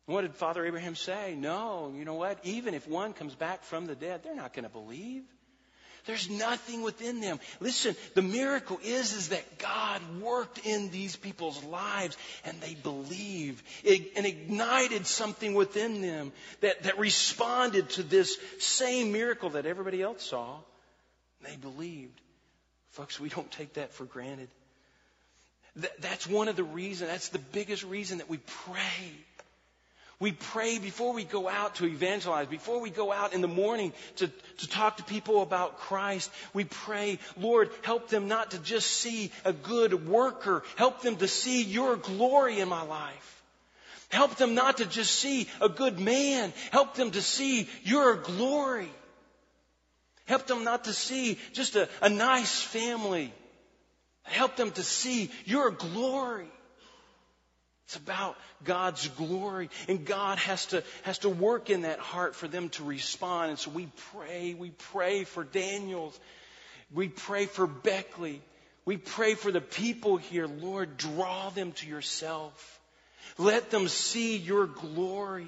What 0.05 0.21
did 0.21 0.35
Father 0.35 0.63
Abraham 0.63 0.95
say? 0.95 1.35
No, 1.35 1.91
you 1.95 2.05
know 2.05 2.13
what? 2.13 2.37
Even 2.43 2.75
if 2.75 2.87
one 2.87 3.13
comes 3.13 3.33
back 3.33 3.63
from 3.63 3.87
the 3.87 3.95
dead, 3.95 4.21
they're 4.23 4.35
not 4.35 4.53
going 4.53 4.63
to 4.63 4.69
believe. 4.69 5.23
There's 6.05 6.29
nothing 6.29 6.83
within 6.83 7.19
them. 7.19 7.39
Listen, 7.59 7.95
the 8.13 8.21
miracle 8.21 8.79
is, 8.83 9.13
is 9.13 9.29
that 9.29 9.57
God 9.57 10.01
worked 10.21 10.65
in 10.65 10.91
these 10.91 11.15
people's 11.15 11.63
lives 11.63 12.15
and 12.43 12.59
they 12.61 12.75
believed 12.75 13.63
it, 13.83 14.11
and 14.15 14.25
ignited 14.25 15.07
something 15.07 15.55
within 15.55 16.01
them 16.01 16.31
that, 16.61 16.83
that 16.83 16.99
responded 16.99 17.89
to 17.91 18.03
this 18.03 18.37
same 18.59 19.11
miracle 19.11 19.51
that 19.51 19.65
everybody 19.65 20.01
else 20.01 20.23
saw. 20.23 20.59
They 21.43 21.55
believed. 21.55 22.19
Folks, 22.91 23.19
we 23.19 23.29
don't 23.29 23.51
take 23.51 23.73
that 23.73 23.93
for 23.93 24.05
granted. 24.05 24.49
that's 25.99 26.27
one 26.27 26.47
of 26.47 26.55
the 26.55 26.63
reasons, 26.63 27.09
that's 27.09 27.29
the 27.29 27.39
biggest 27.39 27.83
reason 27.83 28.19
that 28.19 28.29
we 28.29 28.37
pray 28.37 29.24
we 30.19 30.31
pray 30.31 30.79
before 30.79 31.13
we 31.13 31.23
go 31.23 31.49
out 31.49 31.75
to 31.75 31.85
evangelize, 31.85 32.47
before 32.47 32.79
we 32.79 32.89
go 32.89 33.11
out 33.11 33.33
in 33.33 33.41
the 33.41 33.47
morning 33.47 33.91
to, 34.17 34.27
to 34.27 34.67
talk 34.67 34.97
to 34.97 35.03
people 35.03 35.41
about 35.41 35.77
Christ. 35.79 36.31
We 36.53 36.63
pray, 36.63 37.19
Lord, 37.37 37.69
help 37.81 38.07
them 38.07 38.27
not 38.27 38.51
to 38.51 38.59
just 38.59 38.87
see 38.87 39.31
a 39.43 39.51
good 39.51 40.07
worker. 40.07 40.63
Help 40.77 41.01
them 41.01 41.17
to 41.17 41.27
see 41.27 41.63
your 41.63 41.97
glory 41.97 42.59
in 42.59 42.69
my 42.69 42.83
life. 42.83 43.43
Help 44.09 44.35
them 44.35 44.55
not 44.55 44.77
to 44.77 44.85
just 44.85 45.11
see 45.15 45.49
a 45.59 45.67
good 45.67 45.99
man. 45.99 46.53
Help 46.71 46.95
them 46.95 47.11
to 47.11 47.21
see 47.21 47.67
your 47.83 48.15
glory. 48.15 48.89
Help 50.25 50.47
them 50.47 50.63
not 50.63 50.85
to 50.85 50.93
see 50.93 51.37
just 51.51 51.75
a, 51.75 51.89
a 52.01 52.09
nice 52.09 52.61
family. 52.61 53.33
Help 54.23 54.55
them 54.55 54.71
to 54.71 54.83
see 54.83 55.29
your 55.43 55.71
glory. 55.71 56.47
It's 57.85 57.97
about 57.97 58.35
God's 58.63 59.07
glory. 59.09 59.69
And 59.87 60.05
God 60.05 60.39
has 60.39 60.67
to, 60.67 60.83
has 61.03 61.19
to 61.19 61.29
work 61.29 61.69
in 61.69 61.83
that 61.83 61.99
heart 61.99 62.35
for 62.35 62.47
them 62.47 62.69
to 62.69 62.83
respond. 62.83 63.51
And 63.51 63.59
so 63.59 63.69
we 63.71 63.87
pray, 64.13 64.55
we 64.55 64.71
pray 64.71 65.23
for 65.23 65.43
Daniels. 65.43 66.19
We 66.93 67.09
pray 67.09 67.45
for 67.45 67.67
Beckley. 67.67 68.41
We 68.85 68.97
pray 68.97 69.35
for 69.35 69.51
the 69.51 69.61
people 69.61 70.17
here. 70.17 70.47
Lord, 70.47 70.97
draw 70.97 71.49
them 71.49 71.73
to 71.73 71.87
yourself. 71.87 72.79
Let 73.37 73.69
them 73.69 73.87
see 73.87 74.37
your 74.37 74.65
glory. 74.65 75.47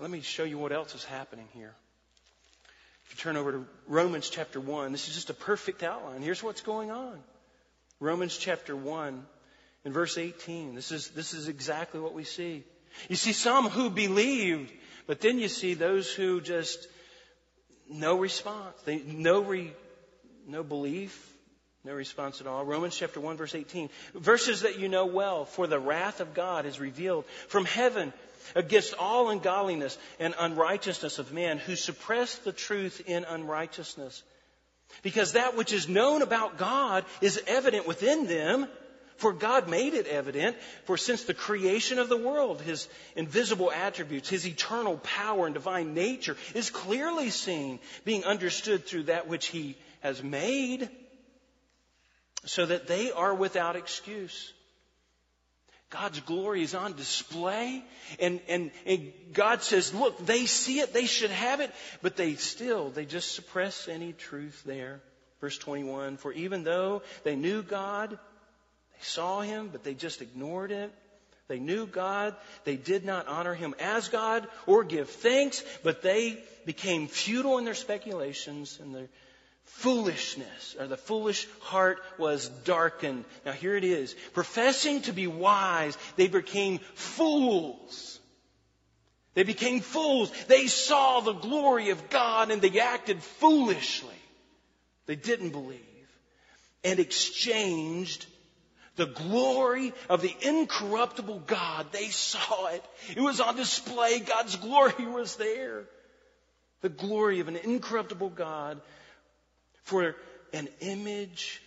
Let 0.00 0.10
me 0.10 0.20
show 0.20 0.44
you 0.44 0.58
what 0.58 0.72
else 0.72 0.94
is 0.94 1.04
happening 1.04 1.48
here. 1.52 1.74
If 3.06 3.14
you 3.14 3.18
turn 3.18 3.36
over 3.36 3.52
to 3.52 3.66
Romans 3.86 4.28
chapter 4.28 4.60
1, 4.60 4.92
this 4.92 5.08
is 5.08 5.14
just 5.14 5.30
a 5.30 5.34
perfect 5.34 5.82
outline. 5.82 6.22
Here's 6.22 6.42
what's 6.42 6.60
going 6.60 6.90
on. 6.90 7.18
Romans 8.00 8.36
chapter 8.36 8.76
1 8.76 9.24
in 9.84 9.92
verse 9.92 10.18
18. 10.18 10.74
This 10.74 10.92
is, 10.92 11.08
this 11.10 11.32
is 11.32 11.48
exactly 11.48 12.00
what 12.00 12.12
we 12.12 12.24
see. 12.24 12.64
You 13.08 13.16
see 13.16 13.32
some 13.32 13.68
who 13.68 13.90
believed, 13.90 14.72
but 15.06 15.20
then 15.20 15.38
you 15.38 15.48
see 15.48 15.74
those 15.74 16.12
who 16.12 16.40
just 16.40 16.86
no 17.88 18.18
response. 18.18 18.76
They, 18.84 18.98
no, 18.98 19.40
re, 19.40 19.72
no 20.46 20.62
belief, 20.62 21.32
no 21.84 21.94
response 21.94 22.40
at 22.40 22.46
all. 22.46 22.64
Romans 22.64 22.96
chapter 22.96 23.20
1 23.20 23.36
verse 23.36 23.54
18. 23.54 23.88
Verses 24.14 24.62
that 24.62 24.78
you 24.78 24.88
know 24.88 25.06
well. 25.06 25.44
For 25.44 25.66
the 25.66 25.78
wrath 25.78 26.20
of 26.20 26.34
God 26.34 26.66
is 26.66 26.80
revealed 26.80 27.24
from 27.48 27.64
heaven 27.64 28.12
against 28.54 28.94
all 28.98 29.30
ungodliness 29.30 29.96
and 30.18 30.34
unrighteousness 30.38 31.18
of 31.18 31.32
men 31.32 31.58
who 31.58 31.76
suppress 31.76 32.36
the 32.38 32.52
truth 32.52 33.02
in 33.06 33.24
unrighteousness. 33.24 34.22
Because 35.02 35.32
that 35.32 35.56
which 35.56 35.72
is 35.72 35.88
known 35.88 36.22
about 36.22 36.58
God 36.58 37.04
is 37.20 37.40
evident 37.46 37.86
within 37.86 38.26
them, 38.26 38.68
for 39.16 39.32
God 39.32 39.68
made 39.68 39.94
it 39.94 40.06
evident. 40.06 40.56
For 40.84 40.96
since 40.96 41.24
the 41.24 41.34
creation 41.34 41.98
of 41.98 42.08
the 42.08 42.16
world, 42.16 42.60
His 42.60 42.88
invisible 43.14 43.72
attributes, 43.72 44.28
His 44.28 44.46
eternal 44.46 44.98
power 44.98 45.46
and 45.46 45.54
divine 45.54 45.94
nature 45.94 46.36
is 46.54 46.70
clearly 46.70 47.30
seen, 47.30 47.78
being 48.04 48.24
understood 48.24 48.86
through 48.86 49.04
that 49.04 49.28
which 49.28 49.46
He 49.46 49.76
has 50.00 50.22
made, 50.22 50.90
so 52.44 52.66
that 52.66 52.86
they 52.86 53.10
are 53.10 53.34
without 53.34 53.76
excuse. 53.76 54.52
God's 55.90 56.20
glory 56.20 56.62
is 56.62 56.74
on 56.74 56.94
display. 56.94 57.84
And, 58.18 58.40
and, 58.48 58.70
and, 58.84 59.12
God 59.32 59.62
says, 59.62 59.94
look, 59.94 60.24
they 60.26 60.46
see 60.46 60.80
it, 60.80 60.92
they 60.92 61.06
should 61.06 61.30
have 61.30 61.60
it, 61.60 61.70
but 62.02 62.16
they 62.16 62.34
still, 62.34 62.90
they 62.90 63.04
just 63.04 63.34
suppress 63.34 63.88
any 63.88 64.12
truth 64.12 64.62
there. 64.66 65.00
Verse 65.40 65.58
21, 65.58 66.16
for 66.16 66.32
even 66.32 66.64
though 66.64 67.02
they 67.22 67.36
knew 67.36 67.62
God, 67.62 68.10
they 68.10 69.02
saw 69.02 69.42
Him, 69.42 69.68
but 69.70 69.84
they 69.84 69.94
just 69.94 70.22
ignored 70.22 70.72
it. 70.72 70.92
They 71.48 71.60
knew 71.60 71.86
God. 71.86 72.34
They 72.64 72.76
did 72.76 73.04
not 73.04 73.28
honor 73.28 73.54
Him 73.54 73.74
as 73.78 74.08
God 74.08 74.48
or 74.66 74.82
give 74.82 75.08
thanks, 75.08 75.62
but 75.84 76.02
they 76.02 76.42
became 76.64 77.06
futile 77.06 77.58
in 77.58 77.64
their 77.64 77.74
speculations 77.74 78.78
and 78.82 78.94
their 78.94 79.08
foolishness, 79.66 80.76
or 80.78 80.86
the 80.86 80.96
foolish 80.96 81.46
heart 81.60 82.02
was 82.18 82.48
darkened. 82.48 83.24
Now 83.44 83.52
here 83.52 83.76
it 83.76 83.84
is. 83.84 84.14
Professing 84.32 85.02
to 85.02 85.12
be 85.12 85.26
wise, 85.26 85.96
they 86.16 86.28
became 86.28 86.78
fools. 86.94 88.18
They 89.34 89.42
became 89.42 89.80
fools. 89.80 90.32
They 90.46 90.66
saw 90.66 91.20
the 91.20 91.34
glory 91.34 91.90
of 91.90 92.08
God 92.08 92.50
and 92.50 92.62
they 92.62 92.80
acted 92.80 93.22
foolishly. 93.22 94.14
They 95.04 95.16
didn't 95.16 95.50
believe 95.50 95.80
and 96.82 96.98
exchanged 96.98 98.24
the 98.96 99.06
glory 99.06 99.92
of 100.08 100.22
the 100.22 100.34
incorruptible 100.40 101.40
God. 101.40 101.92
They 101.92 102.08
saw 102.08 102.68
it. 102.68 102.84
It 103.14 103.20
was 103.20 103.40
on 103.40 103.56
display. 103.56 104.20
God's 104.20 104.56
glory 104.56 105.06
was 105.06 105.36
there. 105.36 105.84
The 106.80 106.88
glory 106.88 107.40
of 107.40 107.48
an 107.48 107.56
incorruptible 107.56 108.30
God 108.30 108.80
for 109.86 110.16
an 110.52 110.68
image 110.80 111.62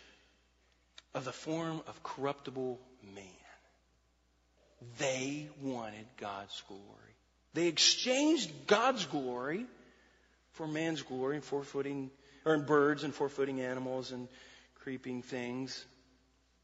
of 1.14 1.24
the 1.24 1.32
form 1.32 1.82
of 1.88 2.04
corruptible 2.04 2.78
man. 3.16 3.24
They 4.98 5.48
wanted 5.62 6.06
God's 6.18 6.62
glory. 6.68 6.84
They 7.54 7.68
exchanged 7.68 8.52
God's 8.68 9.06
glory 9.06 9.66
for 10.52 10.68
man's 10.68 11.02
glory 11.02 11.36
and 11.36 11.44
four-footing, 11.44 12.12
or 12.44 12.56
in 12.56 12.66
birds 12.66 13.06
and 13.06 13.16
four-footing 13.16 13.62
animals 13.62 14.12
and 14.12 14.28
creeping 14.82 15.22
things. 15.22 15.86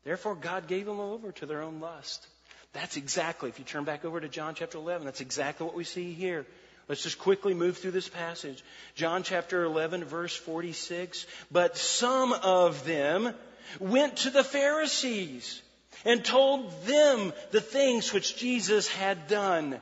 Therefore, 0.03 0.35
God 0.35 0.67
gave 0.67 0.85
them 0.85 0.99
over 0.99 1.31
to 1.31 1.45
their 1.45 1.61
own 1.61 1.79
lust. 1.79 2.27
That's 2.73 2.97
exactly, 2.97 3.47
if 3.47 3.59
you 3.59 3.65
turn 3.65 3.85
back 3.85 4.03
over 4.03 4.19
to 4.19 4.27
John 4.27 4.55
chapter 4.55 4.77
11, 4.77 5.05
that's 5.05 5.21
exactly 5.21 5.65
what 5.65 5.75
we 5.75 5.85
see 5.85 6.11
here. 6.11 6.45
Let's 6.87 7.01
just 7.01 7.17
quickly 7.17 7.53
move 7.53 7.77
through 7.77 7.91
this 7.91 8.09
passage. 8.09 8.63
John 8.93 9.23
chapter 9.23 9.63
11, 9.63 10.03
verse 10.03 10.35
46. 10.35 11.25
But 11.51 11.77
some 11.77 12.31
of 12.31 12.85
them 12.85 13.33
went 13.79 14.17
to 14.17 14.29
the 14.29 14.43
Pharisees 14.43 15.61
and 16.03 16.23
told 16.23 16.71
them 16.85 17.33
the 17.51 17.61
things 17.61 18.13
which 18.13 18.37
Jesus 18.37 18.87
had 18.87 19.27
done. 19.27 19.81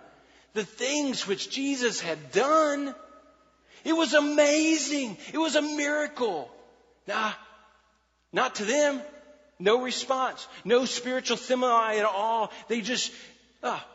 The 0.54 0.64
things 0.64 1.28
which 1.28 1.50
Jesus 1.50 2.00
had 2.00 2.32
done. 2.32 2.96
It 3.84 3.94
was 3.94 4.14
amazing. 4.14 5.18
It 5.34 5.38
was 5.38 5.58
a 5.58 5.62
miracle. 5.62 6.50
Nah, 7.06 7.34
not 8.32 8.56
to 8.56 8.66
them. 8.66 9.02
No 9.60 9.82
response. 9.82 10.48
No 10.64 10.86
spiritual 10.86 11.36
stimuli 11.36 11.98
at 11.98 12.06
all. 12.06 12.52
They 12.70 12.80
just, 12.80 13.12
ah, 13.62 13.86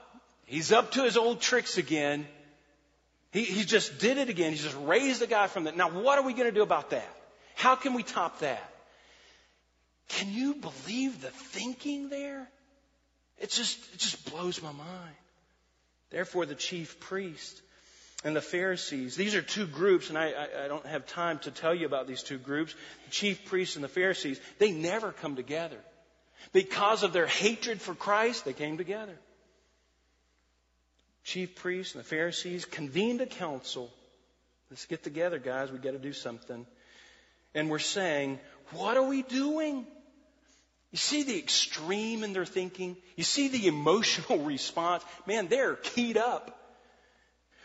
he's 0.44 0.72
up 0.72 0.92
to 0.92 1.04
his 1.04 1.16
old 1.16 1.40
tricks 1.40 1.78
again. 1.78 2.26
He, 3.32 3.44
he 3.44 3.64
just 3.64 3.98
did 3.98 4.18
it 4.18 4.28
again. 4.28 4.52
He 4.52 4.58
just 4.58 4.76
raised 4.84 5.20
the 5.20 5.26
guy 5.26 5.46
from 5.48 5.64
the. 5.64 5.72
Now, 5.72 5.90
what 5.90 6.18
are 6.18 6.24
we 6.24 6.32
going 6.32 6.46
to 6.46 6.54
do 6.54 6.62
about 6.62 6.90
that? 6.90 7.08
How 7.54 7.76
can 7.76 7.94
we 7.94 8.02
top 8.02 8.40
that? 8.40 8.72
Can 10.08 10.32
you 10.32 10.54
believe 10.54 11.20
the 11.20 11.28
thinking 11.28 12.08
there? 12.08 12.48
It 13.38 13.50
just, 13.50 13.78
it 13.94 13.98
just 13.98 14.30
blows 14.30 14.62
my 14.62 14.72
mind. 14.72 15.14
Therefore, 16.10 16.46
the 16.46 16.54
chief 16.54 16.98
priest 17.00 17.60
and 18.24 18.34
the 18.34 18.40
Pharisees, 18.40 19.14
these 19.14 19.34
are 19.34 19.42
two 19.42 19.66
groups, 19.66 20.08
and 20.08 20.16
I, 20.16 20.30
I, 20.30 20.64
I 20.64 20.68
don't 20.68 20.86
have 20.86 21.06
time 21.06 21.38
to 21.40 21.50
tell 21.50 21.74
you 21.74 21.86
about 21.86 22.08
these 22.08 22.22
two 22.22 22.38
groups. 22.38 22.74
The 23.04 23.10
chief 23.10 23.44
priests 23.44 23.76
and 23.76 23.84
the 23.84 23.88
Pharisees, 23.88 24.40
they 24.58 24.72
never 24.72 25.12
come 25.12 25.36
together. 25.36 25.78
Because 26.52 27.02
of 27.02 27.12
their 27.12 27.26
hatred 27.26 27.82
for 27.82 27.94
Christ, 27.94 28.46
they 28.46 28.54
came 28.54 28.78
together 28.78 29.18
chief 31.28 31.54
priests 31.56 31.94
and 31.94 32.02
the 32.02 32.08
Pharisees 32.08 32.64
convened 32.64 33.20
a 33.20 33.26
council. 33.26 33.90
Let's 34.70 34.86
get 34.86 35.02
together, 35.04 35.38
guys. 35.38 35.70
We've 35.70 35.82
got 35.82 35.92
to 35.92 35.98
do 35.98 36.14
something. 36.14 36.66
And 37.54 37.70
we're 37.70 37.78
saying, 37.78 38.38
what 38.72 38.96
are 38.96 39.06
we 39.06 39.22
doing? 39.22 39.86
You 40.90 40.98
see 40.98 41.24
the 41.24 41.38
extreme 41.38 42.24
in 42.24 42.32
their 42.32 42.46
thinking? 42.46 42.96
You 43.16 43.24
see 43.24 43.48
the 43.48 43.66
emotional 43.66 44.38
response? 44.44 45.04
Man, 45.26 45.48
they're 45.48 45.74
keyed 45.74 46.16
up. 46.16 46.54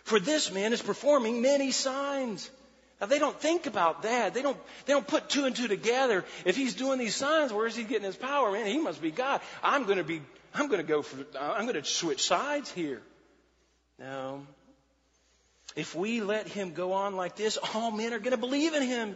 For 0.04 0.20
this 0.20 0.52
man 0.52 0.74
is 0.74 0.82
performing 0.82 1.42
many 1.42 1.72
signs. 1.72 2.50
Now 3.00 3.08
they 3.08 3.20
don't 3.20 3.40
think 3.40 3.66
about 3.66 4.02
that. 4.02 4.34
They 4.34 4.42
don't, 4.42 4.58
they 4.86 4.92
don't 4.92 5.08
put 5.08 5.30
two 5.30 5.46
and 5.46 5.56
two 5.56 5.70
together. 5.70 6.26
If 6.44 6.58
he's 6.58 6.74
doing 6.74 7.00
these 7.00 7.16
signs, 7.16 7.54
where 7.54 7.68
is 7.68 7.78
he 7.78 7.84
getting 7.84 8.06
his 8.06 8.18
power? 8.18 8.52
Man, 8.52 8.66
he 8.66 8.78
must 8.78 9.02
be 9.02 9.12
God. 9.12 9.40
I'm 9.62 9.86
to 9.86 10.04
be, 10.04 10.22
I'm 10.54 10.68
going 10.68 10.82
to 10.82 10.88
go 10.88 11.02
for, 11.02 11.18
I'm 11.40 11.66
going 11.66 11.82
to 11.82 11.86
switch 11.86 12.24
sides 12.24 12.70
here. 12.70 13.02
No. 14.00 14.46
If 15.76 15.96
we 15.96 16.22
let 16.22 16.48
him 16.48 16.74
go 16.74 16.94
on 16.94 17.16
like 17.16 17.36
this, 17.36 17.58
all 17.74 17.92
men 17.92 18.14
are 18.14 18.20
going 18.20 18.32
to 18.32 18.38
believe 18.38 18.74
in 18.74 18.84
him. 18.84 19.16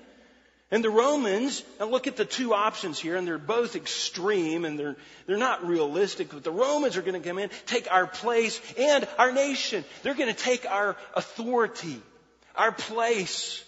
And 0.69 0.83
the 0.83 0.89
Romans, 0.89 1.63
now 1.79 1.85
look 1.85 2.07
at 2.07 2.17
the 2.17 2.25
two 2.25 2.53
options 2.53 2.99
here, 2.99 3.15
and 3.15 3.25
they're 3.25 3.37
both 3.37 3.77
extreme 3.77 4.65
and 4.65 4.77
they're, 4.77 4.97
they're 5.25 5.37
not 5.37 5.65
realistic, 5.65 6.29
but 6.29 6.43
the 6.43 6.51
Romans 6.51 6.97
are 6.97 7.01
going 7.01 7.21
to 7.21 7.25
come 7.25 7.39
in, 7.39 7.49
take 7.67 7.89
our 7.89 8.05
place 8.05 8.59
and 8.77 9.07
our 9.17 9.31
nation. 9.31 9.85
They're 10.03 10.13
going 10.13 10.33
to 10.33 10.39
take 10.39 10.65
our 10.65 10.97
authority, 11.15 12.01
our 12.53 12.73
place. 12.73 13.63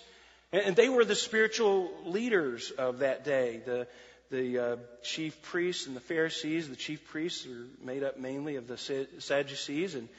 And 0.51 0.75
they 0.75 0.89
were 0.89 1.05
the 1.05 1.15
spiritual 1.15 1.89
leaders 2.05 2.71
of 2.71 2.99
that 2.99 3.23
day. 3.23 3.61
The, 3.65 3.87
the 4.29 4.59
uh, 4.59 4.75
chief 5.01 5.41
priests 5.43 5.87
and 5.87 5.95
the 5.95 6.01
Pharisees, 6.01 6.67
the 6.67 6.75
chief 6.75 7.07
priests 7.07 7.45
are 7.45 7.65
made 7.81 8.03
up 8.03 8.19
mainly 8.19 8.57
of 8.57 8.67
the 8.67 8.77
Sadducees, 9.19 9.95
and 9.95 10.09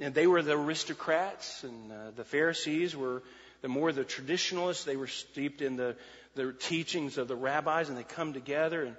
and 0.00 0.14
they 0.14 0.26
were 0.26 0.42
the 0.42 0.56
aristocrats, 0.56 1.64
and 1.64 1.92
uh, 1.92 2.10
the 2.16 2.24
Pharisees 2.24 2.96
were 2.96 3.22
the 3.62 3.68
more 3.68 3.92
the 3.92 4.04
traditionalists. 4.04 4.84
They 4.84 4.96
were 4.96 5.06
steeped 5.06 5.62
in 5.62 5.76
the, 5.76 5.96
the 6.34 6.52
teachings 6.52 7.16
of 7.16 7.28
the 7.28 7.36
rabbis, 7.36 7.88
and 7.88 7.96
they 7.96 8.02
come 8.02 8.32
together 8.32 8.82
and 8.82 8.96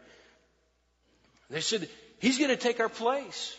they 1.49 1.61
said, 1.61 1.87
He's 2.19 2.37
going 2.37 2.49
to 2.49 2.55
take 2.55 2.79
our 2.79 2.89
place. 2.89 3.55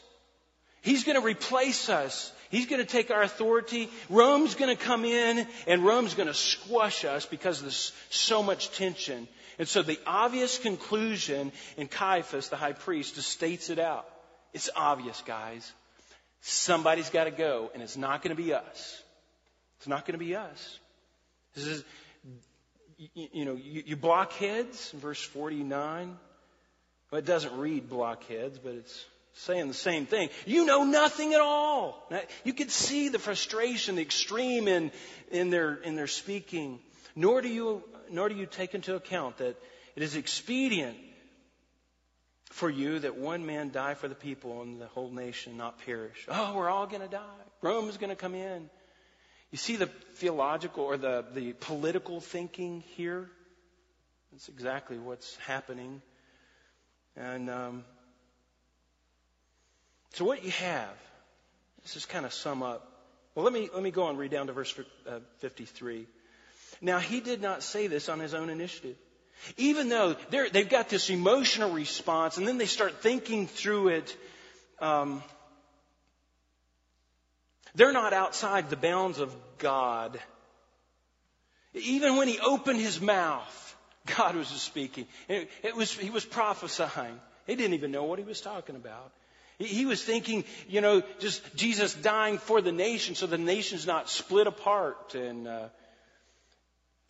He's 0.82 1.04
going 1.04 1.20
to 1.20 1.26
replace 1.26 1.88
us. 1.88 2.32
He's 2.50 2.66
going 2.66 2.80
to 2.80 2.88
take 2.88 3.10
our 3.10 3.22
authority. 3.22 3.90
Rome's 4.08 4.54
going 4.54 4.74
to 4.74 4.82
come 4.82 5.04
in 5.04 5.46
and 5.66 5.84
Rome's 5.84 6.14
going 6.14 6.28
to 6.28 6.34
squash 6.34 7.04
us 7.04 7.26
because 7.26 7.60
there's 7.60 7.92
so 8.08 8.42
much 8.42 8.70
tension. 8.72 9.26
And 9.58 9.66
so 9.66 9.82
the 9.82 9.98
obvious 10.06 10.58
conclusion 10.58 11.50
in 11.76 11.88
Caiaphas, 11.88 12.48
the 12.48 12.56
high 12.56 12.72
priest, 12.72 13.16
just 13.16 13.30
states 13.30 13.68
it 13.68 13.78
out. 13.78 14.08
It's 14.52 14.70
obvious, 14.76 15.22
guys. 15.26 15.72
Somebody's 16.42 17.10
got 17.10 17.24
to 17.24 17.30
go, 17.30 17.70
and 17.74 17.82
it's 17.82 17.96
not 17.96 18.22
going 18.22 18.34
to 18.34 18.40
be 18.40 18.52
us. 18.52 19.02
It's 19.78 19.88
not 19.88 20.06
going 20.06 20.18
to 20.18 20.24
be 20.24 20.36
us. 20.36 20.78
This 21.54 21.66
is, 21.66 21.84
you, 22.98 23.28
you 23.32 23.44
know, 23.44 23.54
you, 23.54 23.82
you 23.86 23.96
blockheads, 23.96 24.90
verse 24.92 25.22
49. 25.22 26.16
Well, 27.10 27.18
it 27.18 27.24
doesn't 27.24 27.56
read 27.56 27.88
blockheads, 27.88 28.58
but 28.58 28.74
it's 28.74 29.04
saying 29.34 29.68
the 29.68 29.74
same 29.74 30.06
thing. 30.06 30.30
You 30.46 30.64
know 30.64 30.84
nothing 30.84 31.34
at 31.34 31.40
all. 31.40 32.06
Now, 32.10 32.20
you 32.44 32.52
could 32.52 32.70
see 32.70 33.08
the 33.08 33.18
frustration, 33.18 33.96
the 33.96 34.02
extreme 34.02 34.68
in, 34.68 34.90
in 35.30 35.50
their, 35.50 35.74
in 35.74 35.94
their 35.96 36.06
speaking. 36.06 36.78
Nor 37.14 37.42
do 37.42 37.48
you, 37.48 37.82
nor 38.10 38.28
do 38.28 38.34
you 38.34 38.46
take 38.46 38.74
into 38.74 38.94
account 38.94 39.38
that 39.38 39.56
it 39.94 40.02
is 40.02 40.16
expedient 40.16 40.96
for 42.56 42.70
you 42.70 42.98
that 43.00 43.18
one 43.18 43.44
man 43.44 43.70
die 43.70 43.92
for 43.92 44.08
the 44.08 44.14
people 44.14 44.62
and 44.62 44.80
the 44.80 44.86
whole 44.86 45.10
nation 45.10 45.58
not 45.58 45.78
perish. 45.84 46.26
Oh, 46.26 46.54
we're 46.56 46.70
all 46.70 46.86
going 46.86 47.02
to 47.02 47.08
die. 47.08 47.42
Rome 47.60 47.90
is 47.90 47.98
going 47.98 48.08
to 48.08 48.16
come 48.16 48.34
in. 48.34 48.70
You 49.50 49.58
see 49.58 49.76
the 49.76 49.90
theological 50.14 50.84
or 50.84 50.96
the, 50.96 51.22
the 51.34 51.52
political 51.52 52.18
thinking 52.18 52.82
here? 52.96 53.28
That's 54.32 54.48
exactly 54.48 54.96
what's 54.96 55.36
happening. 55.46 56.00
And 57.14 57.50
um, 57.50 57.84
so 60.14 60.24
what 60.24 60.42
you 60.42 60.50
have, 60.52 60.96
let's 61.80 61.92
just 61.92 62.08
kind 62.08 62.24
of 62.24 62.32
sum 62.32 62.62
up. 62.62 62.90
Well, 63.34 63.44
let 63.44 63.52
me, 63.52 63.68
let 63.74 63.82
me 63.82 63.90
go 63.90 64.04
on, 64.04 64.16
read 64.16 64.30
down 64.30 64.46
to 64.46 64.54
verse 64.54 64.74
uh, 65.06 65.18
53. 65.40 66.06
Now, 66.80 67.00
he 67.00 67.20
did 67.20 67.42
not 67.42 67.62
say 67.62 67.86
this 67.86 68.08
on 68.08 68.18
his 68.18 68.32
own 68.32 68.48
initiative. 68.48 68.96
Even 69.56 69.88
though 69.88 70.16
they've 70.30 70.68
got 70.68 70.88
this 70.88 71.10
emotional 71.10 71.70
response, 71.70 72.36
and 72.36 72.46
then 72.46 72.58
they 72.58 72.66
start 72.66 73.02
thinking 73.02 73.46
through 73.46 73.88
it, 73.88 74.16
um, 74.80 75.22
they're 77.74 77.92
not 77.92 78.12
outside 78.12 78.70
the 78.70 78.76
bounds 78.76 79.18
of 79.18 79.34
God. 79.58 80.18
Even 81.74 82.16
when 82.16 82.26
he 82.26 82.40
opened 82.40 82.80
his 82.80 83.00
mouth, 83.00 83.76
God 84.16 84.34
was 84.34 84.48
speaking. 84.48 85.06
It, 85.28 85.50
it 85.62 85.76
was, 85.76 85.92
he 85.92 86.10
was 86.10 86.24
prophesying. 86.24 87.20
He 87.46 87.54
didn't 87.54 87.74
even 87.74 87.92
know 87.92 88.04
what 88.04 88.18
he 88.18 88.24
was 88.24 88.40
talking 88.40 88.76
about. 88.76 89.12
He, 89.58 89.66
he 89.66 89.86
was 89.86 90.02
thinking, 90.02 90.44
you 90.68 90.80
know, 90.80 91.02
just 91.18 91.54
Jesus 91.54 91.94
dying 91.94 92.38
for 92.38 92.60
the 92.60 92.72
nation 92.72 93.14
so 93.14 93.26
the 93.26 93.38
nation's 93.38 93.86
not 93.86 94.08
split 94.08 94.46
apart. 94.46 95.14
And 95.14 95.46
uh, 95.46 95.68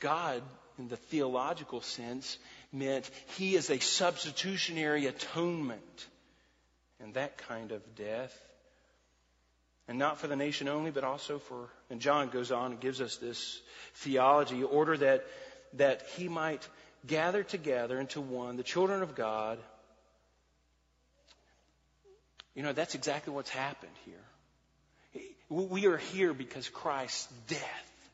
God, 0.01 0.43
in 0.79 0.89
the 0.89 0.97
theological 0.97 1.81
sense, 1.81 2.39
meant 2.73 3.11
he 3.37 3.57
is 3.57 3.71
a 3.71 3.79
substitutionary 3.79 5.07
atonement. 5.07 6.07
And 7.01 7.15
that 7.15 7.39
kind 7.39 7.73
of 7.73 7.95
death 7.95 8.37
and 9.89 9.99
not 9.99 10.19
for 10.19 10.27
the 10.27 10.37
nation 10.37 10.69
only, 10.69 10.91
but 10.91 11.05
also 11.05 11.39
for, 11.39 11.69
and 11.91 12.01
John 12.01 12.29
goes 12.29 12.51
on 12.51 12.73
and 12.73 12.81
gives 12.81 13.01
us 13.01 13.17
this 13.17 13.61
theology, 13.95 14.63
order 14.63 14.97
that, 14.97 15.25
that 15.75 16.03
he 16.17 16.29
might 16.29 16.67
gather 17.07 17.45
together 17.45 18.01
into 18.01 18.21
one 18.21 18.57
the 18.57 18.65
children 18.65 19.03
of 19.03 19.15
God. 19.15 19.59
You 22.55 22.63
know, 22.63 22.73
that's 22.73 22.95
exactly 22.95 23.33
what's 23.33 23.51
happened 23.51 23.93
here. 24.05 25.25
We 25.49 25.87
are 25.87 25.99
here 25.99 26.35
because 26.35 26.69
Christ's 26.69 27.29
death, 27.47 28.09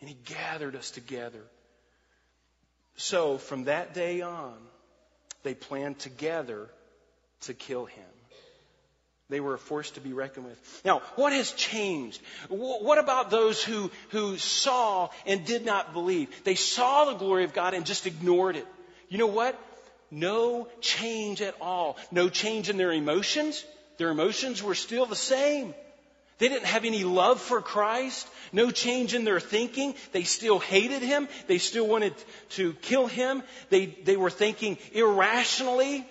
and 0.00 0.08
he 0.08 0.16
gathered 0.24 0.74
us 0.74 0.90
together. 0.90 1.42
So 2.96 3.38
from 3.38 3.64
that 3.64 3.94
day 3.94 4.20
on, 4.20 4.54
they 5.42 5.54
planned 5.54 5.98
together 5.98 6.68
to 7.42 7.54
kill 7.54 7.84
him. 7.84 8.04
They 9.30 9.40
were 9.40 9.54
a 9.54 9.58
force 9.58 9.90
to 9.92 10.00
be 10.00 10.12
reckoned 10.12 10.46
with. 10.46 10.82
Now, 10.84 11.00
what 11.16 11.32
has 11.32 11.52
changed? 11.52 12.20
What 12.48 12.98
about 12.98 13.30
those 13.30 13.62
who, 13.62 13.90
who 14.10 14.36
saw 14.36 15.08
and 15.26 15.44
did 15.44 15.64
not 15.64 15.92
believe? 15.94 16.44
They 16.44 16.54
saw 16.54 17.06
the 17.06 17.14
glory 17.14 17.44
of 17.44 17.54
God 17.54 17.72
and 17.74 17.86
just 17.86 18.06
ignored 18.06 18.56
it. 18.56 18.66
You 19.08 19.18
know 19.18 19.26
what? 19.26 19.58
No 20.10 20.68
change 20.80 21.40
at 21.40 21.54
all. 21.60 21.96
No 22.12 22.28
change 22.28 22.68
in 22.68 22.76
their 22.76 22.92
emotions. 22.92 23.64
Their 23.96 24.10
emotions 24.10 24.62
were 24.62 24.74
still 24.74 25.06
the 25.06 25.16
same. 25.16 25.74
They 26.38 26.48
didn't 26.48 26.66
have 26.66 26.84
any 26.84 27.04
love 27.04 27.40
for 27.40 27.60
Christ. 27.60 28.28
No 28.52 28.70
change 28.70 29.14
in 29.14 29.24
their 29.24 29.40
thinking. 29.40 29.94
They 30.12 30.24
still 30.24 30.58
hated 30.58 31.02
him. 31.02 31.28
They 31.46 31.58
still 31.58 31.86
wanted 31.86 32.14
to 32.50 32.72
kill 32.74 33.06
him. 33.06 33.42
They, 33.70 33.86
they 33.86 34.16
were 34.16 34.30
thinking 34.30 34.78
irrationally. 34.92 36.06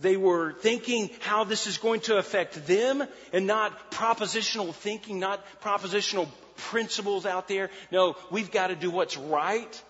They 0.00 0.16
were 0.16 0.52
thinking 0.52 1.10
how 1.20 1.44
this 1.44 1.66
is 1.66 1.78
going 1.78 2.00
to 2.02 2.18
affect 2.18 2.66
them 2.66 3.04
and 3.32 3.46
not 3.46 3.90
propositional 3.90 4.72
thinking, 4.72 5.18
not 5.18 5.44
propositional 5.60 6.28
principles 6.56 7.26
out 7.26 7.48
there. 7.48 7.70
No, 7.90 8.16
we've 8.30 8.50
got 8.50 8.68
to 8.68 8.76
do 8.76 8.90
what's 8.90 9.16
right. 9.16 9.82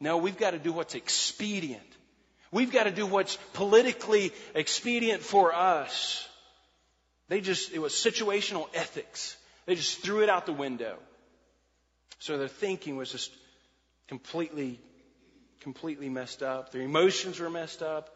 No, 0.00 0.18
we've 0.18 0.36
got 0.36 0.50
to 0.50 0.58
do 0.58 0.72
what's 0.72 0.94
expedient. 0.94 1.82
We've 2.50 2.72
got 2.72 2.84
to 2.84 2.90
do 2.90 3.06
what's 3.06 3.36
politically 3.54 4.32
expedient 4.54 5.22
for 5.22 5.54
us. 5.54 6.28
They 7.34 7.40
just, 7.40 7.72
it 7.72 7.80
was 7.80 7.92
situational 7.92 8.68
ethics. 8.74 9.36
They 9.66 9.74
just 9.74 9.98
threw 9.98 10.22
it 10.22 10.28
out 10.28 10.46
the 10.46 10.52
window. 10.52 10.96
So 12.20 12.38
their 12.38 12.46
thinking 12.46 12.96
was 12.96 13.10
just 13.10 13.32
completely, 14.06 14.78
completely 15.60 16.08
messed 16.08 16.44
up. 16.44 16.70
Their 16.70 16.82
emotions 16.82 17.40
were 17.40 17.50
messed 17.50 17.82
up. 17.82 18.08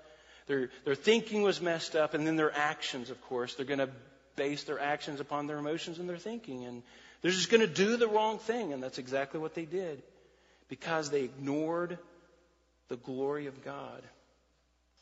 Their, 0.47 0.71
their 0.85 0.95
thinking 0.95 1.43
was 1.43 1.61
messed 1.61 1.97
up, 1.97 2.15
and 2.15 2.25
then 2.25 2.37
their 2.37 2.57
actions, 2.57 3.11
of 3.11 3.21
course. 3.23 3.57
They're 3.57 3.67
going 3.67 3.81
to 3.81 3.91
base 4.37 4.63
their 4.63 4.79
actions 4.79 5.19
upon 5.19 5.49
their 5.49 5.59
emotions 5.59 5.99
and 5.99 6.09
their 6.09 6.17
thinking. 6.17 6.65
And 6.65 6.85
they're 7.21 7.33
just 7.33 7.51
going 7.51 7.63
to 7.63 7.67
do 7.67 7.97
the 7.97 8.07
wrong 8.07 8.39
thing, 8.39 8.73
and 8.73 8.81
that's 8.81 8.99
exactly 8.99 9.41
what 9.41 9.53
they 9.57 9.65
did 9.65 10.01
because 10.69 11.11
they 11.11 11.25
ignored 11.25 11.99
the 12.87 12.97
glory 12.97 13.49
of 13.49 13.65
God. 13.65 14.01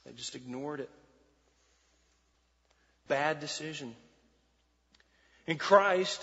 They 0.06 0.12
just 0.12 0.34
ignored 0.34 0.80
it. 0.80 0.90
Bad 3.08 3.40
decision. 3.40 3.94
In 5.46 5.58
Christ, 5.58 6.20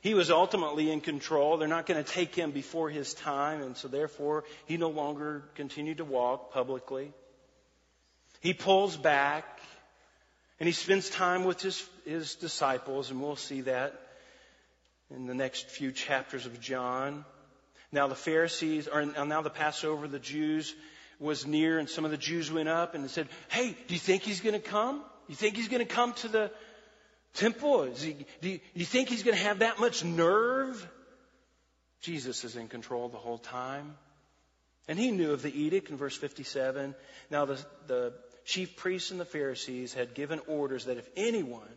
he 0.00 0.14
was 0.14 0.30
ultimately 0.30 0.90
in 0.90 1.00
control. 1.00 1.56
They're 1.56 1.68
not 1.68 1.86
going 1.86 2.02
to 2.02 2.10
take 2.10 2.34
him 2.34 2.50
before 2.50 2.90
his 2.90 3.14
time, 3.14 3.62
and 3.62 3.76
so 3.76 3.88
therefore 3.88 4.44
he 4.66 4.76
no 4.76 4.90
longer 4.90 5.42
continued 5.54 5.98
to 5.98 6.04
walk 6.04 6.52
publicly. 6.52 7.12
He 8.40 8.54
pulls 8.54 8.96
back 8.96 9.60
and 10.58 10.66
he 10.66 10.72
spends 10.72 11.10
time 11.10 11.44
with 11.44 11.60
his, 11.60 11.86
his 12.04 12.34
disciples, 12.36 13.10
and 13.10 13.20
we'll 13.20 13.36
see 13.36 13.62
that 13.62 14.00
in 15.10 15.26
the 15.26 15.34
next 15.34 15.68
few 15.68 15.92
chapters 15.92 16.46
of 16.46 16.60
John. 16.60 17.24
Now 17.92 18.08
the 18.08 18.14
Pharisees, 18.14 18.88
or 18.88 19.04
now 19.04 19.42
the 19.42 19.50
Passover, 19.50 20.08
the 20.08 20.18
Jews 20.18 20.74
was 21.20 21.46
near, 21.46 21.78
and 21.78 21.88
some 21.88 22.04
of 22.04 22.10
the 22.10 22.16
Jews 22.16 22.50
went 22.50 22.68
up 22.68 22.94
and 22.94 23.08
said, 23.10 23.28
Hey, 23.48 23.76
do 23.86 23.94
you 23.94 24.00
think 24.00 24.22
he's 24.22 24.40
going 24.40 24.54
to 24.54 24.68
come? 24.68 25.02
You 25.28 25.34
think 25.34 25.56
he's 25.56 25.68
going 25.68 25.86
to 25.86 25.92
come 25.92 26.12
to 26.14 26.28
the 26.28 26.50
temple? 27.36 27.84
He, 27.84 28.16
do, 28.40 28.48
you, 28.48 28.58
do 28.58 28.60
you 28.74 28.84
think 28.84 29.08
he's 29.08 29.22
going 29.22 29.36
to 29.36 29.42
have 29.42 29.60
that 29.60 29.78
much 29.78 30.04
nerve? 30.04 30.86
Jesus 32.00 32.44
is 32.44 32.56
in 32.56 32.68
control 32.68 33.08
the 33.08 33.18
whole 33.18 33.38
time. 33.38 33.94
And 34.88 34.98
he 34.98 35.10
knew 35.10 35.32
of 35.32 35.42
the 35.42 35.60
edict 35.60 35.90
in 35.90 35.96
verse 35.96 36.16
57. 36.16 36.94
Now 37.30 37.44
the, 37.44 37.58
the 37.86 38.12
chief 38.44 38.76
priests 38.76 39.10
and 39.10 39.18
the 39.18 39.24
Pharisees 39.24 39.92
had 39.92 40.14
given 40.14 40.40
orders 40.46 40.84
that 40.84 40.98
if 40.98 41.08
anyone, 41.16 41.68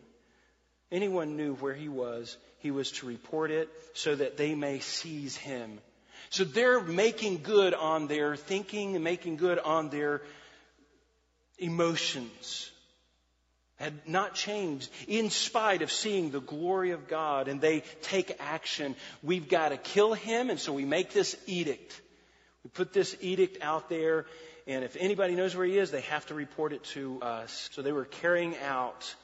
anyone 0.92 1.36
knew 1.36 1.56
where 1.56 1.74
he 1.74 1.90
was, 1.90 2.38
he 2.60 2.72
was 2.72 2.92
to 2.92 3.08
report 3.08 3.52
it 3.52 3.70
so 3.94 4.16
that 4.16 4.38
they 4.38 4.54
may 4.54 4.80
seize 4.80 5.36
him. 5.36 5.80
So 6.30 6.44
they're 6.44 6.82
making 6.82 7.42
good 7.42 7.74
on 7.74 8.08
their 8.08 8.36
thinking 8.36 8.96
and 8.96 9.04
making 9.04 9.38
good 9.38 9.58
on 9.58 9.90
their 9.90 10.22
emotions. 11.58 12.70
Had 13.80 14.08
not 14.08 14.36
changed 14.36 14.92
in 15.08 15.30
spite 15.30 15.82
of 15.82 15.92
seeing 15.92 16.32
the 16.32 16.42
glory 16.42 16.92
of 16.92 17.08
God 17.08 17.48
and 17.48 17.62
they 17.62 17.84
take 18.02 18.36
action. 18.40 18.96
We've 19.24 19.48
got 19.48 19.70
to 19.70 19.78
kill 19.78 20.14
him 20.14 20.50
and 20.50 20.60
so 20.60 20.74
we 20.74 20.86
make 20.86 21.14
this 21.14 21.36
edict. 21.48 22.02
We 22.64 22.70
put 22.72 22.92
this 22.92 23.16
edict 23.22 23.64
out 23.64 23.90
there 23.90 24.26
and 24.68 24.84
if 24.84 24.96
anybody 25.00 25.34
knows 25.34 25.56
where 25.56 25.66
he 25.66 25.78
is, 25.78 25.90
they 25.90 26.02
have 26.02 26.28
to 26.28 26.36
report 26.36 26.74
it 26.74 26.84
to 26.96 27.22
us. 27.22 27.70
So 27.74 27.82
they 27.82 27.92
were 27.92 28.06
carrying 28.06 28.56
out 28.58 29.16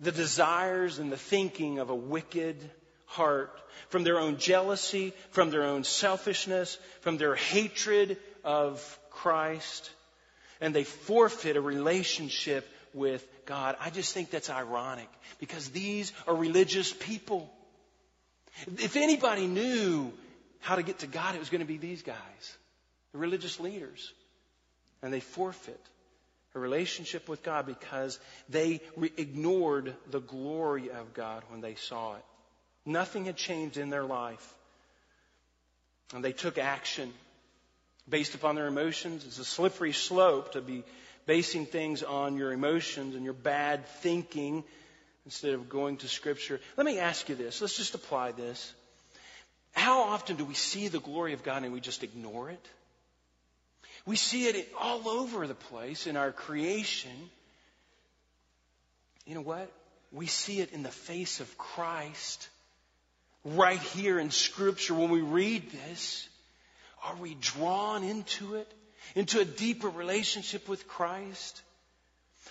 the 0.00 0.12
desires 0.12 0.98
and 0.98 1.10
the 1.10 1.16
thinking 1.16 1.78
of 1.78 1.88
a 1.88 1.94
wicked 1.94 2.56
heart 3.06 3.58
from 3.88 4.04
their 4.04 4.18
own 4.18 4.36
jealousy, 4.36 5.14
from 5.30 5.50
their 5.50 5.62
own 5.62 5.84
selfishness, 5.84 6.76
from 7.00 7.16
their 7.16 7.34
hatred 7.34 8.18
of 8.44 8.98
Christ. 9.10 9.90
And 10.60 10.74
they 10.74 10.84
forfeit 10.84 11.56
a 11.56 11.60
relationship 11.60 12.68
with 12.92 13.26
God. 13.46 13.76
I 13.80 13.90
just 13.90 14.14
think 14.14 14.30
that's 14.30 14.50
ironic 14.50 15.08
because 15.38 15.68
these 15.70 16.12
are 16.26 16.34
religious 16.34 16.92
people. 16.92 17.52
If 18.78 18.96
anybody 18.96 19.46
knew 19.46 20.12
how 20.60 20.76
to 20.76 20.82
get 20.82 21.00
to 21.00 21.06
God, 21.06 21.34
it 21.34 21.38
was 21.38 21.50
going 21.50 21.60
to 21.60 21.66
be 21.66 21.78
these 21.78 22.02
guys, 22.02 22.56
the 23.12 23.18
religious 23.18 23.58
leaders 23.58 24.12
and 25.02 25.12
they 25.12 25.20
forfeit 25.20 25.80
a 26.54 26.58
relationship 26.58 27.28
with 27.28 27.42
God 27.42 27.66
because 27.66 28.18
they 28.48 28.80
re- 28.96 29.12
ignored 29.16 29.94
the 30.10 30.20
glory 30.20 30.90
of 30.90 31.14
God 31.14 31.42
when 31.48 31.60
they 31.60 31.74
saw 31.74 32.14
it. 32.14 32.24
Nothing 32.84 33.24
had 33.24 33.36
changed 33.36 33.76
in 33.76 33.90
their 33.90 34.04
life. 34.04 34.54
And 36.14 36.22
they 36.22 36.32
took 36.32 36.58
action 36.58 37.12
based 38.08 38.34
upon 38.34 38.54
their 38.54 38.66
emotions. 38.66 39.24
It's 39.24 39.38
a 39.38 39.44
slippery 39.44 39.92
slope 39.92 40.52
to 40.52 40.60
be 40.60 40.84
basing 41.26 41.66
things 41.66 42.02
on 42.02 42.36
your 42.36 42.52
emotions 42.52 43.14
and 43.14 43.24
your 43.24 43.34
bad 43.34 43.86
thinking 43.86 44.64
instead 45.24 45.54
of 45.54 45.68
going 45.68 45.98
to 45.98 46.08
Scripture. 46.08 46.60
Let 46.76 46.86
me 46.86 46.98
ask 46.98 47.28
you 47.28 47.34
this. 47.34 47.60
Let's 47.60 47.76
just 47.76 47.94
apply 47.94 48.32
this. 48.32 48.72
How 49.72 50.02
often 50.02 50.36
do 50.36 50.44
we 50.44 50.54
see 50.54 50.88
the 50.88 50.98
glory 50.98 51.32
of 51.32 51.42
God 51.42 51.62
and 51.62 51.72
we 51.72 51.80
just 51.80 52.02
ignore 52.02 52.50
it? 52.50 52.68
We 54.04 54.16
see 54.16 54.46
it 54.46 54.68
all 54.78 55.08
over 55.08 55.46
the 55.46 55.54
place 55.54 56.06
in 56.06 56.16
our 56.16 56.32
creation. 56.32 57.30
You 59.26 59.36
know 59.36 59.42
what? 59.42 59.70
We 60.10 60.26
see 60.26 60.60
it 60.60 60.72
in 60.72 60.82
the 60.82 60.90
face 60.90 61.40
of 61.40 61.56
Christ 61.56 62.48
right 63.44 63.78
here 63.78 64.18
in 64.18 64.30
Scripture 64.30 64.94
when 64.94 65.10
we 65.10 65.22
read 65.22 65.70
this. 65.70 66.28
Are 67.04 67.16
we 67.16 67.34
drawn 67.34 68.04
into 68.04 68.56
it? 68.56 68.70
Into 69.14 69.40
a 69.40 69.44
deeper 69.44 69.88
relationship 69.88 70.68
with 70.68 70.88
Christ? 70.88 71.62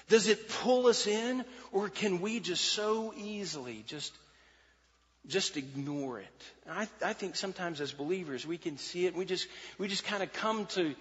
Does 0.09 0.27
it 0.27 0.49
pull 0.49 0.87
us 0.87 1.07
in 1.07 1.43
or 1.71 1.89
can 1.89 2.21
we 2.21 2.39
just 2.39 2.63
so 2.63 3.13
easily 3.15 3.83
just 3.87 4.13
just 5.27 5.57
ignore 5.57 6.19
it. 6.19 6.43
I, 6.69 6.87
I, 7.03 7.13
think 7.13 7.35
sometimes 7.35 7.79
as 7.79 7.91
believers 7.91 8.45
we 8.45 8.57
can 8.57 8.77
see 8.77 9.05
it. 9.05 9.15
We 9.15 9.25
just 9.25 9.47
we 9.77 9.87
just 9.87 10.03
kind 10.03 10.23
of 10.23 10.33
come 10.33 10.65
to 10.67 10.95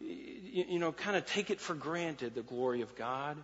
you 0.00 0.78
know 0.78 0.92
kind 0.92 1.16
of 1.16 1.26
take 1.26 1.50
it 1.50 1.60
for 1.60 1.74
granted 1.74 2.34
the 2.34 2.42
glory 2.42 2.82
of 2.82 2.94
God. 2.96 3.36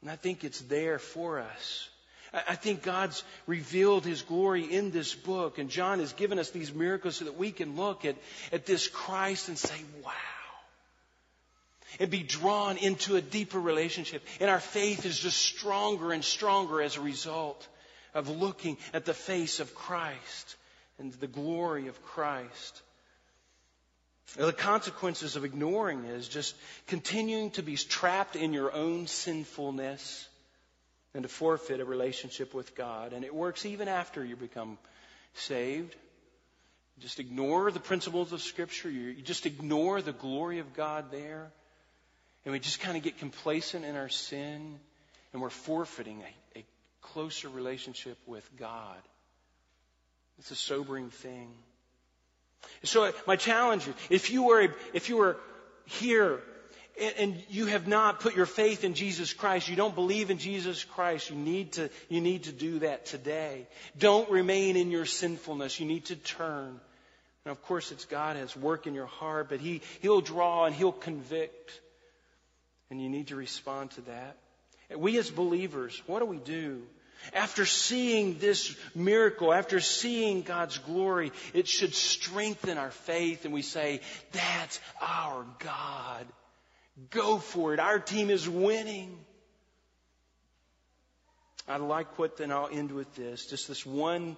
And 0.00 0.10
I 0.10 0.16
think 0.16 0.42
it's 0.42 0.60
there 0.62 0.98
for 0.98 1.40
us. 1.40 1.88
I 2.32 2.54
think 2.54 2.82
God's 2.82 3.22
revealed 3.46 4.06
His 4.06 4.22
glory 4.22 4.64
in 4.64 4.90
this 4.90 5.14
book, 5.14 5.58
and 5.58 5.68
John 5.68 5.98
has 5.98 6.14
given 6.14 6.38
us 6.38 6.50
these 6.50 6.72
miracles 6.72 7.16
so 7.16 7.26
that 7.26 7.36
we 7.36 7.50
can 7.50 7.76
look 7.76 8.04
at, 8.04 8.16
at 8.52 8.64
this 8.64 8.88
Christ 8.88 9.48
and 9.48 9.58
say, 9.58 9.78
wow. 10.02 10.12
And 12.00 12.10
be 12.10 12.22
drawn 12.22 12.78
into 12.78 13.16
a 13.16 13.20
deeper 13.20 13.60
relationship. 13.60 14.24
And 14.40 14.48
our 14.48 14.60
faith 14.60 15.04
is 15.04 15.18
just 15.18 15.36
stronger 15.36 16.12
and 16.12 16.24
stronger 16.24 16.80
as 16.80 16.96
a 16.96 17.02
result 17.02 17.68
of 18.14 18.30
looking 18.30 18.78
at 18.94 19.04
the 19.04 19.12
face 19.12 19.60
of 19.60 19.74
Christ 19.74 20.56
and 20.98 21.12
the 21.12 21.26
glory 21.26 21.88
of 21.88 22.02
Christ. 22.02 22.82
The 24.36 24.54
consequences 24.54 25.36
of 25.36 25.44
ignoring 25.44 26.04
is 26.04 26.28
just 26.28 26.54
continuing 26.86 27.50
to 27.52 27.62
be 27.62 27.76
trapped 27.76 28.36
in 28.36 28.54
your 28.54 28.72
own 28.72 29.06
sinfulness 29.06 30.26
and 31.14 31.22
to 31.24 31.28
forfeit 31.28 31.80
a 31.80 31.84
relationship 31.84 32.54
with 32.54 32.74
God. 32.74 33.12
And 33.12 33.24
it 33.24 33.34
works 33.34 33.66
even 33.66 33.88
after 33.88 34.24
you 34.24 34.36
become 34.36 34.78
saved. 35.34 35.94
Just 37.00 37.20
ignore 37.20 37.70
the 37.70 37.80
principles 37.80 38.32
of 38.32 38.40
Scripture. 38.40 38.90
You 38.90 39.14
just 39.22 39.46
ignore 39.46 40.00
the 40.00 40.12
glory 40.12 40.58
of 40.58 40.74
God 40.74 41.10
there. 41.10 41.50
And 42.44 42.52
we 42.52 42.58
just 42.58 42.80
kind 42.80 42.96
of 42.96 43.02
get 43.02 43.18
complacent 43.18 43.84
in 43.84 43.96
our 43.96 44.08
sin. 44.08 44.78
And 45.32 45.42
we're 45.42 45.50
forfeiting 45.50 46.22
a, 46.54 46.58
a 46.60 46.64
closer 47.00 47.48
relationship 47.48 48.18
with 48.26 48.48
God. 48.58 48.98
It's 50.38 50.50
a 50.50 50.56
sobering 50.56 51.10
thing. 51.10 51.48
So 52.84 53.04
uh, 53.04 53.12
my 53.26 53.36
challenge 53.36 53.86
is, 53.88 53.94
if 54.10 54.30
you 54.30 54.44
were, 54.44 54.74
if 54.92 55.08
you 55.08 55.16
were 55.16 55.36
here 55.86 56.40
and 57.18 57.42
you 57.48 57.66
have 57.66 57.88
not 57.88 58.20
put 58.20 58.36
your 58.36 58.46
faith 58.46 58.84
in 58.84 58.94
Jesus 58.94 59.32
Christ, 59.32 59.68
you 59.68 59.76
don't 59.76 59.94
believe 59.94 60.30
in 60.30 60.38
Jesus 60.38 60.84
Christ, 60.84 61.30
you 61.30 61.36
need 61.36 61.72
to, 61.72 61.90
you 62.08 62.20
need 62.20 62.44
to 62.44 62.52
do 62.52 62.80
that 62.80 63.06
today. 63.06 63.66
Don't 63.98 64.30
remain 64.30 64.76
in 64.76 64.90
your 64.90 65.06
sinfulness. 65.06 65.80
You 65.80 65.86
need 65.86 66.06
to 66.06 66.16
turn. 66.16 66.80
And 67.44 67.52
of 67.52 67.62
course, 67.62 67.90
it's 67.90 68.04
God 68.04 68.36
has 68.36 68.56
work 68.56 68.86
in 68.86 68.94
your 68.94 69.06
heart, 69.06 69.48
but 69.48 69.60
He, 69.60 69.82
He'll 70.00 70.20
draw 70.20 70.66
and 70.66 70.74
He'll 70.74 70.92
convict. 70.92 71.80
And 72.90 73.00
you 73.00 73.08
need 73.08 73.28
to 73.28 73.36
respond 73.36 73.92
to 73.92 74.02
that. 74.02 74.36
We 74.96 75.16
as 75.18 75.30
believers, 75.30 76.00
what 76.06 76.20
do 76.20 76.26
we 76.26 76.36
do? 76.36 76.82
After 77.32 77.64
seeing 77.64 78.38
this 78.38 78.76
miracle, 78.94 79.52
after 79.52 79.80
seeing 79.80 80.42
God's 80.42 80.78
glory, 80.78 81.32
it 81.54 81.68
should 81.68 81.94
strengthen 81.94 82.78
our 82.78 82.90
faith 82.90 83.44
and 83.44 83.54
we 83.54 83.62
say, 83.62 84.00
that's 84.32 84.80
our 85.00 85.46
God. 85.60 86.26
Go 87.10 87.38
for 87.38 87.74
it. 87.74 87.80
Our 87.80 87.98
team 87.98 88.30
is 88.30 88.48
winning. 88.48 89.18
I 91.68 91.76
like 91.76 92.18
what, 92.18 92.36
then 92.36 92.50
I'll 92.50 92.68
end 92.70 92.92
with 92.92 93.14
this. 93.14 93.46
Just 93.46 93.68
this 93.68 93.86
one 93.86 94.36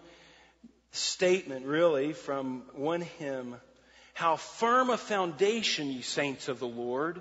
statement, 0.92 1.66
really, 1.66 2.12
from 2.12 2.62
one 2.74 3.00
hymn. 3.00 3.56
How 4.12 4.36
firm 4.36 4.90
a 4.90 4.96
foundation, 4.96 5.88
ye 5.88 6.02
saints 6.02 6.48
of 6.48 6.60
the 6.60 6.68
Lord. 6.68 7.20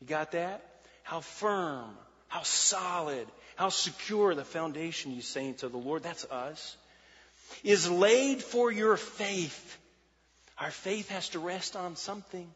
You 0.00 0.06
got 0.06 0.32
that? 0.32 0.62
How 1.02 1.20
firm, 1.20 1.96
how 2.28 2.42
solid, 2.42 3.26
how 3.54 3.70
secure 3.70 4.34
the 4.34 4.44
foundation, 4.44 5.12
you 5.12 5.22
saints 5.22 5.62
of 5.62 5.72
the 5.72 5.78
Lord. 5.78 6.02
That's 6.02 6.24
us. 6.26 6.76
Is 7.64 7.88
laid 7.88 8.42
for 8.42 8.70
your 8.70 8.96
faith. 8.96 9.78
Our 10.58 10.70
faith 10.70 11.08
has 11.10 11.30
to 11.30 11.38
rest 11.38 11.76
on 11.76 11.96
something. 11.96 12.50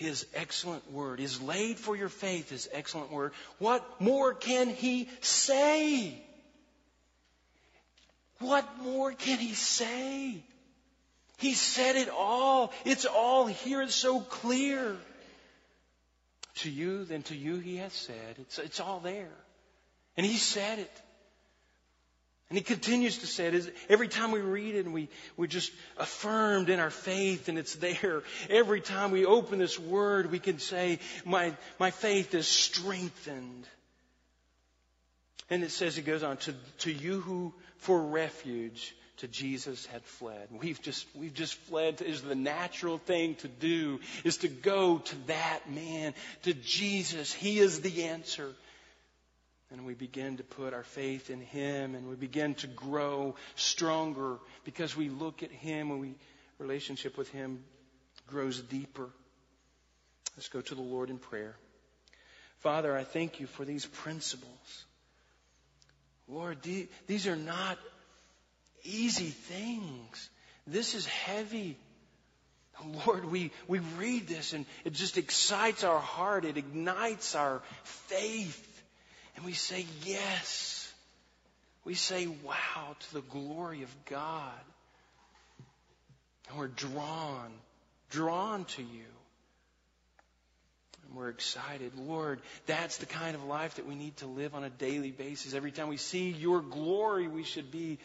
His 0.00 0.26
excellent 0.32 0.90
word 0.90 1.20
is 1.20 1.42
laid 1.42 1.78
for 1.78 1.94
your 1.94 2.08
faith, 2.08 2.48
His 2.48 2.70
excellent 2.72 3.12
word. 3.12 3.32
What 3.58 4.00
more 4.00 4.32
can 4.32 4.70
He 4.70 5.10
say? 5.20 6.14
What 8.38 8.66
more 8.78 9.12
can 9.12 9.38
He 9.38 9.52
say? 9.52 10.42
He 11.36 11.52
said 11.52 11.96
it 11.96 12.08
all. 12.08 12.72
It's 12.86 13.04
all 13.04 13.44
here. 13.44 13.82
It's 13.82 13.94
so 13.94 14.20
clear. 14.20 14.96
To 16.60 16.70
you, 16.70 17.04
then 17.04 17.22
to 17.24 17.36
you 17.36 17.58
He 17.58 17.76
has 17.76 17.92
said. 17.92 18.36
It's, 18.38 18.58
it's 18.58 18.80
all 18.80 19.00
there. 19.00 19.36
And 20.16 20.24
He 20.24 20.38
said 20.38 20.78
it. 20.78 21.02
And 22.50 22.58
he 22.58 22.64
continues 22.64 23.18
to 23.18 23.28
say 23.28 23.46
it. 23.46 23.74
Every 23.88 24.08
time 24.08 24.32
we 24.32 24.40
read 24.40 24.74
it 24.74 24.84
and 24.84 24.92
we, 24.92 25.08
we're 25.36 25.46
just 25.46 25.70
affirmed 25.96 26.68
in 26.68 26.80
our 26.80 26.90
faith 26.90 27.48
and 27.48 27.56
it's 27.56 27.76
there. 27.76 28.24
Every 28.48 28.80
time 28.80 29.12
we 29.12 29.24
open 29.24 29.60
this 29.60 29.78
word, 29.78 30.32
we 30.32 30.40
can 30.40 30.58
say, 30.58 30.98
my, 31.24 31.54
my 31.78 31.92
faith 31.92 32.34
is 32.34 32.48
strengthened. 32.48 33.68
And 35.48 35.62
it 35.62 35.70
says, 35.70 35.96
it 35.96 36.02
goes 36.02 36.24
on, 36.24 36.38
to, 36.38 36.54
to 36.80 36.92
you 36.92 37.20
who 37.20 37.54
for 37.78 38.02
refuge 38.02 38.96
to 39.18 39.28
Jesus 39.28 39.86
had 39.86 40.02
fled. 40.02 40.48
We've 40.50 40.80
just, 40.82 41.06
we've 41.14 41.34
just 41.34 41.54
fled 41.54 42.02
is 42.02 42.20
the 42.20 42.34
natural 42.34 42.98
thing 42.98 43.36
to 43.36 43.48
do 43.48 44.00
is 44.24 44.38
to 44.38 44.48
go 44.48 44.98
to 44.98 45.16
that 45.28 45.70
man, 45.70 46.14
to 46.42 46.52
Jesus. 46.52 47.32
He 47.32 47.60
is 47.60 47.80
the 47.80 48.04
answer. 48.04 48.54
And 49.72 49.86
we 49.86 49.94
begin 49.94 50.38
to 50.38 50.42
put 50.42 50.74
our 50.74 50.82
faith 50.82 51.30
in 51.30 51.40
Him 51.40 51.94
and 51.94 52.08
we 52.08 52.16
begin 52.16 52.54
to 52.56 52.66
grow 52.66 53.36
stronger 53.54 54.38
because 54.64 54.96
we 54.96 55.08
look 55.08 55.42
at 55.42 55.52
Him 55.52 55.90
and 55.90 56.00
we 56.00 56.14
relationship 56.58 57.16
with 57.16 57.30
Him 57.30 57.62
grows 58.26 58.60
deeper. 58.60 59.08
Let's 60.36 60.48
go 60.48 60.60
to 60.60 60.74
the 60.74 60.82
Lord 60.82 61.10
in 61.10 61.18
prayer. 61.18 61.56
Father, 62.60 62.96
I 62.96 63.04
thank 63.04 63.40
you 63.40 63.46
for 63.46 63.64
these 63.64 63.86
principles. 63.86 64.84
Lord, 66.28 66.58
these 67.06 67.26
are 67.26 67.36
not 67.36 67.78
easy 68.84 69.30
things. 69.30 70.30
This 70.66 70.94
is 70.94 71.06
heavy. 71.06 71.76
Lord, 73.06 73.24
we, 73.24 73.50
we 73.66 73.80
read 73.98 74.26
this 74.26 74.52
and 74.52 74.64
it 74.84 74.92
just 74.92 75.18
excites 75.18 75.84
our 75.84 75.98
heart. 75.98 76.44
It 76.44 76.56
ignites 76.56 77.34
our 77.34 77.62
faith. 77.82 78.66
And 79.36 79.44
we 79.44 79.52
say, 79.52 79.86
yes. 80.04 80.92
We 81.84 81.94
say, 81.94 82.26
wow, 82.26 82.96
to 82.98 83.14
the 83.14 83.22
glory 83.22 83.82
of 83.82 84.04
God. 84.06 84.52
And 86.48 86.58
we're 86.58 86.68
drawn, 86.68 87.50
drawn 88.10 88.64
to 88.64 88.82
you. 88.82 89.04
And 91.06 91.16
we're 91.16 91.30
excited. 91.30 91.92
Lord, 91.96 92.40
that's 92.66 92.98
the 92.98 93.06
kind 93.06 93.34
of 93.34 93.44
life 93.44 93.76
that 93.76 93.86
we 93.86 93.94
need 93.94 94.16
to 94.18 94.26
live 94.26 94.54
on 94.54 94.64
a 94.64 94.70
daily 94.70 95.10
basis. 95.10 95.54
Every 95.54 95.72
time 95.72 95.88
we 95.88 95.96
see 95.96 96.30
your 96.30 96.60
glory, 96.60 97.28
we 97.28 97.44
should 97.44 97.70
be 97.70 97.98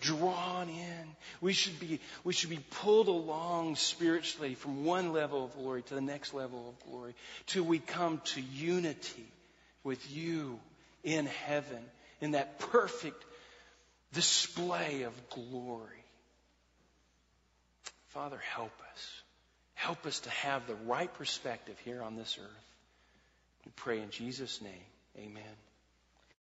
drawn 0.00 0.68
in. 0.68 1.16
We 1.40 1.52
should 1.52 1.78
be, 1.78 2.00
we 2.24 2.32
should 2.32 2.50
be 2.50 2.60
pulled 2.70 3.08
along 3.08 3.76
spiritually 3.76 4.54
from 4.54 4.84
one 4.84 5.12
level 5.12 5.44
of 5.44 5.54
glory 5.54 5.82
to 5.82 5.94
the 5.94 6.00
next 6.00 6.34
level 6.34 6.68
of 6.68 6.90
glory 6.90 7.14
till 7.46 7.64
we 7.64 7.78
come 7.78 8.20
to 8.24 8.40
unity 8.40 9.31
with 9.84 10.10
you 10.12 10.58
in 11.04 11.26
heaven 11.26 11.82
in 12.20 12.32
that 12.32 12.58
perfect 12.58 13.24
display 14.12 15.02
of 15.02 15.12
glory. 15.30 16.04
Father, 18.08 18.38
help 18.54 18.72
us. 18.92 19.22
Help 19.74 20.06
us 20.06 20.20
to 20.20 20.30
have 20.30 20.66
the 20.66 20.74
right 20.86 21.12
perspective 21.14 21.76
here 21.84 22.02
on 22.02 22.14
this 22.16 22.38
earth. 22.40 22.68
We 23.64 23.72
pray 23.74 24.00
in 24.00 24.10
Jesus' 24.10 24.60
name. 24.60 24.72
Amen. 25.18 25.71